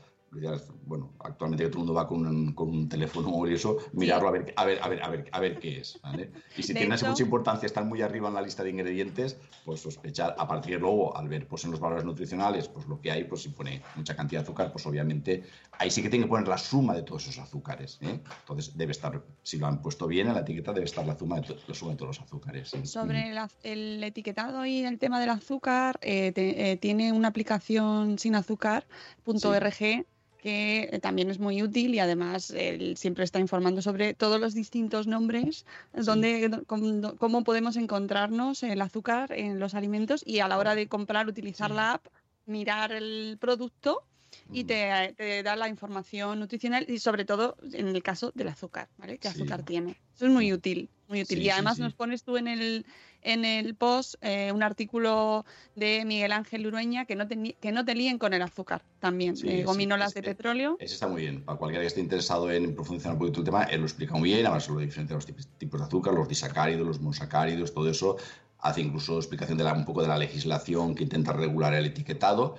bueno, 0.86 1.14
actualmente 1.20 1.66
todo 1.66 1.74
el 1.74 1.78
mundo 1.80 1.94
va 1.94 2.08
con 2.08 2.26
un, 2.26 2.54
con 2.54 2.70
un 2.70 2.90
teléfono 2.90 3.30
o 3.30 3.48
eso, 3.48 3.78
mirarlo 3.94 4.28
a 4.28 4.32
ver, 4.32 4.54
a 4.56 4.66
ver, 4.66 4.80
a 4.82 4.88
ver, 4.88 5.04
a 5.04 5.10
ver, 5.10 5.30
a 5.32 5.40
ver 5.40 5.60
qué 5.60 5.80
es, 5.80 6.00
¿vale? 6.02 6.32
Y 6.56 6.64
si 6.64 6.74
tiene 6.74 6.96
mucha 6.96 7.24
importancia, 7.24 7.66
estar 7.66 7.84
muy 7.84 8.02
arriba 8.02 8.28
en 8.28 8.36
la 8.36 8.42
lista 8.42 8.64
de 8.64 8.70
ingredientes, 8.70 9.38
pues 9.66 9.82
sospechar, 9.82 10.36
a 10.38 10.48
partir 10.48 10.74
de 10.74 10.80
luego, 10.80 11.16
al 11.18 11.28
ver 11.28 11.48
pues 11.48 11.64
en 11.66 11.72
los 11.72 11.80
valores 11.80 12.06
nutricionales, 12.06 12.68
pues 12.68 12.88
lo 12.88 13.02
que 13.02 13.12
hay, 13.12 13.24
pues 13.24 13.44
si 13.44 13.50
pone 13.50 13.82
mucha 13.96 14.16
cantidad 14.16 14.42
de 14.42 14.44
azúcar, 14.44 14.72
pues 14.72 14.86
obviamente 14.86 15.44
ahí 15.74 15.90
sí 15.90 16.02
que 16.02 16.10
tiene 16.10 16.26
que 16.26 16.30
poner 16.30 16.48
la 16.48 16.58
suma 16.58 16.94
de 16.94 17.04
todos 17.04 17.24
esos 17.28 17.40
azúcares, 17.40 17.98
¿eh? 18.02 18.20
Entonces 18.42 18.78
debe 18.78 18.92
estar, 18.92 19.22
si 19.44 19.58
lo 19.58 19.68
han 19.68 19.82
puesto 19.82 20.08
bien 20.08 20.28
en 20.28 20.36
la 20.36 20.42
etiqueta, 20.42 20.74
debe 20.74 20.86
estar 20.86 21.06
la 21.06 21.18
suma 21.18 21.40
de, 21.40 21.56
la 21.68 21.74
suma 21.74 21.92
de 21.92 21.98
todos 21.98 22.18
los 22.18 22.26
azúcares. 22.26 22.70
¿sí? 22.70 22.86
Sobre 22.86 23.34
la, 23.34 23.50
el 23.64 24.04
etiquetado 24.04 24.66
y 24.66 24.84
el 24.84 25.00
tema 25.00 25.20
del 25.20 25.30
azúcar, 25.30 26.00
eh, 26.02 26.32
te, 26.32 26.72
eh, 26.72 26.78
tiene 26.78 27.12
una 27.12 27.30
aplicación 27.30 28.20
sin 28.20 28.36
azúcar, 28.36 28.86
punto 29.24 29.54
sí. 29.72 30.06
Que 30.42 31.00
también 31.02 31.30
es 31.30 31.40
muy 31.40 31.62
útil 31.62 31.94
y 31.94 32.00
además 32.00 32.52
él 32.52 32.96
siempre 32.98 33.24
está 33.24 33.40
informando 33.40 33.82
sobre 33.82 34.14
todos 34.14 34.40
los 34.40 34.54
distintos 34.54 35.06
nombres, 35.06 35.66
sí. 35.96 36.02
donde, 36.04 36.64
cómo, 36.66 37.16
cómo, 37.18 37.44
podemos 37.44 37.76
encontrarnos 37.76 38.64
el 38.64 38.82
azúcar 38.82 39.32
en 39.34 39.60
los 39.60 39.76
alimentos 39.76 40.24
y 40.26 40.40
a 40.40 40.48
la 40.48 40.58
hora 40.58 40.76
de 40.76 40.88
comprar, 40.88 41.28
utilizar 41.28 41.70
sí. 41.70 41.76
la 41.76 41.94
app, 41.94 42.08
mirar 42.46 42.92
el 42.92 43.38
producto 43.40 44.04
y 44.52 44.64
te, 44.64 45.14
te, 45.18 45.44
da 45.44 45.56
la 45.56 45.68
información 45.68 46.40
nutricional 46.40 46.86
y 46.88 47.00
sobre 47.00 47.26
todo 47.26 47.58
en 47.74 47.88
el 47.88 48.02
caso 48.02 48.32
del 48.34 48.48
azúcar, 48.48 48.88
¿vale? 48.98 49.18
¿Qué 49.18 49.28
azúcar 49.28 49.60
sí. 49.60 49.66
tiene? 49.66 49.98
Eso 50.16 50.26
es 50.26 50.32
muy 50.32 50.54
útil, 50.54 50.90
muy 51.08 51.22
útil. 51.22 51.40
Sí, 51.40 51.44
y 51.44 51.50
además 51.50 51.80
nos 51.80 51.94
pones 51.94 52.24
tú 52.24 52.38
en 52.38 52.48
el, 52.48 52.86
en 53.22 53.46
el 53.46 53.76
post 53.76 54.16
eh, 54.22 54.52
un 54.52 54.64
artículo 54.64 55.46
de 55.76 56.04
Miguel 56.06 56.32
Ángel 56.32 56.66
Urueña 56.68 57.06
que 57.06 57.16
no 57.16 57.28
te, 57.28 57.56
que 57.60 57.72
no 57.72 57.86
te 57.86 57.96
líen 57.96 58.18
con 58.18 58.34
el 58.34 58.42
azúcar 58.42 58.84
también, 59.00 59.36
eh, 59.44 59.64
gominolas 59.64 60.14
de 60.14 60.24
petróleo. 60.24 60.78
Ese 60.80 60.94
está 60.94 61.08
muy 61.08 61.22
bien. 61.22 61.44
Para 61.44 61.58
cualquiera 61.58 61.82
que 61.82 61.88
esté 61.88 62.02
interesado 62.02 62.52
en 62.52 62.76
profundizar 62.76 63.14
un 63.14 63.20
poquito 63.20 63.40
el 63.40 63.46
tema, 63.46 63.64
él 63.64 63.82
lo 63.82 63.86
explica 63.86 64.16
muy 64.16 64.30
bien, 64.30 64.46
además 64.46 64.70
lo 64.70 64.80
diferente 64.80 65.14
de 65.14 65.18
los 65.18 65.26
tipos, 65.26 65.48
tipos 65.58 65.80
de 65.80 65.86
azúcar, 65.88 66.14
los 66.14 66.28
disacáridos, 66.28 66.86
los 66.86 67.00
monosacáridos, 67.00 67.74
todo 67.74 67.90
eso. 67.90 68.18
Hace 68.60 68.82
incluso 68.82 69.18
explicación 69.18 69.58
de 69.58 69.64
la, 69.64 69.74
un 69.74 69.86
poco 69.86 70.02
de 70.02 70.10
la 70.10 70.18
legislación 70.18 70.94
que 70.96 71.04
intenta 71.04 71.32
regular 71.32 71.74
el 71.74 71.86
etiquetado. 71.86 72.56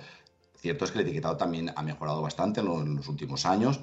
Cierto 0.55 0.85
es 0.85 0.91
que 0.91 0.99
el 0.99 1.05
etiquetado 1.05 1.37
también 1.37 1.71
ha 1.75 1.83
mejorado 1.83 2.21
bastante 2.21 2.61
en 2.61 2.95
los 2.95 3.07
últimos 3.07 3.45
años. 3.45 3.79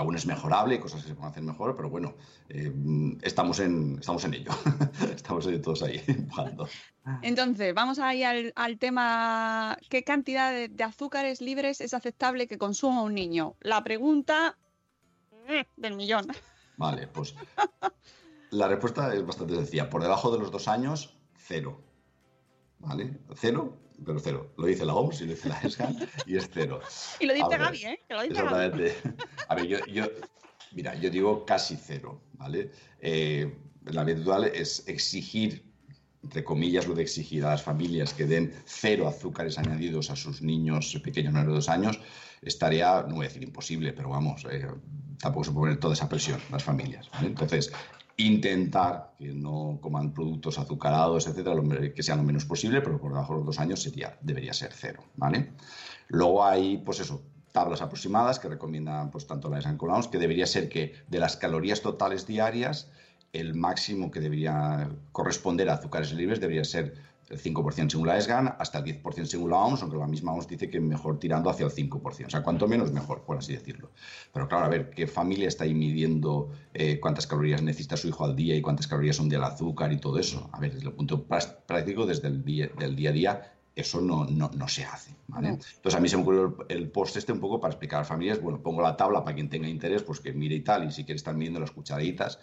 Aún 0.00 0.16
es 0.16 0.24
mejorable, 0.24 0.76
hay 0.76 0.80
cosas 0.80 1.02
que 1.02 1.08
se 1.08 1.14
pueden 1.14 1.30
hacer 1.30 1.42
mejor, 1.42 1.76
pero 1.76 1.90
bueno, 1.90 2.14
eh, 2.48 2.72
estamos, 3.20 3.60
en, 3.60 3.98
estamos 4.00 4.24
en 4.24 4.32
ello. 4.32 4.50
estamos 5.14 5.46
todos 5.62 5.82
ahí 5.82 6.02
empujando. 6.06 6.66
Entonces, 7.20 7.74
vamos 7.74 7.98
ahí 7.98 8.22
al, 8.22 8.54
al 8.56 8.78
tema, 8.78 9.76
¿qué 9.90 10.02
cantidad 10.02 10.52
de, 10.52 10.68
de, 10.68 10.84
azúcares 10.84 11.42
libres 11.42 11.82
es 11.82 11.92
aceptable 11.92 12.46
que 12.46 12.56
consuma 12.56 13.02
un 13.02 13.14
niño? 13.14 13.56
La 13.60 13.84
pregunta 13.84 14.56
mm, 15.46 15.80
del 15.80 15.96
millón. 15.96 16.28
Vale, 16.78 17.06
pues 17.08 17.34
la 18.48 18.68
respuesta 18.68 19.14
es 19.14 19.26
bastante 19.26 19.54
sencilla. 19.54 19.90
Por 19.90 20.02
debajo 20.02 20.32
de 20.32 20.38
los 20.38 20.50
dos 20.50 20.66
años, 20.66 21.14
cero. 21.36 21.82
¿Vale? 22.78 23.18
Cero, 23.34 23.76
pero 24.04 24.18
cero. 24.20 24.52
Lo 24.56 24.66
dice 24.66 24.84
la 24.84 24.94
OMS 24.94 25.20
y 25.20 25.26
lo 25.26 25.34
dice 25.34 25.48
la 25.48 25.60
ESGA 25.60 25.92
y 26.26 26.36
es 26.36 26.48
cero. 26.52 26.80
Y 27.18 27.26
lo 27.26 27.34
dice 27.34 27.58
Gaby, 27.58 27.84
¿eh? 27.84 28.00
Que 28.08 28.14
lo 28.14 28.22
dice 28.22 28.42
Gaby. 28.42 28.92
A 29.48 29.54
ver, 29.54 29.66
yo, 29.66 29.78
yo, 29.86 30.04
mira, 30.72 30.94
yo 30.94 31.10
digo 31.10 31.44
casi 31.44 31.76
cero, 31.76 32.20
¿vale? 32.34 32.70
Eh, 33.00 33.52
la 33.86 34.02
habitual 34.02 34.44
es 34.44 34.84
exigir, 34.86 35.64
entre 36.22 36.44
comillas, 36.44 36.86
lo 36.86 36.94
de 36.94 37.02
exigir 37.02 37.44
a 37.44 37.50
las 37.50 37.62
familias 37.62 38.14
que 38.14 38.26
den 38.26 38.52
cero 38.64 39.08
azúcares 39.08 39.58
añadidos 39.58 40.10
a 40.10 40.16
sus 40.16 40.42
niños 40.42 40.98
pequeños 41.02 41.32
menores 41.32 41.48
de 41.48 41.54
dos 41.54 41.68
años, 41.68 42.00
estaría, 42.42 43.02
no 43.02 43.16
voy 43.16 43.26
a 43.26 43.28
decir 43.28 43.42
imposible, 43.42 43.92
pero 43.92 44.10
vamos, 44.10 44.46
eh, 44.50 44.66
tampoco 45.18 45.44
se 45.44 45.50
puede 45.52 45.62
poner 45.62 45.80
toda 45.80 45.94
esa 45.94 46.08
presión 46.08 46.40
las 46.50 46.62
familias. 46.62 47.10
¿vale? 47.12 47.28
Entonces, 47.28 47.72
intentar 48.26 49.12
que 49.18 49.32
no 49.32 49.78
coman 49.80 50.12
productos 50.12 50.58
azucarados, 50.58 51.26
etcétera, 51.26 51.60
que 51.94 52.02
sea 52.02 52.16
lo 52.16 52.22
menos 52.22 52.44
posible, 52.44 52.80
pero 52.80 53.00
por 53.00 53.12
debajo 53.12 53.34
de 53.34 53.38
los 53.38 53.46
dos 53.46 53.60
años 53.60 53.82
sería, 53.82 54.18
debería 54.20 54.52
ser 54.52 54.72
cero, 54.72 55.04
¿vale? 55.16 55.52
Luego 56.08 56.44
hay, 56.44 56.78
pues 56.78 57.00
eso, 57.00 57.22
tablas 57.52 57.82
aproximadas 57.82 58.38
que 58.38 58.48
recomiendan 58.48 59.10
pues 59.10 59.26
tanto 59.26 59.48
la 59.48 59.56
de 59.56 59.62
San 59.62 59.76
Colanos, 59.76 60.08
que 60.08 60.18
debería 60.18 60.46
ser 60.46 60.68
que 60.68 60.94
de 61.08 61.18
las 61.18 61.36
calorías 61.36 61.82
totales 61.82 62.26
diarias, 62.26 62.90
el 63.32 63.54
máximo 63.54 64.10
que 64.10 64.20
debería 64.20 64.88
corresponder 65.12 65.70
a 65.70 65.74
azúcares 65.74 66.12
libres 66.12 66.40
debería 66.40 66.64
ser 66.64 66.94
el 67.30 67.40
5% 67.40 67.90
según 67.90 68.08
la 68.08 68.18
ESGAN, 68.18 68.56
hasta 68.58 68.78
el 68.78 68.84
10% 69.02 69.24
según 69.24 69.50
la 69.50 69.58
OMS, 69.58 69.82
aunque 69.82 69.96
la 69.96 70.06
misma 70.06 70.32
OMS 70.32 70.48
dice 70.48 70.68
que 70.68 70.80
mejor 70.80 71.18
tirando 71.20 71.48
hacia 71.48 71.64
el 71.64 71.72
5%. 71.72 72.26
O 72.26 72.30
sea, 72.30 72.42
cuanto 72.42 72.66
menos 72.66 72.92
mejor, 72.92 73.22
por 73.22 73.38
así 73.38 73.52
decirlo. 73.52 73.92
Pero 74.32 74.48
claro, 74.48 74.66
a 74.66 74.68
ver, 74.68 74.90
¿qué 74.90 75.06
familia 75.06 75.46
está 75.46 75.64
ahí 75.64 75.72
midiendo 75.72 76.50
eh, 76.74 76.98
cuántas 77.00 77.26
calorías 77.28 77.62
necesita 77.62 77.96
su 77.96 78.08
hijo 78.08 78.24
al 78.24 78.34
día 78.34 78.56
y 78.56 78.62
cuántas 78.62 78.88
calorías 78.88 79.16
son 79.16 79.28
del 79.28 79.44
azúcar 79.44 79.92
y 79.92 79.98
todo 79.98 80.18
eso? 80.18 80.50
A 80.52 80.58
ver, 80.58 80.74
desde 80.74 80.88
el 80.88 80.94
punto 80.94 81.24
práctico, 81.24 82.04
desde 82.04 82.28
el 82.28 82.44
día, 82.44 82.68
del 82.78 82.96
día 82.96 83.10
a 83.10 83.12
día, 83.12 83.52
eso 83.74 84.00
no, 84.00 84.24
no, 84.26 84.50
no 84.54 84.68
se 84.68 84.84
hace. 84.84 85.14
¿vale? 85.28 85.48
No. 85.48 85.54
Entonces 85.54 85.94
a 85.94 86.00
mí 86.00 86.08
se 86.08 86.16
me 86.16 86.22
ocurrió 86.22 86.56
el, 86.68 86.76
el, 86.76 86.90
post 86.90 87.16
este 87.16 87.32
un 87.32 87.40
poco 87.40 87.60
para 87.60 87.72
explicar 87.72 87.98
a 87.98 88.00
las 88.00 88.08
familias, 88.08 88.40
bueno, 88.40 88.62
pongo 88.62 88.82
la 88.82 88.96
tabla 88.96 89.22
para 89.22 89.34
quien 89.34 89.48
tenga 89.48 89.68
interés, 89.68 90.02
pues 90.02 90.20
que 90.20 90.32
mire 90.32 90.54
y 90.56 90.60
tal, 90.60 90.84
y 90.84 90.92
si 90.92 91.04
quiere 91.04 91.16
estar 91.16 91.34
midiendo 91.34 91.60
las 91.60 91.70
cucharaditas, 91.70 92.38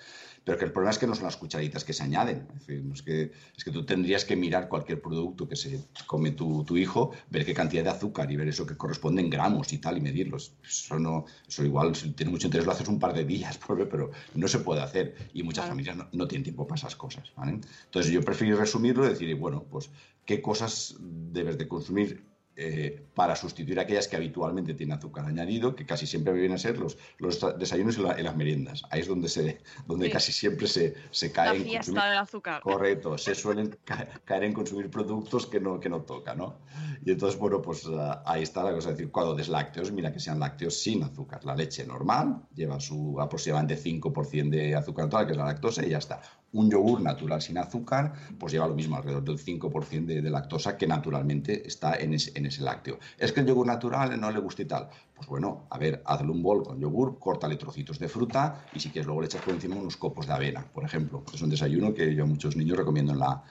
pero 0.47 0.57
que 0.57 0.63
el 0.63 0.71
problema 0.71 0.91
es 0.91 0.97
que 0.97 1.07
no 1.07 1.13
son 1.13 1.25
las 1.25 1.35
cucharitas 1.35 1.83
que 1.83 1.91
se 1.91 2.03
añaden. 2.03 2.47
Es, 2.55 2.67
decir, 2.67 2.89
es, 2.93 3.01
que, 3.01 3.33
es 3.57 3.63
que 3.65 3.69
tú 3.69 3.85
tendrías 3.85 4.23
que 4.23 4.37
mirar 4.37 4.69
cualquier 4.69 5.01
producto 5.01 5.45
que 5.45 5.57
se 5.57 5.89
come 6.05 6.31
tu, 6.31 6.63
tu, 6.63 6.77
hijo, 6.77 7.11
ver 7.29 7.45
qué 7.45 7.53
cantidad 7.53 7.83
de 7.83 7.89
azúcar 7.89 8.31
y 8.31 8.37
ver 8.37 8.47
eso 8.47 8.65
que 8.65 8.77
corresponde 8.77 9.21
en 9.21 9.29
gramos 9.29 9.73
y 9.73 9.79
tal, 9.79 9.97
y 9.97 9.99
medirlos. 9.99 10.53
Eso, 10.65 10.97
no, 10.99 11.25
eso 11.45 11.65
igual, 11.65 11.97
si 11.97 12.11
tienes 12.11 12.31
mucho 12.31 12.47
interés, 12.47 12.65
lo 12.65 12.71
haces 12.71 12.87
un 12.87 12.97
par 12.97 13.13
de 13.13 13.25
días, 13.25 13.59
pero 13.67 14.11
no 14.35 14.47
se 14.47 14.59
puede 14.59 14.79
hacer. 14.79 15.15
Y 15.33 15.43
muchas 15.43 15.67
familias 15.67 15.97
no, 15.97 16.07
no, 16.13 16.25
tienen 16.29 16.45
tiempo 16.45 16.65
para 16.65 16.79
esas 16.79 16.95
cosas. 16.95 17.29
¿vale? 17.35 17.59
Entonces 17.83 18.09
yo 18.09 18.21
prefiero 18.21 18.55
resumirlo 18.55 19.05
y 19.05 19.09
decir, 19.09 19.35
bueno, 19.35 19.65
pues 19.69 19.89
qué 20.27 20.41
cosas 20.41 20.95
debes 20.99 21.57
de 21.57 21.67
consumir 21.67 22.27
eh, 22.59 23.05
para 23.13 23.35
sustituir 23.35 23.79
aquellas 23.79 24.07
que 24.07 24.15
habitualmente 24.15 24.73
tienen 24.73 24.97
azúcar 24.97 25.25
añadido, 25.25 25.75
que 25.75 25.85
casi 25.85 26.07
siempre 26.07 26.33
vienen 26.33 26.53
a 26.53 26.57
ser 26.57 26.79
los, 26.79 26.97
los 27.19 27.39
desayunos 27.59 27.99
y, 27.99 28.01
la- 28.01 28.19
y 28.19 28.23
las 28.23 28.35
meriendas. 28.35 28.81
Ahí 28.89 29.01
es 29.01 29.07
donde, 29.07 29.29
se, 29.29 29.59
donde 29.85 30.07
Sí. 30.07 30.11
casi 30.11 30.31
siempre 30.31 30.65
se, 30.67 30.95
se 31.11 31.27
La 31.27 31.33
cae 31.33 31.57
en 31.57 31.63
fiesta 31.65 31.91
consumir- 31.91 32.09
del 32.09 32.17
azúcar. 32.17 32.61
Correcto, 32.63 33.15
se 33.19 33.35
suelen 33.43 33.77
ca- 33.85 34.07
caer 34.25 34.43
en 34.45 34.53
consumir 34.53 34.89
productos 34.89 35.45
que 35.45 35.59
no, 35.59 35.79
que 35.79 35.87
no 35.87 36.01
toca, 36.01 36.33
¿no? 36.33 36.57
Y 37.05 37.11
entonces, 37.11 37.39
bueno, 37.39 37.61
pues 37.61 37.83
ah, 37.95 38.23
ahí 38.25 38.41
está 38.41 38.63
la 38.63 38.71
cosa. 38.73 38.89
Es 38.89 38.97
decir, 38.97 39.11
cuando 39.11 39.35
des 39.35 39.49
lácteos, 39.49 39.91
mira 39.91 40.11
que 40.11 40.19
sean 40.19 40.39
lácteos 40.39 40.79
sin 40.81 41.03
azúcar. 41.03 41.45
La 41.45 41.55
leche 41.55 41.85
normal 41.85 42.41
lleva 42.55 42.79
su 42.79 43.21
aproximadamente 43.21 43.77
5% 43.77 44.49
de 44.49 44.75
azúcar 44.75 45.05
natural, 45.05 45.27
que 45.27 45.33
es 45.33 45.37
la 45.37 45.45
lactosa, 45.45 45.85
y 45.85 45.89
ya 45.91 45.99
está. 45.99 46.21
Un 46.53 46.69
yogur 46.71 47.01
natural 47.01 47.41
sin 47.41 47.57
azúcar, 47.57 48.13
pues 48.39 48.53
lleva 48.53 48.67
lo 48.67 48.73
mismo, 48.75 48.95
alrededor 48.95 49.23
del 49.23 49.37
5% 49.37 50.13
de, 50.13 50.21
de 50.21 50.29
lactosa 50.29 50.77
que 50.77 50.87
naturalmente 50.87 51.67
está 51.67 51.95
en 51.95 52.13
ese, 52.13 52.31
en 52.35 52.45
ese 52.45 52.61
lácteo. 52.63 52.99
¿Es 53.17 53.31
que 53.33 53.41
el 53.41 53.47
yogur 53.47 53.67
natural 53.67 54.19
no 54.19 54.31
le 54.31 54.39
gusta 54.39 54.61
y 54.61 54.65
tal? 54.65 54.89
Pues 55.13 55.27
bueno, 55.27 55.67
a 55.69 55.77
ver, 55.77 56.01
hazle 56.05 56.31
un 56.31 56.41
bol 56.41 56.63
con 56.63 56.79
yogur, 56.79 57.19
córtale 57.19 57.57
trocitos 57.57 57.99
de 57.99 58.07
fruta 58.07 58.69
y 58.71 58.79
si 58.79 58.91
quieres 58.91 59.05
luego 59.07 59.21
le 59.21 59.27
echas 59.27 59.41
por 59.41 59.53
encima 59.55 59.75
unos 59.75 59.97
copos 59.97 60.25
de 60.27 60.33
avena, 60.33 60.65
por 60.73 60.83
ejemplo. 60.85 61.23
Es 61.33 61.41
un 61.41 61.49
desayuno 61.49 61.93
que 61.93 62.13
yo 62.15 62.23
a 62.23 62.27
muchos 62.27 62.55
niños 62.55 62.77
recomiendo 62.77 63.11
en 63.13 63.19
la, 63.19 63.43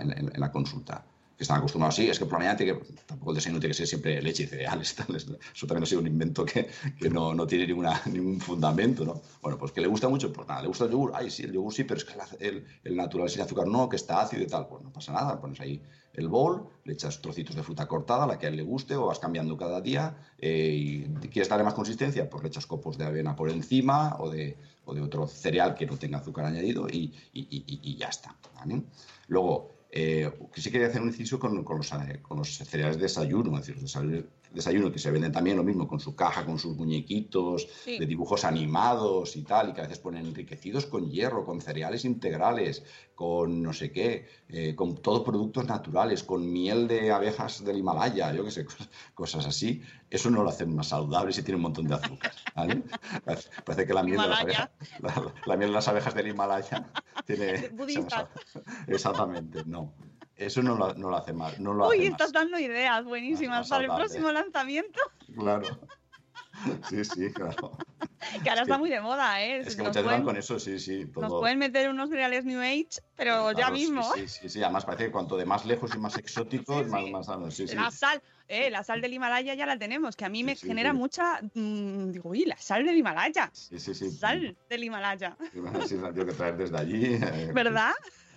en- 0.00 0.10
en 0.34 0.40
la 0.40 0.50
consulta. 0.50 1.11
Que 1.42 1.44
están 1.44 1.58
acostumbrados, 1.58 1.96
sí, 1.96 2.08
es 2.08 2.20
que 2.20 2.26
tiene 2.26 2.56
que, 2.56 2.74
tampoco 3.04 3.32
el 3.32 3.34
desayuno 3.34 3.58
tiene 3.58 3.72
que 3.72 3.78
ser 3.78 3.88
siempre 3.88 4.22
leche 4.22 4.44
y 4.44 4.46
cereales. 4.46 4.94
Eso 5.56 5.66
también 5.66 5.82
ha 5.82 5.86
sido 5.86 6.00
un 6.00 6.06
invento 6.06 6.44
que, 6.44 6.68
que 6.96 7.10
no, 7.10 7.34
no 7.34 7.48
tiene 7.48 7.66
ninguna, 7.66 8.00
ningún 8.06 8.38
fundamento, 8.40 9.04
¿no? 9.04 9.20
Bueno, 9.42 9.58
pues 9.58 9.72
que 9.72 9.80
le 9.80 9.88
gusta 9.88 10.08
mucho, 10.08 10.32
pues 10.32 10.46
nada, 10.46 10.62
le 10.62 10.68
gusta 10.68 10.84
el 10.84 10.92
yogur, 10.92 11.10
ay, 11.16 11.32
sí, 11.32 11.42
el 11.42 11.52
yogur 11.52 11.74
sí, 11.74 11.82
pero 11.82 11.98
es 11.98 12.04
que 12.04 12.14
el, 12.38 12.64
el- 12.84 12.94
natural 12.96 13.28
sin 13.28 13.42
azúcar 13.42 13.66
no, 13.66 13.88
que 13.88 13.96
está 13.96 14.20
ácido 14.20 14.40
y 14.44 14.46
tal. 14.46 14.68
Pues 14.68 14.84
no 14.84 14.92
pasa 14.92 15.12
nada, 15.12 15.40
pones 15.40 15.58
ahí 15.58 15.82
el 16.12 16.28
bol, 16.28 16.68
le 16.84 16.92
echas 16.92 17.20
trocitos 17.20 17.56
de 17.56 17.64
fruta 17.64 17.88
cortada, 17.88 18.24
la 18.24 18.38
que 18.38 18.46
a 18.46 18.48
él 18.48 18.54
le 18.56 18.62
guste, 18.62 18.94
o 18.94 19.06
vas 19.06 19.18
cambiando 19.18 19.56
cada 19.56 19.80
día. 19.80 20.14
eh, 20.38 21.08
y 21.22 21.28
quieres 21.28 21.48
darle 21.48 21.64
más 21.64 21.74
consistencia, 21.74 22.30
pues 22.30 22.44
le 22.44 22.50
echas 22.50 22.66
copos 22.66 22.96
de 22.96 23.04
avena 23.04 23.34
por 23.34 23.50
encima 23.50 24.14
o 24.20 24.30
de, 24.30 24.56
o 24.84 24.94
de 24.94 25.00
otro 25.00 25.26
cereal 25.26 25.74
que 25.74 25.86
no 25.86 25.96
tenga 25.96 26.18
azúcar 26.18 26.44
añadido 26.44 26.86
y, 26.88 27.12
y- 27.32 27.96
ya 27.96 28.06
está. 28.06 28.36
Luego, 29.26 29.81
eh, 29.92 30.30
sí 30.54 30.70
quería 30.70 30.86
hacer 30.86 31.02
un 31.02 31.08
inciso 31.08 31.38
con, 31.38 31.62
con 31.64 31.76
los, 31.76 31.92
eh, 31.92 32.18
con 32.22 32.38
los 32.38 32.48
cereales 32.48 32.96
de 32.96 33.02
desayuno, 33.02 33.58
es 33.58 33.66
decir, 33.66 33.74
los 33.74 33.82
desayunos 33.84 34.24
desayuno 34.52 34.92
que 34.92 34.98
se 34.98 35.10
venden 35.10 35.32
también 35.32 35.56
lo 35.56 35.64
mismo 35.64 35.88
con 35.88 36.00
su 36.00 36.14
caja, 36.14 36.44
con 36.44 36.58
sus 36.58 36.76
muñequitos, 36.76 37.68
Sí. 37.84 37.98
de 37.98 38.06
dibujos 38.06 38.44
animados 38.44 39.36
y 39.36 39.42
tal, 39.42 39.70
y 39.70 39.72
que 39.72 39.80
a 39.80 39.84
veces 39.84 39.98
ponen 39.98 40.26
enriquecidos 40.26 40.86
con 40.86 41.10
hierro, 41.10 41.44
con 41.44 41.60
cereales 41.60 42.04
integrales, 42.04 42.84
con 43.14 43.62
no 43.62 43.72
sé 43.72 43.92
qué, 43.92 44.26
eh, 44.48 44.74
con 44.74 44.96
todos 44.96 45.22
productos 45.22 45.66
naturales, 45.66 46.22
con 46.22 46.50
miel 46.52 46.88
de 46.88 47.12
abejas 47.12 47.64
del 47.64 47.78
Himalaya, 47.78 48.32
yo 48.32 48.44
qué 48.44 48.50
sé, 48.50 48.64
cosas, 48.66 48.88
cosas 49.14 49.46
así. 49.46 49.82
Eso 50.10 50.30
no 50.30 50.42
lo 50.42 50.50
hacen 50.50 50.74
más 50.74 50.88
saludable 50.88 51.32
si 51.32 51.42
tiene 51.42 51.56
un 51.56 51.62
montón 51.62 51.86
de 51.88 51.94
azúcar. 51.94 52.32
¿vale? 52.54 52.82
Parece, 53.24 53.48
parece 53.64 53.86
que 53.86 53.94
la 53.94 54.02
miel, 54.02 54.20
de 54.20 54.28
las 54.28 54.40
abejas, 54.40 54.70
la, 55.00 55.34
la 55.46 55.56
miel 55.56 55.70
de 55.70 55.74
las 55.74 55.88
abejas 55.88 56.14
del 56.14 56.28
Himalaya 56.28 56.90
tiene... 57.24 57.70
Exactamente, 58.86 59.62
no. 59.66 59.92
Eso 60.46 60.62
no 60.62 60.76
lo, 60.76 60.94
no 60.94 61.10
lo 61.10 61.16
hace. 61.16 61.32
No 61.32 61.72
lo 61.74 61.88
Uy, 61.88 61.98
hace 61.98 62.06
estás 62.08 62.28
más. 62.28 62.32
dando 62.32 62.58
ideas 62.58 63.04
buenísimas 63.04 63.68
para 63.68 63.84
el 63.84 63.90
próximo 63.94 64.30
lanzamiento. 64.32 65.00
Claro. 65.36 65.66
Sí, 66.88 67.04
sí, 67.04 67.32
claro. 67.32 67.76
Que 68.44 68.50
ahora 68.50 68.62
Es 68.62 68.68
está 68.68 68.74
que- 68.74 68.78
muy 68.78 68.90
de 68.90 69.00
moda, 69.00 69.42
¿eh? 69.42 69.60
Es 69.60 69.74
que 69.74 69.82
muchas 69.82 70.02
pueden- 70.04 70.18
van 70.20 70.22
con 70.24 70.36
eso, 70.36 70.60
sí, 70.60 70.78
sí. 70.78 71.06
Todo. 71.06 71.24
Nos 71.28 71.40
pueden 71.40 71.58
meter 71.58 71.88
unos 71.88 72.08
cereales 72.10 72.44
New 72.44 72.60
Age, 72.60 73.00
pero 73.16 73.50
ya 73.52 73.70
mismo. 73.70 74.02
Sí, 74.14 74.28
sí, 74.28 74.38
sí, 74.42 74.48
sí, 74.48 74.62
Además 74.62 74.84
parece 74.84 75.06
que 75.06 75.10
cuanto 75.10 75.36
de 75.36 75.44
más 75.44 75.64
lejos 75.64 75.92
y 75.94 75.98
más 75.98 76.16
exótico, 76.18 76.78
Sí, 76.84 76.90
más, 76.90 77.04
sí. 77.04 77.10
más 77.10 77.26
sano. 77.26 77.50
Sí. 77.50 77.66
La 77.74 77.90
sal, 77.90 78.22
eh, 78.48 78.70
la 78.70 78.84
sal 78.84 79.00
del 79.00 79.12
Himalaya 79.14 79.54
ya 79.54 79.66
la 79.66 79.76
tenemos, 79.78 80.14
que 80.14 80.24
a 80.24 80.28
mí 80.28 80.44
me 80.44 80.54
genera 80.54 80.92
mucha. 80.92 81.40
mm, 81.54 82.10
digo, 82.12 82.28
uy, 82.30 82.44
la 82.44 82.56
sal 82.58 82.84
del 82.84 82.96
Himalaya. 82.98 83.50
Sí, 83.52 83.80
sí, 83.80 83.92
sí. 83.94 84.10
Sal 84.10 84.56
del 84.68 84.84
Himalaya. 84.84 85.36
Sí, 85.52 85.58
bueno, 85.58 85.80
sí, 85.86 85.96
la 85.96 86.12
tengo 86.12 86.26
que 86.26 86.32
traer 86.34 86.56
desde 86.58 86.78
allí. 86.78 87.14
eh, 87.14 87.50
¿Verdad? 87.54 87.92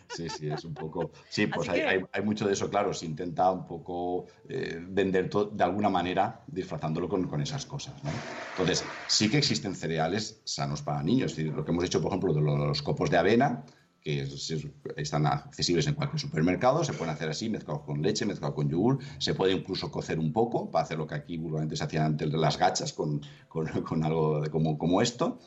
Sí, 0.07 0.29
sí, 0.29 0.47
es 0.47 0.63
un 0.65 0.73
poco. 0.73 1.11
Sí, 1.29 1.47
pues 1.47 1.67
hay, 1.69 1.81
que- 1.81 1.87
hay- 1.87 2.01
hay 2.11 2.21
mucho 2.23 2.45
de 2.47 2.53
eso, 2.53 2.69
claro. 2.69 2.93
Se 2.93 3.05
intenta 3.05 3.51
un 3.51 3.65
poco 3.65 4.25
eh, 4.47 4.79
vender 4.87 5.29
to- 5.29 5.45
de 5.45 5.63
alguna 5.63 5.89
manera, 5.89 6.43
disfrazándolo 6.47 7.09
con, 7.09 7.27
con 7.27 7.41
esas 7.41 7.65
cosas. 7.65 7.93
¿no? 8.03 8.11
Entonces, 8.57 8.85
sí 9.07 9.29
que 9.29 9.37
existen 9.37 9.75
cereales 9.75 10.41
sanos 10.45 10.81
para 10.81 11.01
niños. 11.03 11.31
Es 11.31 11.37
decir, 11.37 11.53
lo 11.53 11.65
que 11.65 11.71
hemos 11.71 11.83
dicho, 11.83 12.01
por 12.01 12.09
ejemplo, 12.11 12.33
de 12.33 12.41
los 12.41 12.81
copos 12.81 13.09
de 13.09 13.17
avena, 13.17 13.63
que 13.99 14.21
es- 14.21 14.51
es- 14.51 14.67
están 14.97 15.25
accesibles 15.25 15.87
en 15.87 15.95
cualquier 15.95 16.19
supermercado, 16.19 16.83
se 16.83 16.93
pueden 16.93 17.11
hacer 17.13 17.27
así, 17.29 17.49
mezclados 17.49 17.81
con 17.83 18.01
leche, 18.03 18.25
mezclados 18.27 18.55
con 18.55 18.69
yogur. 18.69 18.99
Se 19.17 19.33
puede 19.33 19.51
incluso 19.53 19.89
cocer 19.91 20.19
un 20.19 20.31
poco 20.31 20.69
para 20.69 20.83
hacer 20.85 20.97
lo 20.99 21.07
que 21.07 21.15
aquí 21.15 21.37
vulgarmente 21.37 21.75
se 21.75 21.83
hacían 21.83 22.05
antes 22.05 22.31
las 22.31 22.57
gachas, 22.59 22.93
con, 22.93 23.19
con- 23.47 23.65
con 23.83 24.03
algo 24.03 24.41
de- 24.41 24.49
como, 24.51 24.77
como 24.77 25.01
esto. 25.01 25.39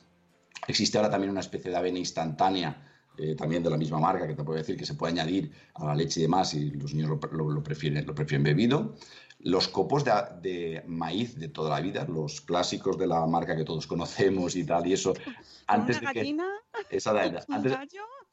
Existe 0.66 0.98
ahora 0.98 1.09
también 1.11 1.30
una 1.30 1.40
especie 1.40 1.70
de 1.70 1.76
avena 1.76 1.98
instantánea, 2.00 2.84
eh, 3.18 3.34
también 3.34 3.62
de 3.62 3.70
la 3.70 3.76
misma 3.76 3.98
marca, 3.98 4.26
que 4.26 4.34
te 4.34 4.44
puedo 4.44 4.58
decir 4.58 4.76
que 4.76 4.86
se 4.86 4.94
puede 4.94 5.12
añadir 5.12 5.50
a 5.74 5.86
la 5.86 5.94
leche 5.94 6.20
y 6.20 6.22
demás, 6.24 6.54
y 6.54 6.70
los 6.70 6.94
niños 6.94 7.10
lo, 7.10 7.20
lo- 7.32 7.50
lo 7.50 7.62
prefieren, 7.62 8.06
lo 8.06 8.14
prefieren 8.14 8.44
bebido. 8.44 8.94
Los 9.40 9.68
copos 9.68 10.04
de, 10.04 10.12
de 10.42 10.82
maíz 10.86 11.36
de 11.38 11.48
toda 11.48 11.70
la 11.70 11.80
vida, 11.80 12.04
los 12.08 12.40
clásicos 12.40 12.98
de 12.98 13.06
la 13.06 13.24
marca 13.26 13.56
que 13.56 13.64
todos 13.64 13.86
conocemos 13.86 14.56
y 14.56 14.64
tal, 14.64 14.86
y 14.86 14.92
eso, 14.94 15.14
antes 15.66 15.98
Una 16.00 16.08
de 16.08 16.14
que, 16.14 16.20
un 17.48 17.54
antes, 17.54 17.72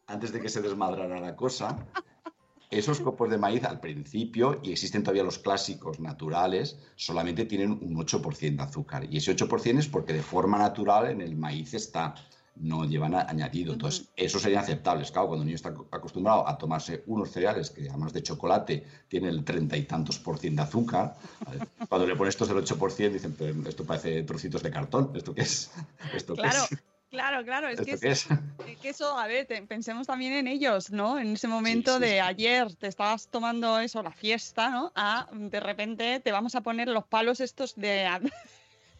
antes 0.08 0.32
de 0.34 0.42
que 0.42 0.50
se 0.50 0.62
desmadrara 0.62 1.20
la 1.20 1.36
cosa, 1.36 1.78
esos 2.72 3.00
copos 3.00 3.30
de 3.30 3.38
maíz 3.38 3.64
al 3.64 3.80
principio, 3.80 4.60
y 4.64 4.72
existen 4.72 5.04
todavía 5.04 5.24
los 5.24 5.38
clásicos 5.40 6.00
naturales, 6.00 6.78
solamente 6.96 7.46
tienen 7.46 7.72
un 7.72 7.96
8% 7.96 8.64
de 8.64 8.64
azúcar. 8.64 9.06
Y 9.12 9.18
ese 9.18 9.32
8% 9.36 9.80
es 9.80 9.88
porque 9.88 10.14
de 10.14 10.24
forma 10.24 10.58
natural 10.58 11.10
en 11.12 11.22
el 11.22 11.36
maíz 11.36 11.74
está, 11.76 12.16
no 12.58 12.86
llevan 12.86 13.14
añadido. 13.16 13.74
Entonces, 13.74 14.10
eso 14.16 14.40
sería 14.40 14.62
aceptable. 14.62 15.06
Claro, 15.12 15.28
cuando 15.28 15.42
un 15.42 15.48
niño 15.48 15.56
está 15.56 15.74
ac- 15.74 15.88
acostumbrado 15.92 16.48
a 16.48 16.58
tomarse 16.58 17.04
unos 17.08 17.32
cereales 17.32 17.70
que 17.70 17.90
además 17.90 18.14
de 18.14 18.24
chocolate 18.24 18.86
tienen 19.08 19.30
el 19.32 19.44
treinta 19.44 19.76
y 19.78 19.84
tantos 19.84 20.20
por 20.20 20.38
ciento 20.38 20.62
de 20.62 20.68
azúcar, 20.68 21.16
¿vale? 21.46 21.60
cuando 21.90 22.08
le 22.08 22.16
pones 22.16 22.34
estos 22.36 22.48
del 22.48 22.58
8%, 22.58 23.14
dicen, 23.14 23.36
pero 23.38 23.68
esto 23.68 23.86
parece 23.86 24.24
trocitos 24.24 24.64
de 24.64 24.72
cartón. 24.72 25.12
¿Esto 25.16 25.34
qué 25.34 25.42
es? 25.42 25.72
¿Esto 26.14 26.34
qué 26.36 26.42
Claro, 26.42 26.64
es? 26.64 26.78
claro, 27.10 27.44
claro. 27.44 27.68
Es 27.70 27.82
que, 27.82 27.92
¿Esto 27.92 28.06
qué 28.06 28.12
es- 28.12 28.26
es? 28.32 28.38
es 28.68 28.78
que 28.80 28.90
eso, 28.90 29.18
a 29.20 29.28
ver, 29.28 29.46
te- 29.46 29.62
pensemos 29.64 30.08
también 30.08 30.34
en 30.34 30.48
ellos, 30.48 30.92
¿no? 30.92 31.20
En 31.20 31.34
ese 31.34 31.48
momento 31.48 31.96
sí, 31.96 32.02
de 32.04 32.12
sí. 32.14 32.20
ayer 32.20 32.74
te 32.76 32.88
estabas 32.88 33.28
tomando 33.28 33.80
eso, 33.80 34.02
la 34.02 34.12
fiesta, 34.12 34.70
¿no? 34.70 34.92
A 34.96 35.28
de 35.32 35.60
repente 35.60 36.20
te 36.22 36.32
vamos 36.32 36.56
a 36.56 36.62
poner 36.62 36.88
los 36.88 37.06
palos 37.06 37.42
estos 37.42 37.76
de, 37.76 38.08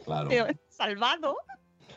Claro, 0.04 0.30
de 0.30 0.58
salvado. 0.70 1.38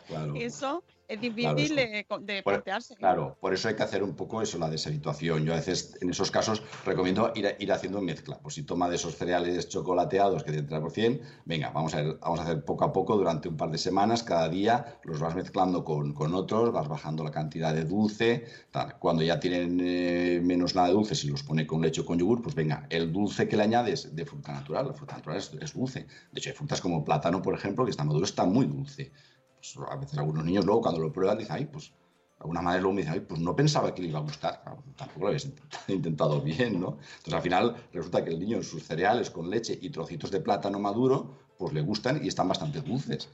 Claro. 0.08 0.34
Eso 0.36 0.82
es 1.06 1.18
Claro, 1.20 1.56
difícil 1.56 1.78
eso. 1.78 1.90
de, 2.18 2.32
de 2.32 2.42
Por- 2.42 2.52
plantearse. 2.54 2.94
Claro, 2.96 3.38
por 3.40 3.54
eso 3.54 3.68
hay 3.68 3.76
que 3.76 3.82
hacer 3.82 4.02
un 4.02 4.14
poco 4.14 4.42
eso, 4.42 4.58
la 4.58 4.68
deshabituación. 4.68 5.44
Yo 5.44 5.52
a 5.54 5.56
veces, 5.56 5.96
en 6.02 6.10
esos 6.10 6.30
casos, 6.30 6.62
recomiendo 6.84 7.32
ir, 7.34 7.56
ir 7.60 7.72
haciendo 7.72 8.00
mezcla. 8.02 8.38
Pues 8.42 8.56
si 8.56 8.64
toma 8.64 8.88
de 8.90 8.96
esos 8.96 9.14
cereales 9.16 9.68
chocolateados 9.68 10.42
que 10.44 10.50
tienen 10.50 10.66
3%, 10.68 11.20
venga, 11.46 11.70
vamos 11.70 11.94
a, 11.94 12.02
ver- 12.02 12.18
vamos 12.20 12.40
a 12.40 12.42
hacer 12.42 12.64
poco 12.64 12.84
a 12.84 12.92
poco 12.92 13.16
durante 13.16 13.48
un 13.48 13.56
par 13.56 13.70
de 13.70 13.78
semanas, 13.78 14.22
cada 14.22 14.48
día 14.48 14.98
los 15.04 15.20
vas 15.20 15.34
mezclando 15.34 15.84
con, 15.84 16.12
con 16.12 16.34
otros, 16.34 16.72
vas 16.72 16.88
bajando 16.88 17.24
la 17.24 17.30
cantidad 17.30 17.72
de 17.72 17.84
dulce. 17.84 18.44
tal. 18.70 18.98
Cuando 18.98 19.22
ya 19.22 19.40
tienen 19.40 19.78
eh, 19.80 20.40
menos 20.42 20.74
nada 20.74 20.88
de 20.88 20.94
dulce, 20.94 21.14
si 21.14 21.28
los 21.28 21.42
pone 21.42 21.66
con 21.66 21.80
leche 21.80 22.02
o 22.02 22.04
con 22.04 22.18
yogur, 22.18 22.42
pues 22.42 22.54
venga, 22.54 22.86
el 22.90 23.12
dulce 23.12 23.48
que 23.48 23.56
le 23.56 23.62
añades 23.62 24.14
de 24.14 24.26
fruta 24.26 24.52
natural, 24.52 24.88
la 24.88 24.92
fruta 24.92 25.14
natural 25.16 25.38
es, 25.38 25.52
es 25.60 25.72
dulce. 25.72 26.06
De 26.32 26.40
hecho, 26.40 26.50
hay 26.50 26.56
frutas 26.56 26.80
como 26.82 27.04
plátano, 27.04 27.40
por 27.40 27.54
ejemplo, 27.54 27.84
que 27.84 27.92
está 27.92 28.04
maduro, 28.04 28.24
está 28.24 28.44
muy 28.44 28.66
dulce 28.66 29.12
pues, 29.58 29.76
a 29.88 29.96
veces 29.96 30.18
algunos 30.18 30.44
niños 30.44 30.64
luego 30.64 30.82
cuando 30.82 31.00
lo 31.00 31.12
prueban 31.12 31.38
dicen, 31.38 31.56
ay, 31.56 31.66
pues 31.66 31.92
alguna 32.38 32.62
madre 32.62 32.80
luego 32.80 32.94
me 32.94 33.02
dice, 33.02 33.12
ay, 33.12 33.20
pues 33.20 33.40
no 33.40 33.54
pensaba 33.54 33.94
que 33.94 34.02
le 34.02 34.08
iba 34.08 34.18
a 34.18 34.22
gustar. 34.22 34.62
Tampoco 34.96 35.20
lo 35.20 35.26
habéis 35.28 35.50
intentado, 35.88 36.40
bien, 36.40 36.80
¿no? 36.80 36.98
Entonces 37.16 37.34
al 37.34 37.42
final 37.42 37.76
resulta 37.92 38.24
que 38.24 38.30
el 38.30 38.38
niño 38.38 38.62
sus 38.62 38.84
cereales 38.84 39.30
con 39.30 39.50
leche 39.50 39.78
y 39.80 39.90
trocitos 39.90 40.30
de 40.30 40.40
plátano 40.40 40.78
maduro, 40.78 41.36
pues 41.56 41.72
le 41.72 41.80
gustan 41.80 42.24
y 42.24 42.28
están 42.28 42.48
bastante 42.48 42.80
dulces. 42.80 43.28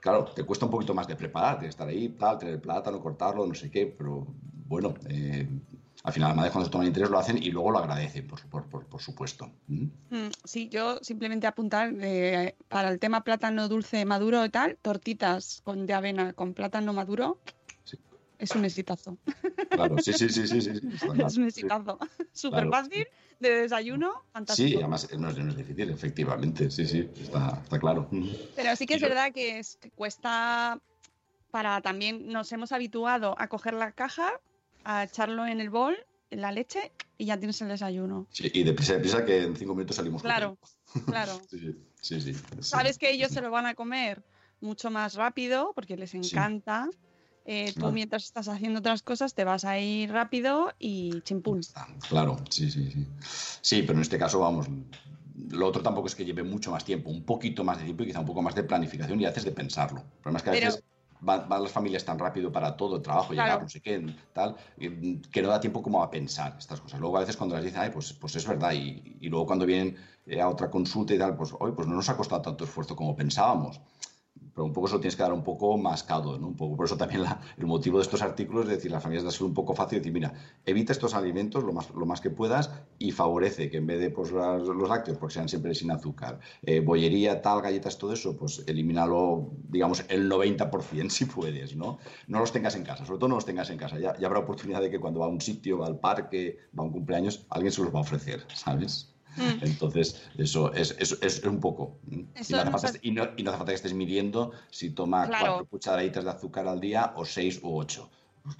Claro, 0.00 0.26
te 0.26 0.44
cuesta 0.44 0.66
un 0.66 0.70
poquito 0.70 0.92
más 0.94 1.06
de 1.08 1.16
preparar, 1.16 1.60
de 1.60 1.68
estar 1.68 1.88
ahí, 1.88 2.10
tal, 2.10 2.38
tener 2.38 2.54
el 2.54 2.60
plátano, 2.60 3.00
cortarlo, 3.00 3.46
no 3.46 3.54
sé 3.54 3.70
qué, 3.70 3.86
pero 3.86 4.26
bueno, 4.66 4.94
eh, 5.08 5.48
al 6.04 6.12
final 6.12 6.36
madres 6.36 6.52
cuando 6.52 6.66
se 6.66 6.70
toman 6.72 6.86
interés 6.86 7.08
lo 7.10 7.18
hacen 7.18 7.42
y 7.42 7.50
luego 7.50 7.70
lo 7.70 7.78
agradecen, 7.78 8.26
por, 8.26 8.40
por, 8.48 8.64
por, 8.68 8.86
por 8.86 9.00
supuesto. 9.00 9.50
¿Mm? 9.68 9.84
Mm, 10.10 10.30
Sí, 10.44 10.68
yo 10.68 10.98
simplemente 11.00 11.46
apuntar 11.46 11.92
eh, 11.98 12.54
para 12.68 12.90
el 12.90 12.98
tema 12.98 13.24
plátano 13.24 13.68
dulce 13.68 14.04
maduro 14.04 14.44
y 14.44 14.50
tal, 14.50 14.76
tortitas 14.82 15.62
con, 15.64 15.86
de 15.86 15.94
avena 15.94 16.34
con 16.34 16.52
plátano 16.52 16.92
maduro. 16.92 17.38
Sí. 17.84 17.98
Es 18.38 18.54
un 18.54 18.66
exitazo. 18.66 19.16
Claro, 19.70 19.96
sí, 19.98 20.12
sí, 20.12 20.28
sí, 20.28 20.46
sí, 20.46 20.60
sí, 20.60 20.70
es 21.26 21.36
un 21.38 21.44
exitazo. 21.44 21.98
Súper 22.32 22.68
Claro. 22.68 22.70
fácil, 22.70 23.06
de 23.40 23.50
desayuno, 23.62 24.12
fantástico. 24.30 24.68
Sí, 24.68 24.76
además 24.76 25.08
no 25.18 25.30
es, 25.30 25.38
no 25.38 25.50
es 25.52 25.56
difícil, 25.56 25.88
efectivamente, 25.90 26.70
sí, 26.70 26.86
sí, 26.86 27.08
está, 27.18 27.60
está 27.62 27.78
claro. 27.78 28.10
Pero 28.54 28.76
sí 28.76 28.84
que 28.84 28.94
es 28.96 29.00
yo- 29.00 29.08
verdad 29.08 29.32
que, 29.32 29.58
es, 29.58 29.78
que 29.80 29.90
cuesta 29.90 30.78
para 31.50 31.80
también 31.80 32.26
nos 32.28 32.52
hemos 32.52 32.72
habituado 32.72 33.34
a 33.38 33.48
coger 33.48 33.72
la 33.74 33.92
caja, 33.92 34.38
a 34.84 35.04
echarlo 35.04 35.46
en 35.46 35.60
el 35.60 35.70
bol, 35.70 35.96
la 36.30 36.52
leche 36.52 36.92
y 37.18 37.26
ya 37.26 37.38
tienes 37.38 37.60
el 37.62 37.68
desayuno. 37.68 38.26
Sí, 38.30 38.50
y 38.52 38.62
deprisa, 38.64 38.94
deprisa 38.94 39.24
que 39.24 39.42
en 39.42 39.56
cinco 39.56 39.74
minutos 39.74 39.96
salimos 39.96 40.22
Claro, 40.22 40.58
claro. 41.06 41.40
Sí, 41.50 41.58
sí, 42.00 42.20
sí, 42.20 42.34
sí. 42.34 42.42
Sabes 42.60 42.98
que 42.98 43.10
ellos 43.10 43.30
se 43.32 43.40
lo 43.40 43.50
van 43.50 43.66
a 43.66 43.74
comer 43.74 44.22
mucho 44.60 44.90
más 44.90 45.14
rápido 45.14 45.72
porque 45.74 45.96
les 45.96 46.14
encanta. 46.14 46.88
Eh, 47.46 47.72
tú 47.74 47.80
Claro. 47.80 47.92
mientras 47.92 48.24
estás 48.24 48.48
haciendo 48.48 48.78
otras 48.80 49.02
cosas 49.02 49.34
te 49.34 49.44
vas 49.44 49.64
a 49.66 49.78
ir 49.78 50.10
rápido 50.10 50.72
y 50.78 51.20
chimpún. 51.22 51.60
Claro, 52.08 52.42
sí, 52.48 52.70
sí, 52.70 52.90
sí. 52.90 53.06
Sí, 53.60 53.82
pero 53.82 53.98
en 53.98 54.02
este 54.02 54.18
caso, 54.18 54.40
vamos, 54.40 54.66
lo 55.50 55.66
otro 55.66 55.82
tampoco 55.82 56.06
es 56.06 56.14
que 56.14 56.24
lleve 56.24 56.42
mucho 56.42 56.70
más 56.70 56.86
tiempo, 56.86 57.10
un 57.10 57.22
poquito 57.24 57.62
más 57.62 57.76
de 57.78 57.84
tiempo 57.84 58.02
y 58.02 58.06
quizá 58.06 58.20
un 58.20 58.26
poco 58.26 58.40
más 58.40 58.54
de 58.54 58.64
planificación 58.64 59.20
y 59.20 59.26
haces 59.26 59.44
de 59.44 59.52
pensarlo. 59.52 60.00
El 60.00 60.20
problema 60.22 60.38
es 60.38 60.42
que 60.42 60.50
a 60.50 60.52
Pero- 60.54 60.66
veces 60.68 60.84
van, 61.24 61.48
van 61.48 61.62
las 61.62 61.72
familias 61.72 62.04
tan 62.04 62.18
rápido 62.18 62.52
para 62.52 62.76
todo, 62.76 63.00
trabajo, 63.00 63.32
llegar, 63.32 63.62
no 63.62 63.68
sé 63.68 63.80
qué, 63.80 64.04
tal, 64.32 64.56
que 65.32 65.42
no 65.42 65.48
da 65.48 65.60
tiempo 65.60 65.82
como 65.82 66.02
a 66.02 66.10
pensar 66.10 66.54
estas 66.58 66.80
cosas. 66.80 67.00
Luego 67.00 67.16
a 67.16 67.20
veces 67.20 67.36
cuando 67.36 67.54
las 67.54 67.64
dicen, 67.64 67.80
ay, 67.80 67.90
pues, 67.90 68.12
pues 68.12 68.36
es 68.36 68.46
verdad, 68.46 68.72
y, 68.72 69.18
y 69.20 69.28
luego 69.28 69.46
cuando 69.46 69.66
vienen 69.66 69.96
eh, 70.26 70.40
a 70.40 70.48
otra 70.48 70.70
consulta 70.70 71.14
y 71.14 71.18
tal, 71.18 71.36
pues 71.36 71.54
hoy 71.58 71.72
pues 71.72 71.86
no 71.86 71.94
nos 71.94 72.08
ha 72.08 72.16
costado 72.16 72.42
tanto 72.42 72.64
esfuerzo 72.64 72.96
como 72.96 73.14
pensábamos. 73.14 73.80
Pero 74.54 74.64
un 74.64 74.72
poco 74.72 74.86
eso 74.86 75.00
tienes 75.00 75.16
que 75.16 75.22
dar 75.22 75.32
un 75.32 75.42
poco 75.42 75.76
mascado, 75.76 76.38
¿no? 76.38 76.48
Un 76.48 76.56
poco, 76.56 76.76
por 76.76 76.86
eso 76.86 76.96
también 76.96 77.24
el 77.58 77.66
motivo 77.66 77.98
de 77.98 78.02
estos 78.04 78.22
artículos 78.22 78.64
es 78.64 78.70
decir, 78.70 78.90
las 78.90 79.02
familias 79.02 79.24
de 79.24 79.30
ser 79.30 79.42
un 79.42 79.54
poco 79.54 79.74
fácil, 79.74 79.98
decir, 79.98 80.12
mira, 80.12 80.32
evita 80.64 80.92
estos 80.92 81.14
alimentos 81.14 81.64
lo 81.64 81.72
más, 81.72 81.90
lo 81.90 82.06
más 82.06 82.20
que 82.20 82.30
puedas 82.30 82.70
y 82.98 83.10
favorece 83.10 83.70
que 83.70 83.78
en 83.78 83.86
vez 83.86 84.00
de 84.00 84.10
pues, 84.10 84.30
los 84.30 84.88
lácteos, 84.88 85.18
porque 85.18 85.34
sean 85.34 85.48
siempre 85.48 85.74
sin 85.74 85.90
azúcar, 85.90 86.40
eh, 86.62 86.80
bollería, 86.80 87.42
tal, 87.42 87.62
galletas, 87.62 87.98
todo 87.98 88.12
eso, 88.12 88.36
pues 88.36 88.62
elimínalo, 88.66 89.50
digamos, 89.68 90.04
el 90.08 90.30
90% 90.30 91.10
si 91.10 91.24
puedes, 91.24 91.76
¿no? 91.76 91.98
No 92.28 92.38
los 92.38 92.52
tengas 92.52 92.76
en 92.76 92.84
casa, 92.84 93.04
sobre 93.04 93.18
todo 93.18 93.28
no 93.28 93.34
los 93.36 93.44
tengas 93.44 93.70
en 93.70 93.78
casa. 93.78 93.98
Ya, 93.98 94.16
ya 94.18 94.26
habrá 94.26 94.40
oportunidad 94.40 94.80
de 94.80 94.90
que 94.90 95.00
cuando 95.00 95.20
va 95.20 95.26
a 95.26 95.28
un 95.28 95.40
sitio, 95.40 95.78
va 95.78 95.86
al 95.86 95.98
parque, 95.98 96.58
va 96.78 96.82
a 96.82 96.86
un 96.86 96.92
cumpleaños, 96.92 97.46
alguien 97.50 97.72
se 97.72 97.82
los 97.82 97.94
va 97.94 97.98
a 97.98 98.02
ofrecer, 98.02 98.44
¿sabes? 98.54 99.13
Mm. 99.36 99.64
Entonces, 99.64 100.22
eso 100.38 100.72
es, 100.74 100.94
es, 100.98 101.18
es 101.20 101.42
un 101.44 101.60
poco. 101.60 101.98
Y 102.10 102.16
no, 102.18 102.28
hace 102.34 102.70
falta, 102.70 102.88
ha- 102.88 102.92
y, 103.02 103.10
no, 103.10 103.28
y 103.36 103.42
no 103.42 103.50
hace 103.50 103.58
falta 103.58 103.72
que 103.72 103.76
estés 103.76 103.94
midiendo 103.94 104.52
si 104.70 104.90
toma 104.90 105.26
Claro. 105.26 105.44
cuatro 105.46 105.66
cucharaditas 105.66 106.24
de 106.24 106.30
azúcar 106.30 106.68
al 106.68 106.80
día 106.80 107.12
o 107.16 107.24
seis 107.24 107.58
u 107.62 107.76
ocho. 107.76 108.10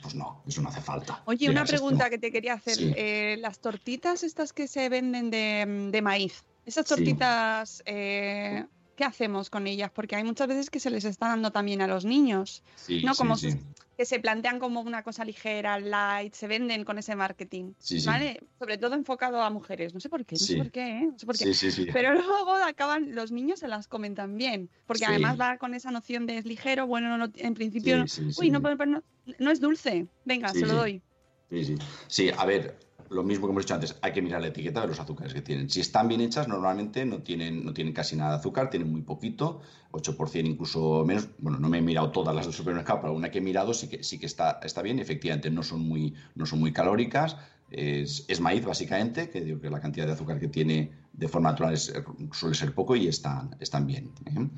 Pues, 0.03 0.15
no, 0.15 0.43
eso 0.47 0.63
no 0.63 0.71
hace 0.71 0.81
falta. 0.81 1.23
Oye, 1.27 1.51
una 1.51 1.65
pregunta 1.65 2.09
que 2.09 2.17
te 2.19 2.33
quería 2.33 2.55
hacer. 2.55 2.75
Sí. 2.75 2.93
Eh, 2.97 3.37
las 3.41 3.59
tortitas 3.59 4.23
estas 4.23 4.53
que 4.53 4.67
se 4.67 4.89
venden 4.89 5.31
de, 5.31 5.89
de 5.93 6.03
maíz, 6.03 6.43
esas 6.65 6.87
Sí. 6.89 6.95
tortitas, 6.95 7.83
eh, 7.85 8.65
¿qué 8.97 9.05
hacemos 9.05 9.51
con 9.51 9.67
ellas? 9.67 9.91
Porque 9.93 10.17
hay 10.17 10.25
muchas 10.25 10.49
veces 10.49 10.71
que 10.71 10.81
se 10.81 10.91
les 10.91 11.05
está 11.05 11.29
dando 11.29 11.51
también 11.51 11.83
a 11.83 11.87
los 11.87 12.05
niños, 12.05 12.63
Sí, 12.77 13.03
¿no? 13.05 13.15
sí, 13.15 13.19
Como 13.19 13.37
sí. 13.37 13.49
que 13.97 14.05
se 14.05 14.19
plantean 14.19 14.59
como 14.59 14.81
una 14.81 15.03
cosa 15.03 15.25
ligera, 15.25 15.79
light, 15.79 16.35
se 16.35 16.49
venden 16.49 16.85
con 16.85 16.99
ese 16.99 17.15
marketing, 17.15 17.75
Sí, 17.79 18.01
sí. 18.01 18.07
¿vale? 18.07 18.41
Sobre 18.59 18.77
todo 18.79 18.95
enfocado 18.95 19.41
a 19.43 19.51
mujeres. 19.51 19.95
No 19.95 20.01
sé 20.01 20.09
por 20.09 20.25
qué, 20.25 20.35
no 20.35 20.39
sé 20.47 20.57
por 20.57 20.71
qué, 20.71 20.81
¿eh? 20.99 21.09
No 21.13 21.19
sé 21.19 21.27
por 21.27 21.37
qué. 21.39 21.45
Sí, 21.45 21.55
sí, 21.55 21.71
sí. 21.71 21.87
Pero 21.93 22.15
luego 22.15 22.55
acaban, 22.55 23.15
los 23.15 23.31
niños 23.31 23.61
se 23.61 23.69
las 23.69 23.87
comen 23.87 24.15
también, 24.15 24.69
porque 24.87 25.07
además 25.07 25.39
va 25.41 25.59
con 25.59 25.75
esa 25.75 25.91
noción 25.91 26.27
de 26.27 26.39
es 26.39 26.45
ligero, 26.45 26.87
bueno, 26.87 27.17
no- 27.19 27.31
en 27.37 27.55
principio, 27.55 27.99
no- 27.99 28.05
uy, 28.39 28.51
no, 28.51 28.63
pero 28.63 28.87
no, 28.87 29.03
no 29.39 29.51
es 29.51 29.61
dulce, 29.61 30.07
venga, 30.25 30.53
se 30.53 30.67
lo 30.67 30.75
doy. 30.75 31.03
Sí, 31.51 31.65
sí. 31.65 31.75
Sí, 32.09 32.31
a 32.37 32.45
ver, 32.47 32.77
lo 33.11 33.23
mismo 33.23 33.47
que 33.47 33.53
hemos 33.53 33.65
dicho 33.65 33.75
antes, 33.75 33.97
hay 34.03 34.13
que 34.13 34.23
mirar 34.23 34.41
la 34.41 34.49
etiqueta 34.49 34.81
de 34.81 34.89
los 34.89 35.01
azúcares 35.01 35.35
que 35.35 35.43
tienen. 35.43 35.71
Si 35.71 35.81
están 35.81 36.09
bien 36.09 36.21
hechas, 36.21 36.49
normalmente 36.49 37.05
no 37.05 37.23
tienen, 37.23 37.65
no 37.65 37.73
tienen 37.73 37.93
casi 37.93 38.17
nada 38.17 38.33
de 38.33 38.37
azúcar, 38.39 38.71
tienen 38.71 38.91
muy 38.91 39.03
poquito, 39.03 39.61
8% 39.93 40.47
incluso 40.47 41.05
menos. 41.05 41.29
Bueno, 41.39 41.59
no 41.59 41.69
me 41.69 41.79
he 41.79 41.83
mirado 41.83 42.11
todas 42.11 42.35
las 42.35 42.47
del 42.47 42.55
supermercado, 42.55 43.01
pero 43.01 43.15
una 43.15 43.31
que 43.31 43.39
he 43.39 43.43
mirado 43.43 43.75
sí 43.75 43.89
que, 43.89 44.03
sí 44.03 44.19
que 44.19 44.27
está, 44.27 44.61
está 44.63 44.83
bien. 44.83 44.99
Efectivamente, 44.99 45.51
no 45.51 45.63
son 45.63 45.81
muy, 45.81 46.15
no 46.35 46.47
son 46.47 46.61
muy 46.61 46.73
calóricas. 46.73 47.37
Es, 47.71 48.25
es 48.29 48.41
maíz, 48.41 48.65
básicamente, 48.65 49.31
que 49.31 49.41
digo 49.41 49.61
que 49.61 49.71
la 49.71 49.81
cantidad 49.81 50.07
de 50.07 50.13
azúcar 50.13 50.39
que 50.39 50.49
tiene 50.49 50.93
de 51.13 51.29
forma 51.29 51.51
natural 51.51 51.77
suele 51.79 52.55
ser 52.55 52.75
poco 52.75 52.97
y 52.97 53.09
están, 53.09 53.57
están 53.61 53.87
bien. 53.87 54.11
¿eh? 54.27 54.49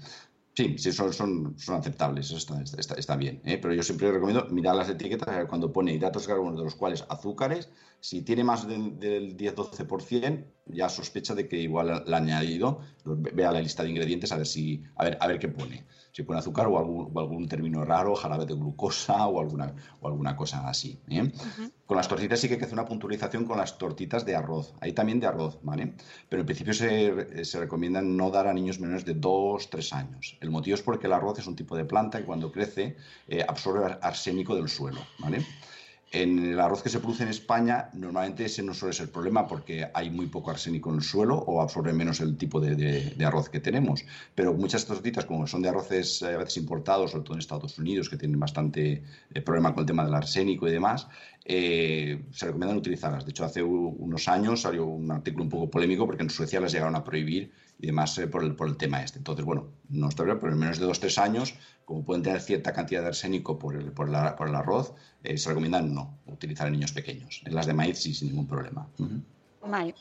Sí, 0.57 0.79
sí, 0.79 0.91
son, 0.91 1.13
son, 1.13 1.59
son 1.59 1.75
aceptables, 1.77 2.27
eso 2.27 2.39
está, 2.39 2.61
está, 2.63 2.95
está 2.95 3.17
bien. 3.17 3.43
¿eh? 3.45 3.59
Pero 3.59 3.75
yo 3.75 3.83
siempre 3.83 4.11
recomiendo 4.11 4.47
mirar 4.51 4.75
las 4.75 4.89
etiquetas, 4.89 5.47
cuando 5.49 5.71
pone 5.71 5.93
hidratos 5.93 6.23
de 6.23 6.29
carbono, 6.29 6.57
de 6.57 6.65
los 6.65 6.75
cuales 6.75 7.05
azúcares, 7.11 7.69
si 8.01 8.23
tiene 8.23 8.43
más 8.43 8.67
del, 8.67 8.99
del 8.99 9.37
10-12%, 9.37 10.47
ya 10.67 10.89
sospecha 10.89 11.35
de 11.35 11.49
que 11.49 11.59
igual 11.59 12.03
la 12.07 12.17
ha 12.17 12.21
añadido. 12.21 12.81
Ve- 13.05 13.31
Vea 13.35 13.53
la 13.53 13.61
lista 13.61 13.83
de 13.83 13.91
ingredientes 13.91 14.33
a 14.33 14.37
ver, 14.37 14.47
si, 14.47 14.83
a 14.97 15.05
ver, 15.05 15.19
a 15.21 15.27
ver 15.27 15.39
qué 15.39 15.49
pone. 15.49 15.85
Si 16.12 16.23
pone 16.23 16.39
azúcar 16.39 16.67
o 16.67 16.79
algún, 16.79 17.11
o 17.14 17.21
algún 17.21 17.47
término 17.47 17.85
raro, 17.85 18.14
jarabe 18.17 18.47
de 18.47 18.55
glucosa 18.55 19.27
o 19.27 19.39
alguna, 19.39 19.75
o 20.01 20.09
alguna 20.09 20.35
cosa 20.35 20.67
así. 20.67 20.99
¿eh? 21.09 21.31
Con 21.85 21.97
las 21.99 22.09
tortitas 22.09 22.41
sí 22.41 22.49
que 22.49 22.55
hay 22.55 22.59
que 22.59 22.64
hacer 22.64 22.79
una 22.79 22.87
puntualización 22.89 23.45
con 23.45 23.59
las 23.59 23.77
tortitas 23.77 24.25
de 24.25 24.35
arroz. 24.35 24.73
Ahí 24.81 24.93
también 24.93 25.21
de 25.21 25.27
arroz, 25.27 25.59
¿vale? 25.62 25.93
Pero 26.31 26.41
en 26.41 26.47
principio 26.47 26.73
se, 26.73 27.45
se 27.45 27.59
recomienda 27.61 28.01
no 28.01 28.31
dar 28.31 28.47
a 28.47 28.55
niños 28.55 28.81
menores 28.81 29.05
de 29.05 29.12
2, 29.14 29.69
3 29.69 29.93
años. 29.93 30.39
El 30.41 30.51
motivo 30.51 30.75
es 30.75 30.83
porque 30.83 31.07
el 31.07 31.12
arroz 31.12 31.39
es 31.39 31.47
un 31.47 31.55
tipo 31.55 31.77
de 31.77 31.85
planta 31.85 32.19
que 32.19 32.25
cuando 32.25 32.51
crece 32.51 32.97
eh, 33.29 33.45
absorbe 33.47 33.85
ar- 33.85 34.01
arsénico 34.03 34.57
del 34.57 34.69
suelo, 34.71 35.01
¿vale? 35.19 35.45
En 36.13 36.39
el 36.53 36.61
arroz 36.61 36.83
que 36.85 36.89
se 36.89 37.01
produce 37.01 37.25
en 37.25 37.31
España, 37.31 37.91
normalmente 37.93 38.45
ese 38.45 38.63
no 38.63 38.73
suele 38.75 38.95
ser 38.95 39.11
problema 39.11 39.47
porque 39.49 39.89
hay 39.93 40.09
muy 40.09 40.27
poco 40.29 40.51
arsénico 40.53 40.89
en 40.91 40.97
el 40.97 41.03
suelo 41.03 41.35
o 41.37 41.61
absorbe 41.61 41.93
menos 41.93 42.21
el 42.21 42.37
tipo 42.39 42.61
de, 42.61 42.77
de- 42.77 43.11
de 43.11 43.25
arroz 43.25 43.49
que 43.51 43.59
tenemos. 43.61 44.05
Pero 44.35 44.55
muchas 44.55 44.87
tortitas, 44.87 45.25
como 45.27 45.47
son 45.49 45.63
de 45.63 45.69
arroces 45.69 46.23
eh, 46.23 46.27
a 46.35 46.39
veces 46.39 46.57
importados, 46.59 47.11
sobre 47.11 47.25
todo 47.25 47.35
en 47.35 47.41
Estados 47.41 47.77
Unidos, 47.79 48.09
que 48.09 48.17
tienen 48.17 48.39
bastante 48.39 49.03
eh, 49.35 49.41
problema 49.43 49.75
con 49.75 49.83
el 49.83 49.87
tema 49.87 50.05
del 50.05 50.15
arsénico 50.15 50.69
y 50.69 50.71
demás, 50.71 51.09
eh, 51.45 52.23
se 52.33 52.47
recomiendan 52.47 52.79
utilizarlas. 52.79 53.25
De 53.25 53.31
hecho, 53.33 53.45
hace 53.45 53.63
unos 53.63 54.29
años 54.29 54.61
salió 54.63 54.87
un 54.87 55.11
artículo 55.11 55.45
un 55.45 55.51
poco 55.51 55.71
polémico 55.71 56.07
porque 56.07 56.23
en 56.23 56.31
Suecia 56.31 56.61
las 56.61 56.73
llegaron 56.73 56.95
a 56.95 57.03
prohibir 57.05 57.51
y 57.79 57.87
demás 57.87 58.16
eh, 58.18 58.27
por, 58.27 58.43
el, 58.43 58.55
por 58.57 58.68
el 58.68 58.77
tema 58.77 59.03
este. 59.03 59.18
Entonces, 59.18 59.45
bueno, 59.45 59.68
no 59.89 60.09
está 60.09 60.22
bien, 60.24 60.39
pero 60.41 60.53
en 60.53 60.59
menos 60.59 60.79
de 60.79 60.87
2-3 60.87 61.18
años, 61.22 61.55
como 61.85 62.05
pueden 62.05 62.22
tener 62.22 62.41
cierta 62.41 62.72
cantidad 62.72 63.03
de 63.03 63.09
arsénico 63.09 63.59
por 63.59 63.77
el, 63.77 63.93
por 63.93 64.09
el, 64.09 64.14
ar- 64.14 64.35
por 64.37 64.49
el 64.49 64.55
arroz, 64.55 64.95
eh, 65.22 65.37
se 65.39 65.49
recomienda 65.51 65.81
no 65.83 66.18
utilizar 66.27 66.66
en 66.68 66.72
niños 66.74 66.93
pequeños. 66.93 67.43
En 67.45 67.55
las 67.55 67.66
de 67.66 67.74
maíz 67.74 67.99
sí, 67.99 68.14
sin 68.14 68.29
ningún 68.29 68.47
problema. 68.47 68.87
Vale. 69.66 69.95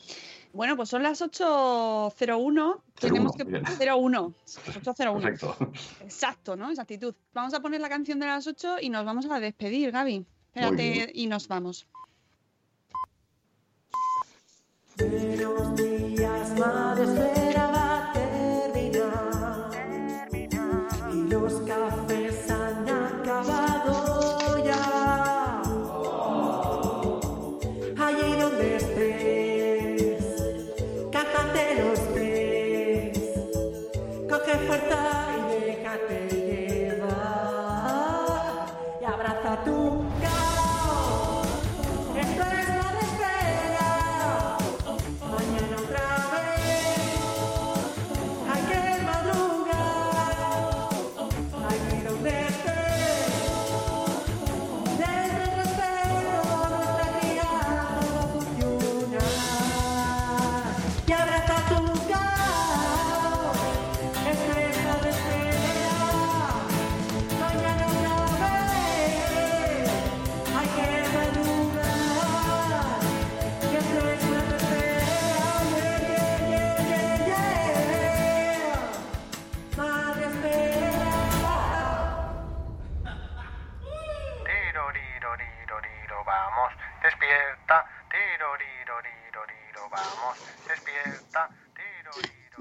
Bueno, 0.52 0.74
pues 0.76 0.88
son 0.88 1.02
las 1.02 1.20
8.01. 1.20 2.80
Tenemos 2.98 3.36
que. 3.36 3.44
bien. 3.44 3.62
01. 3.64 4.34
8.01. 4.46 5.22
Perfecto. 5.22 5.56
Exacto, 6.02 6.56
¿no? 6.56 6.70
Exactitud. 6.70 7.14
Vamos 7.34 7.52
a 7.52 7.60
poner 7.60 7.80
la 7.80 7.88
canción 7.88 8.18
de 8.20 8.26
las 8.26 8.46
8 8.46 8.76
y 8.80 8.88
nos 8.88 9.04
vamos 9.04 9.26
a 9.26 9.38
despedir, 9.40 9.90
Gaby. 9.92 10.24
Espérate 10.54 11.10
y 11.14 11.26
nos 11.26 11.46
vamos. 11.48 11.86
Buenos 14.98 15.76
días, 15.76 16.58
madre 16.58 17.04
espera 17.04 17.70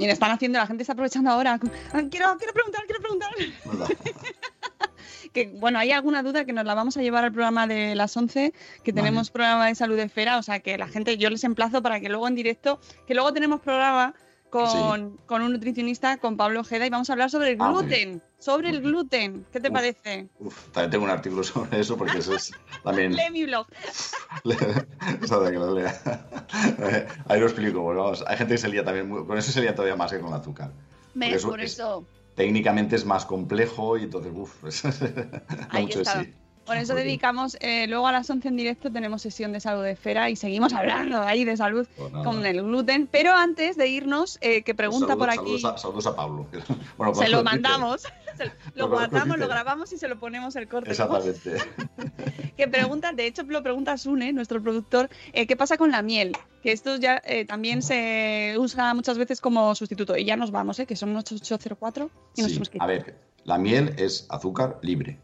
Mira, 0.06 0.14
están 0.14 0.30
haciendo, 0.30 0.60
la 0.60 0.68
gente 0.68 0.84
está 0.84 0.93
aprovechando 0.93 1.32
ahora. 1.32 1.60
Ah, 1.91 2.01
Quiero, 2.12 2.38
quiero 2.38 2.53
preguntar, 2.53 2.84
quiero 2.86 3.01
preguntar. 3.01 3.32
que, 5.34 5.47
bueno, 5.47 5.80
hay 5.80 5.93
alguna 5.93 6.22
duda 6.22 6.45
que 6.45 6.53
nos 6.53 6.64
la 6.64 6.76
vamos 6.76 6.95
a 6.95 7.01
llevar 7.01 7.24
al 7.24 7.32
programa 7.32 7.66
de 7.66 7.95
las 7.95 8.16
11, 8.16 8.53
que 8.84 8.93
tenemos 8.93 9.32
programa 9.32 9.66
de 9.66 9.74
salud 9.74 9.95
de 9.95 10.03
esfera, 10.03 10.38
o 10.38 10.43
sea 10.43 10.60
que 10.60 10.78
la 10.78 10.88
gente, 10.88 11.18
yo 11.18 11.32
les 11.32 11.43
emplazo 11.43 11.82
para 11.82 11.99
que 11.99 12.10
luego 12.10 12.28
en 12.28 12.36
directo, 12.36 12.80
que 13.08 13.16
luego 13.16 13.34
tenemos 13.34 13.62
programa 13.62 14.14
con, 14.60 15.18
con 15.26 15.41
un 15.41 15.51
nutricionista, 15.53 16.18
con 16.18 16.38
Pablo 16.38 16.62
Ojeda, 16.62 16.86
y 16.86 16.89
vamos 16.89 17.10
a 17.10 17.14
hablar 17.14 17.30
sobre 17.30 17.51
el 17.51 17.58
Ah, 17.60 17.70
gluten, 17.72 18.22
sobre 18.39 18.70
el 18.70 18.82
gluten. 18.82 19.45
¿Qué 19.51 19.60
te 19.60 19.68
Uf. 19.70 19.74
parece? 19.74 20.28
Uf, 20.39 20.64
también 20.72 20.91
tengo 20.91 21.03
un 21.06 21.12
artículo 21.12 21.43
sobre 21.43 21.80
eso 21.80 21.97
porque 21.97 22.20
eso 22.20 22.36
es 22.36 22.51
también... 22.84 23.14
Lee 23.16 23.32
mi 23.32 23.45
blog. 23.45 23.68
Ahí 27.28 27.39
lo 27.39 27.45
explico. 27.45 27.82
Bueno, 27.82 28.03
vamos, 28.03 28.24
hay 28.28 28.38
gente 28.38 28.53
que 28.53 28.58
se 28.58 28.68
lía 28.70 28.84
también, 28.84 29.08
muy- 29.10 29.26
con 29.26 29.38
eso 29.38 29.51
se 29.51 29.62
lía 29.62 29.74
todavía 29.76 29.95
más 29.95 30.12
que 30.12 30.20
con 30.20 30.30
el 30.30 30.36
azúcar. 30.39 30.72
Me- 31.14 31.34
eso 31.34 31.49
por 31.49 31.60
es- 31.62 31.74
eso. 31.74 32.06
Técnicamente 32.36 32.95
es 32.97 33.06
más 33.06 33.26
complejo 33.26 33.97
y 33.97 34.03
entonces, 34.03 34.32
uff, 34.36 34.64
Ahí 35.70 35.84
mucho 35.84 35.99
de 35.99 36.06
sí. 36.06 36.34
Por 36.66 36.78
eso 36.78 36.95
dedicamos, 36.95 37.57
eh, 37.61 37.86
luego 37.88 38.07
a 38.07 38.11
las 38.11 38.30
11 38.30 38.47
en 38.47 38.57
directo 38.57 38.91
tenemos 38.91 39.22
sesión 39.22 39.51
de 39.53 39.59
salud 39.59 39.84
de 39.84 39.91
esfera 39.91 40.30
y 40.32 40.36
seguimos 40.36 40.74
hablando 40.74 41.22
ahí 41.22 41.45
de 41.45 41.55
salud 41.57 41.88
Pues 41.95 42.11
con 42.11 42.43
el 42.45 42.63
gluten. 42.63 43.07
Pero 43.07 43.34
antes 43.34 43.78
de 43.78 43.88
irnos, 43.88 44.38
eh, 44.41 44.63
que 44.63 44.74
pregunta 44.74 45.07
Saludos- 45.09 45.18
por 45.20 45.30
aquí, 45.30 45.59
Saludos 45.59 45.66
a, 45.66 45.78
saludos 45.78 46.07
a 46.07 46.16
Pablo. 46.16 46.47
Bueno, 46.97 47.13
se 47.16 47.30
lo 47.30 47.43
mandamos, 47.43 48.01
se- 48.38 48.45
lo 48.45 48.51
Lo 48.76 48.89
guardamos, 48.89 49.38
lo 49.38 49.47
grabamos 49.47 49.93
y 49.93 49.97
se 49.97 50.07
lo 50.07 50.20
ponemos 50.20 50.55
el 50.55 50.68
corte. 50.68 50.91
Exactamente. 50.91 51.57
Que 52.57 52.68
pregunta, 52.70 53.11
de 53.11 53.28
hecho 53.28 53.43
lo 53.43 53.61
pregunta 53.61 53.97
Sune, 53.97 54.32
nuestro 54.32 54.61
productor, 54.63 55.09
eh, 55.34 55.45
¿qué 55.45 55.57
pasa 55.57 55.76
con 55.78 55.91
la 55.91 56.01
miel? 56.01 56.32
Que 56.63 56.72
esto 56.72 56.95
ya 56.95 57.22
eh, 57.26 57.43
también 57.45 57.82
se 57.82 58.55
usa 58.57 58.93
muchas 58.93 59.18
veces 59.18 59.41
como 59.41 59.76
sustituto. 59.76 60.16
Y 60.16 60.24
ya 60.24 60.38
nos 60.38 60.51
vamos, 60.51 60.80
¿eh? 60.80 60.86
que 60.86 60.95
son 60.95 61.16
8804 61.18 62.09
y 62.38 62.41
nos 62.41 62.51
Sí, 62.51 62.59
que 62.72 62.78
ir. 62.78 62.82
a 62.82 62.86
ver, 62.88 63.16
la 63.46 63.58
miel 63.58 63.93
es 63.98 64.26
azúcar 64.30 64.80
libre. 64.82 65.20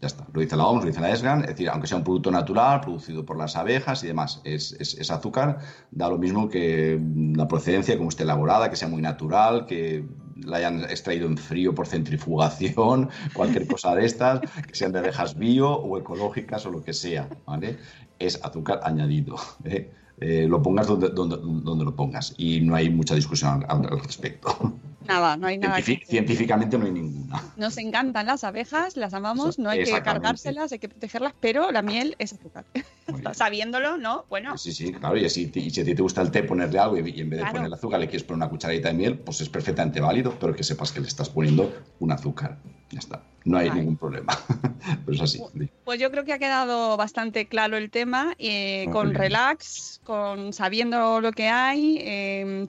Ya 0.00 0.06
está. 0.06 0.26
Lo 0.32 0.40
dice 0.40 0.56
la 0.56 0.66
OMS, 0.66 0.84
lo 0.84 0.90
dice 0.90 1.00
la 1.00 1.10
ESGAN. 1.10 1.40
Es 1.42 1.48
decir, 1.48 1.68
aunque 1.70 1.86
sea 1.88 1.96
un 1.98 2.04
producto 2.04 2.30
natural, 2.30 2.80
producido 2.80 3.24
por 3.24 3.36
las 3.38 3.56
abejas 3.56 4.04
y 4.04 4.08
demás, 4.08 4.40
es, 4.44 4.72
es- 4.78 4.94
es 4.98 5.10
azúcar. 5.10 5.58
Da 5.90 6.08
lo 6.08 6.18
mismo 6.18 6.48
que 6.48 6.98
mm, 7.00 7.34
la 7.36 7.48
procedencia, 7.48 7.96
como 7.96 8.10
esté 8.10 8.24
elaborada, 8.24 8.68
que 8.70 8.76
sea 8.76 8.88
muy 8.88 9.02
natural, 9.02 9.66
que 9.66 10.04
la 10.44 10.58
hayan 10.58 10.80
extraído 10.84 11.26
en 11.26 11.36
frío 11.38 11.74
por 11.74 11.86
centrifugación, 11.86 13.08
cualquier 13.34 13.66
cosa 13.66 13.94
de 13.94 14.04
estas, 14.06 14.40
que 14.40 14.74
sean 14.74 14.92
de 14.92 14.98
abejas 15.00 15.36
bio 15.36 15.70
o 15.72 15.98
ecológicas 15.98 16.66
o 16.66 16.70
lo 16.70 16.82
que 16.82 16.92
sea. 16.92 17.28
¿vale? 17.46 17.78
Es 18.18 18.38
azúcar 18.44 18.80
añadido. 18.84 19.36
¿eh? 19.64 19.92
Eh, 20.22 20.46
lo 20.48 20.62
pongas 20.62 20.86
donde, 20.86 21.08
donde, 21.10 21.36
donde 21.36 21.84
lo 21.84 21.96
pongas. 21.96 22.34
Y 22.38 22.60
no 22.60 22.74
hay 22.76 22.88
mucha 22.90 23.14
discusión 23.14 23.64
al, 23.68 23.86
al 23.86 24.00
respecto. 24.00 24.78
Nada, 25.08 25.36
no 25.36 25.48
hay 25.48 25.58
nada. 25.58 25.78
Científic- 25.78 25.98
que- 25.98 26.06
científicamente 26.06 26.78
no 26.78 26.84
hay 26.86 26.92
ninguna. 26.92 27.42
Nos 27.56 27.76
encantan 27.76 28.24
las 28.26 28.44
abejas, 28.44 28.96
las 28.96 29.12
amamos, 29.14 29.58
no 29.58 29.68
hay 29.70 29.82
que 29.82 30.00
cargárselas, 30.00 30.70
hay 30.70 30.78
que 30.78 30.88
protegerlas, 30.88 31.34
pero 31.40 31.72
la 31.72 31.82
miel 31.82 32.14
es 32.20 32.32
azúcar. 32.34 32.66
Sabiéndolo, 33.34 33.98
¿no? 33.98 34.26
Bueno, 34.30 34.56
Sí, 34.56 34.72
sí, 34.72 34.92
claro, 34.92 35.16
y, 35.16 35.24
así, 35.24 35.50
y 35.54 35.70
si 35.70 35.80
a 35.80 35.84
ti 35.84 35.94
te 35.96 36.02
gusta 36.02 36.22
el 36.22 36.30
té, 36.30 36.44
ponerle 36.44 36.78
algo 36.78 36.96
y, 36.98 37.00
y 37.10 37.20
en 37.20 37.30
vez 37.30 37.38
de 37.38 37.42
Claro. 37.42 37.52
ponerle 37.54 37.74
azúcar 37.76 37.98
le 38.00 38.06
quieres 38.06 38.22
poner 38.22 38.36
una 38.36 38.48
cucharadita 38.48 38.88
de 38.88 38.94
miel, 38.94 39.18
pues 39.18 39.40
es 39.40 39.48
perfectamente 39.48 40.00
válido, 40.00 40.36
pero 40.38 40.54
que 40.54 40.62
sepas 40.62 40.92
que 40.92 41.00
le 41.00 41.08
estás 41.08 41.28
poniendo 41.28 41.72
un 41.98 42.12
azúcar. 42.12 42.58
Ya 42.90 43.00
está, 43.00 43.22
no 43.44 43.58
hay 43.58 43.68
Vale. 43.68 43.80
ningún 43.80 43.96
problema. 43.96 44.38
pero 45.04 45.14
es 45.14 45.20
así. 45.20 45.42
pues 45.84 46.00
yo 46.00 46.10
creo 46.10 46.24
que 46.24 46.32
ha 46.32 46.38
quedado 46.38 46.96
bastante 46.96 47.46
claro 47.46 47.76
el 47.76 47.90
tema, 47.90 48.34
eh, 48.38 48.86
con 48.92 49.08
bien. 49.10 49.20
relax, 49.20 50.00
con 50.04 50.52
sabiendo 50.52 51.20
lo 51.20 51.32
que 51.32 51.48
hay, 51.48 51.98
eh, 52.00 52.66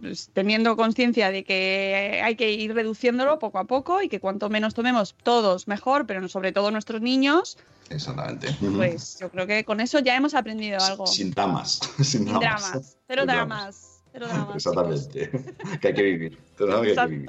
pues, 0.00 0.30
teniendo 0.32 0.76
conciencia 0.76 1.30
de 1.30 1.44
que 1.44 2.20
hay 2.22 2.36
que 2.36 2.50
ir 2.52 2.74
reduciéndolo 2.74 3.38
poco 3.38 3.58
a 3.58 3.64
poco 3.64 4.02
y 4.02 4.08
que 4.08 4.20
cuanto 4.20 4.48
menos 4.50 4.74
tomemos 4.74 5.14
todos 5.22 5.68
mejor, 5.68 6.06
pero 6.06 6.28
sobre 6.28 6.52
todo 6.52 6.70
nuestros 6.70 7.00
niños, 7.00 7.58
Exactamente. 7.88 8.54
pues 8.76 9.18
yo 9.20 9.30
creo 9.30 9.46
que 9.46 9.64
con 9.64 9.80
eso 9.80 9.98
ya 9.98 10.16
hemos 10.16 10.34
aprendido 10.34 10.78
algo. 10.80 11.06
Sin 11.06 11.30
dramas. 11.30 11.80
Sin 11.98 12.04
Sin 12.04 12.24
dramas. 12.26 12.40
dramas, 12.40 12.70
cero 12.72 12.72
Sin 12.72 12.76
dramas, 12.76 12.96
cero 13.06 13.26
dramas. 13.26 13.89
Exactamente. 14.54 15.30
que 15.80 15.88
hay 15.88 15.94
que 15.94 16.02
vivir. 16.02 16.38
Lo 16.58 16.82
que 16.82 16.88
hay 16.88 16.96
que 16.96 17.06
vivir. 17.06 17.28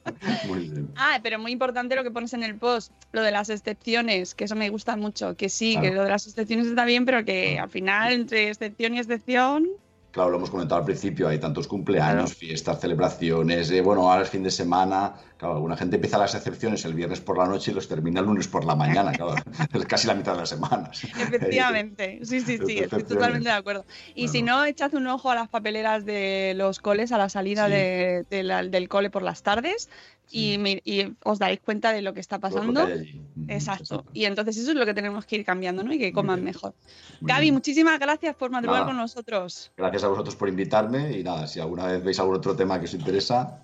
Muy 0.46 0.68
bien. 0.68 0.88
Ah, 0.96 1.18
pero 1.22 1.38
muy 1.38 1.52
importante 1.52 1.96
lo 1.96 2.02
que 2.02 2.10
pones 2.10 2.32
en 2.34 2.42
el 2.42 2.56
post, 2.56 2.92
lo 3.12 3.22
de 3.22 3.30
las 3.30 3.48
excepciones, 3.50 4.34
que 4.34 4.44
eso 4.44 4.54
me 4.54 4.68
gusta 4.70 4.96
mucho. 4.96 5.36
Que 5.36 5.48
sí, 5.48 5.78
que 5.80 5.90
lo 5.92 6.04
de 6.04 6.10
las 6.10 6.26
excepciones 6.26 6.66
está 6.66 6.84
bien, 6.84 7.04
pero 7.04 7.24
que 7.24 7.58
al 7.58 7.70
final, 7.70 8.12
entre 8.12 8.48
excepción 8.48 8.94
y 8.94 8.98
excepción, 8.98 9.68
Claro, 10.10 10.30
lo 10.30 10.38
hemos 10.38 10.50
comentado 10.50 10.80
al 10.80 10.84
principio, 10.84 11.28
hay 11.28 11.38
tantos 11.38 11.68
cumpleaños, 11.68 12.34
fiestas, 12.34 12.80
celebraciones, 12.80 13.70
eh, 13.70 13.80
bueno, 13.80 14.10
ahora 14.10 14.24
es 14.24 14.28
fin 14.30 14.42
de 14.42 14.50
semana, 14.50 15.14
claro, 15.36 15.54
alguna 15.54 15.76
gente 15.76 15.96
empieza 15.96 16.18
las 16.18 16.34
excepciones 16.34 16.84
el 16.84 16.94
viernes 16.94 17.20
por 17.20 17.38
la 17.38 17.46
noche 17.46 17.70
y 17.70 17.74
los 17.74 17.86
termina 17.86 18.18
el 18.18 18.26
lunes 18.26 18.48
por 18.48 18.64
la 18.64 18.74
mañana, 18.74 19.12
claro, 19.12 19.34
es 19.72 19.86
casi 19.86 20.08
la 20.08 20.14
mitad 20.14 20.32
de 20.32 20.38
las 20.40 20.48
semanas. 20.48 21.04
efectivamente. 21.04 22.20
Sí, 22.24 22.40
sí, 22.40 22.58
sí, 22.66 22.78
estoy 22.78 23.04
totalmente 23.04 23.48
de 23.48 23.54
acuerdo. 23.54 23.84
Y 24.14 24.28
si 24.28 24.42
no, 24.42 24.64
echad 24.64 24.94
un 24.94 25.06
ojo 25.06 25.30
a 25.30 25.34
las 25.36 25.48
papeleras 25.48 26.04
de 26.04 26.54
los 26.56 26.80
coles 26.80 27.12
a 27.12 27.18
la 27.18 27.28
salida 27.28 27.66
Sí. 27.66 27.72
de- 27.72 28.26
de 28.28 28.42
la- 28.42 28.64
del 28.64 28.88
cole 28.88 29.10
por 29.10 29.22
las 29.22 29.42
tardes. 29.42 29.88
Y, 30.32 31.16
os 31.24 31.38
dais 31.38 31.60
cuenta 31.60 31.92
de 31.92 32.02
lo 32.02 32.14
que 32.14 32.20
está 32.20 32.38
pasando. 32.38 32.86
que. 32.86 33.20
Mm, 33.34 33.50
Exacto. 33.50 34.04
Y 34.12 34.24
entonces 34.26 34.56
eso 34.56 34.70
es 34.70 34.76
lo 34.76 34.86
que 34.86 34.94
tenemos 34.94 35.24
que 35.26 35.36
ir 35.36 35.44
cambiando, 35.44 35.82
¿no? 35.82 35.92
Y 35.92 35.98
que 35.98 36.12
coman 36.12 36.42
mejor. 36.44 36.74
Muy 37.20 37.28
Gaby, 37.28 37.42
bien. 37.42 37.54
muchísimas 37.54 37.98
gracias 37.98 38.36
por 38.36 38.50
madrugar 38.50 38.80
Nada. 38.80 38.86
con 38.92 38.96
nosotros. 38.96 39.72
Gracias 39.76 40.04
a 40.04 40.08
vosotros 40.08 40.36
por 40.36 40.48
invitarme 40.48 41.18
y 41.18 41.22
nada, 41.24 41.46
si 41.46 41.58
alguna 41.60 41.86
vez 41.86 42.02
veis 42.04 42.18
algún 42.20 42.36
otro 42.36 42.54
tema 42.54 42.78
que 42.78 42.84
os 42.86 42.94
interesa, 42.94 43.58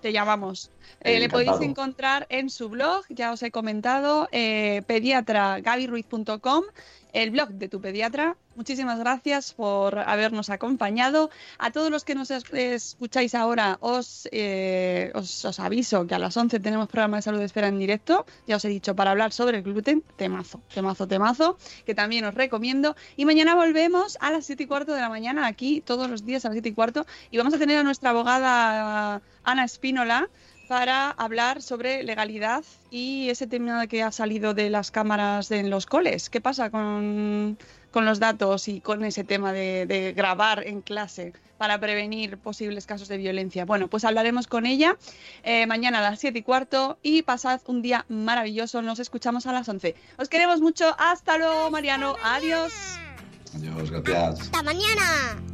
Te 0.00 0.12
llamamos. 0.12 0.70
Eh, 1.00 1.18
le 1.20 1.26
Encantado. 1.26 1.44
podéis 1.52 1.70
encontrar 1.70 2.26
en 2.28 2.50
su 2.50 2.68
blog, 2.68 3.04
ya 3.08 3.30
os 3.32 3.40
he 3.44 3.52
comentado, 3.52 4.28
eh, 4.32 4.82
pediatragabyruiz.com, 4.88 6.64
el 7.12 7.30
blog 7.30 7.50
de 7.50 7.68
tu 7.68 7.80
pediatra. 7.80 8.36
Muchísimas 8.54 8.98
gracias 8.98 9.54
por 9.54 9.98
habernos 9.98 10.50
acompañado. 10.50 11.30
A 11.58 11.70
todos 11.70 11.90
los 11.90 12.04
que 12.04 12.14
nos 12.14 12.30
es- 12.30 12.44
escucháis 12.52 13.34
ahora, 13.34 13.78
os, 13.80 14.28
eh, 14.32 15.10
os, 15.14 15.44
os 15.44 15.60
aviso 15.60 16.06
que 16.06 16.14
a 16.14 16.18
las 16.18 16.36
11 16.36 16.60
tenemos 16.60 16.88
programa 16.88 17.16
de 17.16 17.22
salud 17.22 17.38
de 17.38 17.46
espera 17.46 17.68
en 17.68 17.78
directo. 17.78 18.26
Ya 18.46 18.56
os 18.56 18.64
he 18.64 18.68
dicho, 18.68 18.94
para 18.94 19.10
hablar 19.12 19.32
sobre 19.32 19.58
el 19.58 19.62
gluten, 19.62 20.02
temazo, 20.16 20.60
temazo, 20.74 21.06
temazo, 21.08 21.56
que 21.86 21.94
también 21.94 22.24
os 22.26 22.34
recomiendo. 22.34 22.94
Y 23.16 23.24
mañana 23.24 23.54
volvemos 23.54 24.18
a 24.20 24.30
las 24.30 24.44
7 24.46 24.64
y 24.64 24.66
cuarto 24.66 24.92
de 24.92 25.00
la 25.00 25.08
mañana, 25.08 25.46
aquí 25.46 25.80
todos 25.80 26.10
los 26.10 26.24
días 26.24 26.44
a 26.44 26.48
las 26.48 26.54
7 26.56 26.68
y 26.68 26.72
cuarto. 26.74 27.06
Y 27.30 27.38
vamos 27.38 27.54
a 27.54 27.58
tener 27.58 27.78
a 27.78 27.82
nuestra 27.82 28.10
abogada 28.10 29.22
Ana 29.44 29.64
Espínola 29.64 30.28
para 30.72 31.10
hablar 31.10 31.60
sobre 31.60 32.02
legalidad 32.02 32.64
y 32.90 33.28
ese 33.28 33.46
tema 33.46 33.86
que 33.88 34.02
ha 34.02 34.10
salido 34.10 34.54
de 34.54 34.70
las 34.70 34.90
cámaras 34.90 35.50
en 35.50 35.68
los 35.68 35.84
coles. 35.84 36.30
¿Qué 36.30 36.40
pasa 36.40 36.70
con, 36.70 37.58
con 37.90 38.06
los 38.06 38.18
datos 38.20 38.68
y 38.68 38.80
con 38.80 39.04
ese 39.04 39.22
tema 39.22 39.52
de, 39.52 39.84
de 39.84 40.14
grabar 40.14 40.66
en 40.66 40.80
clase 40.80 41.34
para 41.58 41.78
prevenir 41.78 42.38
posibles 42.38 42.86
casos 42.86 43.08
de 43.08 43.18
violencia? 43.18 43.66
Bueno, 43.66 43.88
pues 43.88 44.06
hablaremos 44.06 44.46
con 44.46 44.64
ella 44.64 44.96
eh, 45.42 45.66
mañana 45.66 45.98
a 45.98 46.10
las 46.10 46.20
7 46.20 46.38
y 46.38 46.42
cuarto 46.42 46.96
y 47.02 47.20
pasad 47.20 47.60
un 47.66 47.82
día 47.82 48.06
maravilloso. 48.08 48.80
Nos 48.80 48.98
escuchamos 48.98 49.46
a 49.46 49.52
las 49.52 49.68
11. 49.68 49.94
Os 50.16 50.30
queremos 50.30 50.62
mucho. 50.62 50.96
Hasta 50.98 51.36
luego, 51.36 51.70
Mariano. 51.70 52.16
Adiós. 52.24 52.72
adiós, 53.54 53.90
gracias. 53.90 54.40
¡Hasta 54.40 54.62
mañana! 54.62 55.51